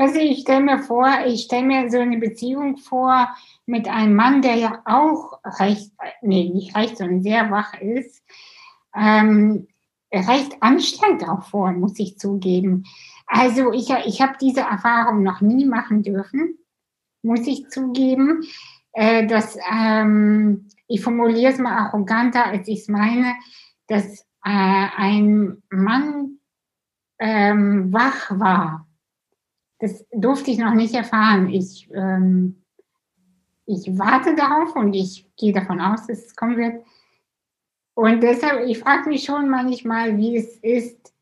Also 0.00 0.20
ich 0.20 0.42
stelle 0.42 0.60
mir 0.60 0.78
vor, 0.78 1.08
ich 1.26 1.42
stelle 1.42 1.64
mir 1.64 1.90
so 1.90 1.98
eine 1.98 2.18
Beziehung 2.18 2.76
vor 2.76 3.28
mit 3.66 3.88
einem 3.88 4.14
Mann, 4.14 4.42
der 4.42 4.54
ja 4.54 4.82
auch 4.84 5.40
recht, 5.58 5.90
nee, 6.22 6.50
nicht 6.50 6.76
recht, 6.76 6.98
sondern 6.98 7.20
sehr 7.24 7.50
wach 7.50 7.74
ist, 7.80 8.22
ähm, 8.94 9.66
recht 10.12 10.56
anstrengend 10.60 11.28
auch 11.28 11.42
vor, 11.42 11.72
muss 11.72 11.98
ich 11.98 12.16
zugeben. 12.16 12.84
Also 13.26 13.72
ich, 13.72 13.90
ich 14.06 14.22
habe 14.22 14.34
diese 14.40 14.60
Erfahrung 14.60 15.24
noch 15.24 15.40
nie 15.40 15.66
machen 15.66 16.04
dürfen, 16.04 16.58
muss 17.22 17.44
ich 17.48 17.68
zugeben. 17.68 18.44
Äh, 18.92 19.26
dass, 19.26 19.56
ähm, 19.70 20.68
ich 20.86 21.02
formuliere 21.02 21.52
es 21.52 21.58
mal 21.58 21.76
arroganter, 21.76 22.46
als 22.46 22.66
ich 22.68 22.80
es 22.80 22.88
meine, 22.88 23.34
dass 23.86 24.20
äh, 24.44 24.86
ein 24.96 25.62
Mann 25.70 26.37
ähm, 27.18 27.92
wach 27.92 28.30
war. 28.38 28.86
Das 29.78 30.04
durfte 30.12 30.50
ich 30.50 30.58
noch 30.58 30.74
nicht 30.74 30.94
erfahren. 30.94 31.48
Ich, 31.48 31.88
ähm, 31.92 32.62
ich 33.66 33.98
warte 33.98 34.34
darauf 34.34 34.74
und 34.76 34.94
ich 34.94 35.28
gehe 35.36 35.52
davon 35.52 35.80
aus, 35.80 36.06
dass 36.06 36.26
es 36.26 36.36
kommen 36.36 36.56
wird. 36.56 36.84
Und 37.94 38.22
deshalb, 38.22 38.66
ich 38.66 38.78
frage 38.78 39.08
mich 39.08 39.24
schon 39.24 39.48
manchmal, 39.48 40.16
wie 40.16 40.36
es 40.36 40.56
ist, 40.58 41.12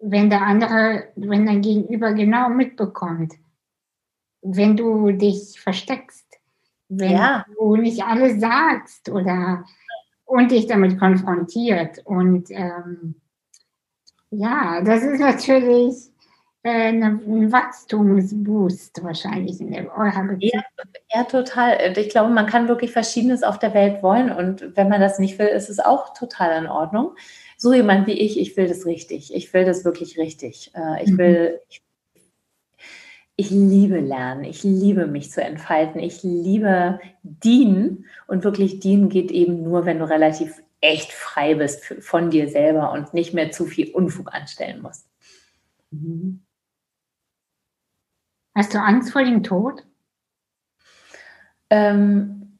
wenn 0.00 0.30
der 0.30 0.42
andere, 0.42 1.08
wenn 1.16 1.46
dein 1.46 1.62
Gegenüber 1.62 2.12
genau 2.12 2.48
mitbekommt, 2.48 3.34
wenn 4.40 4.76
du 4.76 5.12
dich 5.12 5.60
versteckst, 5.60 6.26
wenn 6.88 7.12
ja. 7.12 7.44
du 7.56 7.76
nicht 7.76 8.04
alles 8.04 8.40
sagst 8.40 9.08
oder 9.08 9.64
und 10.24 10.50
dich 10.50 10.66
damit 10.66 10.98
konfrontiert. 10.98 12.00
Und 12.04 12.50
ähm, 12.50 13.16
ja, 14.32 14.80
das 14.82 15.02
ist 15.02 15.20
natürlich 15.20 15.94
äh, 16.62 16.88
ein 16.88 17.52
Wachstumsboost 17.52 19.02
wahrscheinlich 19.04 19.60
in 19.60 19.74
eurer 19.88 20.24
Beziehung. 20.24 20.50
Ja, 20.54 20.62
ja, 21.14 21.24
total. 21.24 21.96
Ich 21.96 22.08
glaube, 22.08 22.32
man 22.32 22.46
kann 22.46 22.68
wirklich 22.68 22.92
Verschiedenes 22.92 23.42
auf 23.42 23.58
der 23.58 23.74
Welt 23.74 24.02
wollen 24.02 24.32
und 24.32 24.76
wenn 24.76 24.88
man 24.88 25.00
das 25.00 25.18
nicht 25.18 25.38
will, 25.38 25.48
ist 25.48 25.68
es 25.68 25.80
auch 25.80 26.14
total 26.14 26.62
in 26.62 26.68
Ordnung. 26.68 27.14
So 27.58 27.72
jemand 27.72 28.06
wie 28.06 28.12
ich, 28.12 28.40
ich 28.40 28.56
will 28.56 28.68
das 28.68 28.86
richtig. 28.86 29.34
Ich 29.34 29.52
will 29.52 29.64
das 29.64 29.84
wirklich 29.84 30.18
richtig. 30.18 30.72
Äh, 30.74 31.04
ich 31.04 31.12
mhm. 31.12 31.18
will, 31.18 31.60
ich 31.68 31.82
ich 33.36 33.50
liebe 33.50 33.98
Lernen, 33.98 34.44
ich 34.44 34.62
liebe 34.62 35.06
mich 35.06 35.30
zu 35.30 35.42
entfalten, 35.42 36.00
ich 36.00 36.22
liebe 36.22 37.00
Dienen 37.22 38.04
und 38.26 38.44
wirklich 38.44 38.78
Dienen 38.78 39.08
geht 39.08 39.30
eben 39.30 39.62
nur, 39.62 39.86
wenn 39.86 39.98
du 39.98 40.08
relativ 40.08 40.62
echt 40.82 41.12
frei 41.12 41.54
bist 41.54 41.84
von 42.00 42.30
dir 42.30 42.50
selber 42.50 42.92
und 42.92 43.14
nicht 43.14 43.32
mehr 43.32 43.50
zu 43.50 43.64
viel 43.64 43.90
Unfug 43.92 44.34
anstellen 44.34 44.82
musst. 44.82 45.08
Mhm. 45.90 46.44
Hast 48.54 48.74
du 48.74 48.78
Angst 48.78 49.12
vor 49.12 49.24
dem 49.24 49.42
Tod? 49.42 49.86
Ähm, 51.70 52.58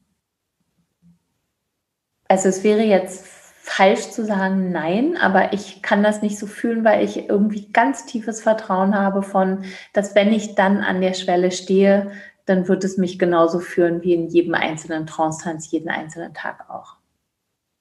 also 2.27 2.49
es 2.49 2.63
wäre 2.63 2.81
jetzt 2.81 3.27
falsch 3.27 4.09
zu 4.09 4.25
sagen 4.25 4.71
nein, 4.71 5.17
aber 5.17 5.53
ich 5.53 5.81
kann 5.81 6.01
das 6.01 6.21
nicht 6.21 6.39
so 6.39 6.47
fühlen, 6.47 6.83
weil 6.83 7.03
ich 7.03 7.29
irgendwie 7.29 7.71
ganz 7.71 8.05
tiefes 8.05 8.41
Vertrauen 8.41 8.95
habe 8.95 9.21
von, 9.21 9.65
dass 9.93 10.15
wenn 10.15 10.33
ich 10.33 10.55
dann 10.55 10.79
an 10.79 11.01
der 11.01 11.13
Schwelle 11.13 11.51
stehe, 11.51 12.11
dann 12.45 12.67
wird 12.67 12.83
es 12.83 12.97
mich 12.97 13.19
genauso 13.19 13.59
führen 13.59 14.01
wie 14.01 14.13
in 14.13 14.27
jedem 14.27 14.55
einzelnen 14.55 15.05
Trance-Tanz, 15.07 15.71
jeden 15.71 15.89
einzelnen 15.89 16.33
Tag 16.33 16.69
auch. 16.69 16.97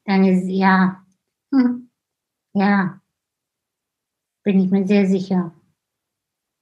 Dann 0.04 0.24
ist 0.24 0.48
ja, 0.48 1.04
hm. 1.52 1.88
ja, 2.54 3.00
bin 4.42 4.60
ich 4.60 4.70
mir 4.70 4.86
sehr 4.86 5.06
sicher. 5.06 5.52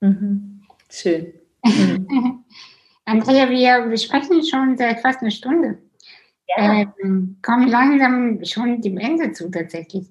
Mhm. 0.01 0.63
Schön. 0.91 1.33
Mhm. 1.65 2.45
Andrea, 3.05 3.49
wir, 3.49 3.91
wir 3.91 3.99
sprechen 3.99 4.45
schon 4.45 4.77
seit 4.77 5.01
fast 5.01 5.21
einer 5.21 5.31
Stunde 5.31 5.79
ja. 6.57 6.87
ähm, 7.03 7.39
komme 7.43 7.67
langsam 7.67 8.45
schon 8.45 8.81
dem 8.81 8.99
Ende 8.99 9.33
zu 9.33 9.51
tatsächlich. 9.51 10.09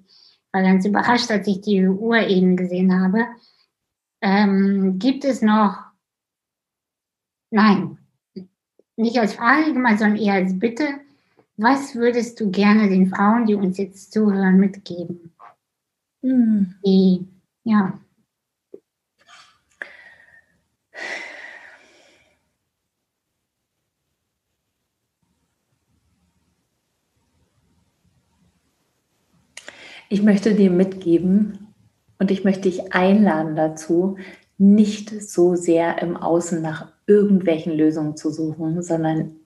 War 0.51 0.63
ganz 0.63 0.85
überrascht, 0.85 1.29
als 1.31 1.47
ich 1.47 1.61
die 1.61 1.85
Uhr 1.87 2.17
eben 2.17 2.55
gesehen 2.55 2.99
habe. 2.99 3.25
Ähm, 4.21 4.97
gibt 4.99 5.23
es 5.23 5.41
noch, 5.41 5.77
nein, 7.51 7.97
nicht 8.95 9.17
als 9.17 9.33
Frage 9.33 9.73
sondern 9.73 10.17
eher 10.17 10.33
als 10.33 10.57
Bitte, 10.57 10.99
was 11.59 11.93
würdest 11.95 12.39
du 12.39 12.49
gerne 12.49 12.87
den 12.89 13.07
Frauen, 13.07 13.45
die 13.45 13.55
uns 13.55 13.77
jetzt 13.77 14.13
zuhören, 14.13 14.57
mitgeben? 14.57 15.33
Hm. 16.23 16.75
Die, 16.85 17.27
ja. 17.65 17.99
Ich 30.07 30.23
möchte 30.23 30.55
dir 30.55 30.71
mitgeben 30.71 31.73
und 32.19 32.31
ich 32.31 32.43
möchte 32.45 32.69
dich 32.69 32.93
einladen 32.93 33.55
dazu, 33.55 34.17
nicht 34.57 35.21
so 35.21 35.55
sehr 35.55 36.01
im 36.01 36.15
Außen 36.17 36.61
nach 36.61 36.91
irgendwelchen 37.05 37.73
Lösungen 37.73 38.15
zu 38.15 38.31
suchen, 38.31 38.81
sondern 38.81 39.38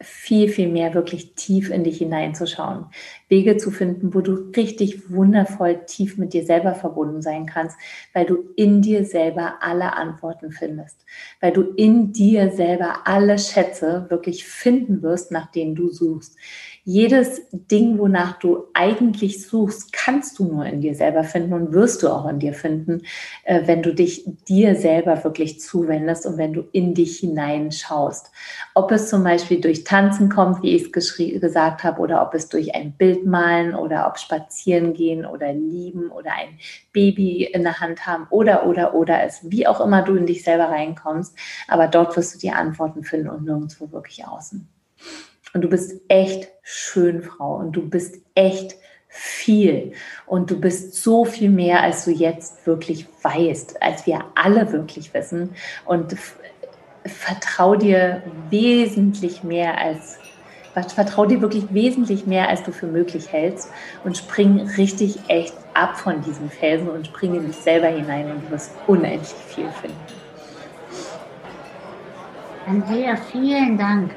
viel, 0.00 0.48
viel 0.48 0.68
mehr 0.68 0.92
wirklich 0.92 1.34
tief 1.34 1.70
in 1.70 1.82
dich 1.82 1.98
hineinzuschauen. 1.98 2.86
Wege 3.28 3.56
zu 3.56 3.70
finden, 3.70 4.12
wo 4.14 4.20
du 4.20 4.50
richtig 4.54 5.10
wundervoll 5.10 5.86
tief 5.86 6.18
mit 6.18 6.34
dir 6.34 6.44
selber 6.44 6.74
verbunden 6.74 7.22
sein 7.22 7.46
kannst, 7.46 7.78
weil 8.12 8.26
du 8.26 8.44
in 8.56 8.82
dir 8.82 9.06
selber 9.06 9.54
alle 9.60 9.94
Antworten 9.94 10.52
findest, 10.52 11.06
weil 11.40 11.52
du 11.52 11.62
in 11.62 12.12
dir 12.12 12.50
selber 12.50 13.06
alle 13.06 13.38
Schätze 13.38 14.06
wirklich 14.10 14.44
finden 14.44 15.02
wirst, 15.02 15.32
nach 15.32 15.50
denen 15.50 15.74
du 15.74 15.88
suchst 15.88 16.36
jedes 16.88 17.42
Ding, 17.50 17.98
wonach 17.98 18.38
du 18.38 18.68
eigentlich 18.72 19.44
suchst, 19.44 19.92
kannst 19.92 20.38
du 20.38 20.44
nur 20.44 20.64
in 20.66 20.80
dir 20.80 20.94
selber 20.94 21.24
finden 21.24 21.52
und 21.52 21.72
wirst 21.72 22.04
du 22.04 22.08
auch 22.08 22.28
in 22.28 22.38
dir 22.38 22.54
finden, 22.54 23.02
äh, 23.42 23.66
wenn 23.66 23.82
du 23.82 23.92
dich 23.92 24.24
dir 24.46 24.76
selber 24.76 25.24
wirklich 25.24 25.58
zuwendest 25.60 26.26
und 26.26 26.38
wenn 26.38 26.52
du 26.52 26.62
in 26.70 26.94
dich 26.94 27.18
hineinschaust. 27.18 28.30
Ob 28.74 28.92
es 28.92 29.10
zum 29.10 29.24
Beispiel 29.24 29.60
durch 29.60 29.82
Tanzen 29.82 30.28
kommt, 30.28 30.62
wie 30.62 30.76
ich 30.76 30.96
es 30.96 31.16
gesagt 31.16 31.82
habe, 31.82 32.00
oder 32.00 32.22
ob 32.22 32.34
es 32.34 32.48
durch 32.48 32.72
ein 32.76 32.92
Bild 32.92 33.26
malen 33.26 33.74
oder 33.74 34.06
ob 34.06 34.16
spazieren 34.16 34.94
gehen 34.94 35.26
oder 35.26 35.52
lieben 35.52 36.12
oder 36.12 36.34
ein 36.34 36.56
Baby 36.92 37.50
in 37.52 37.64
der 37.64 37.80
Hand 37.80 38.06
haben 38.06 38.28
oder, 38.30 38.64
oder, 38.64 38.94
oder 38.94 39.24
es, 39.24 39.40
wie 39.42 39.66
auch 39.66 39.80
immer 39.80 40.02
du 40.02 40.14
in 40.14 40.26
dich 40.26 40.44
selber 40.44 40.66
reinkommst. 40.68 41.36
Aber 41.66 41.88
dort 41.88 42.16
wirst 42.16 42.36
du 42.36 42.38
die 42.38 42.52
Antworten 42.52 43.02
finden 43.02 43.28
und 43.28 43.44
nirgendwo 43.44 43.90
wirklich 43.90 44.24
außen. 44.24 44.68
Und 45.56 45.62
du 45.62 45.70
bist 45.70 46.02
echt 46.08 46.48
schön, 46.62 47.22
Frau. 47.22 47.56
Und 47.56 47.72
du 47.72 47.88
bist 47.88 48.16
echt 48.34 48.76
viel. 49.08 49.92
Und 50.26 50.50
du 50.50 50.60
bist 50.60 50.96
so 50.96 51.24
viel 51.24 51.48
mehr, 51.48 51.82
als 51.82 52.04
du 52.04 52.10
jetzt 52.10 52.66
wirklich 52.66 53.06
weißt, 53.22 53.82
als 53.82 54.06
wir 54.06 54.22
alle 54.34 54.70
wirklich 54.70 55.14
wissen. 55.14 55.54
Und 55.86 56.14
vertrau 57.06 57.74
dir 57.74 58.22
wesentlich 58.50 59.44
mehr 59.44 59.78
als 59.78 60.18
vertrau 60.94 61.24
dir 61.24 61.40
wirklich 61.40 61.72
wesentlich 61.72 62.26
mehr, 62.26 62.50
als 62.50 62.62
du 62.62 62.70
für 62.70 62.86
möglich 62.86 63.32
hältst 63.32 63.70
und 64.04 64.14
spring 64.18 64.60
richtig 64.76 65.18
echt 65.28 65.54
ab 65.72 65.96
von 65.96 66.20
diesem 66.20 66.50
Felsen 66.50 66.90
und 66.90 67.06
spring 67.06 67.34
in 67.34 67.46
dich 67.46 67.56
selber 67.56 67.86
hinein 67.86 68.30
und 68.30 68.44
du 68.44 68.50
wirst 68.50 68.72
unendlich 68.86 69.40
viel 69.48 69.70
finden. 69.70 69.96
Andrea, 72.66 73.16
vielen 73.16 73.78
Dank. 73.78 74.10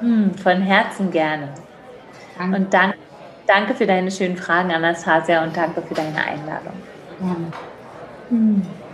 Hm, 0.00 0.34
von 0.34 0.62
Herzen 0.62 1.10
gerne. 1.10 1.66
Danke. 2.34 2.56
Und 2.58 2.74
dank, 2.74 2.94
danke 3.46 3.74
für 3.76 3.86
deine 3.86 4.10
schönen 4.10 4.36
Fragen, 4.36 4.72
Anastasia, 4.72 5.44
und 5.44 5.56
danke 5.56 5.82
für 5.86 5.94
deine 5.94 6.24
Einladung. 6.24 6.88
Ja. 7.18 7.52
Hm. 8.30 8.87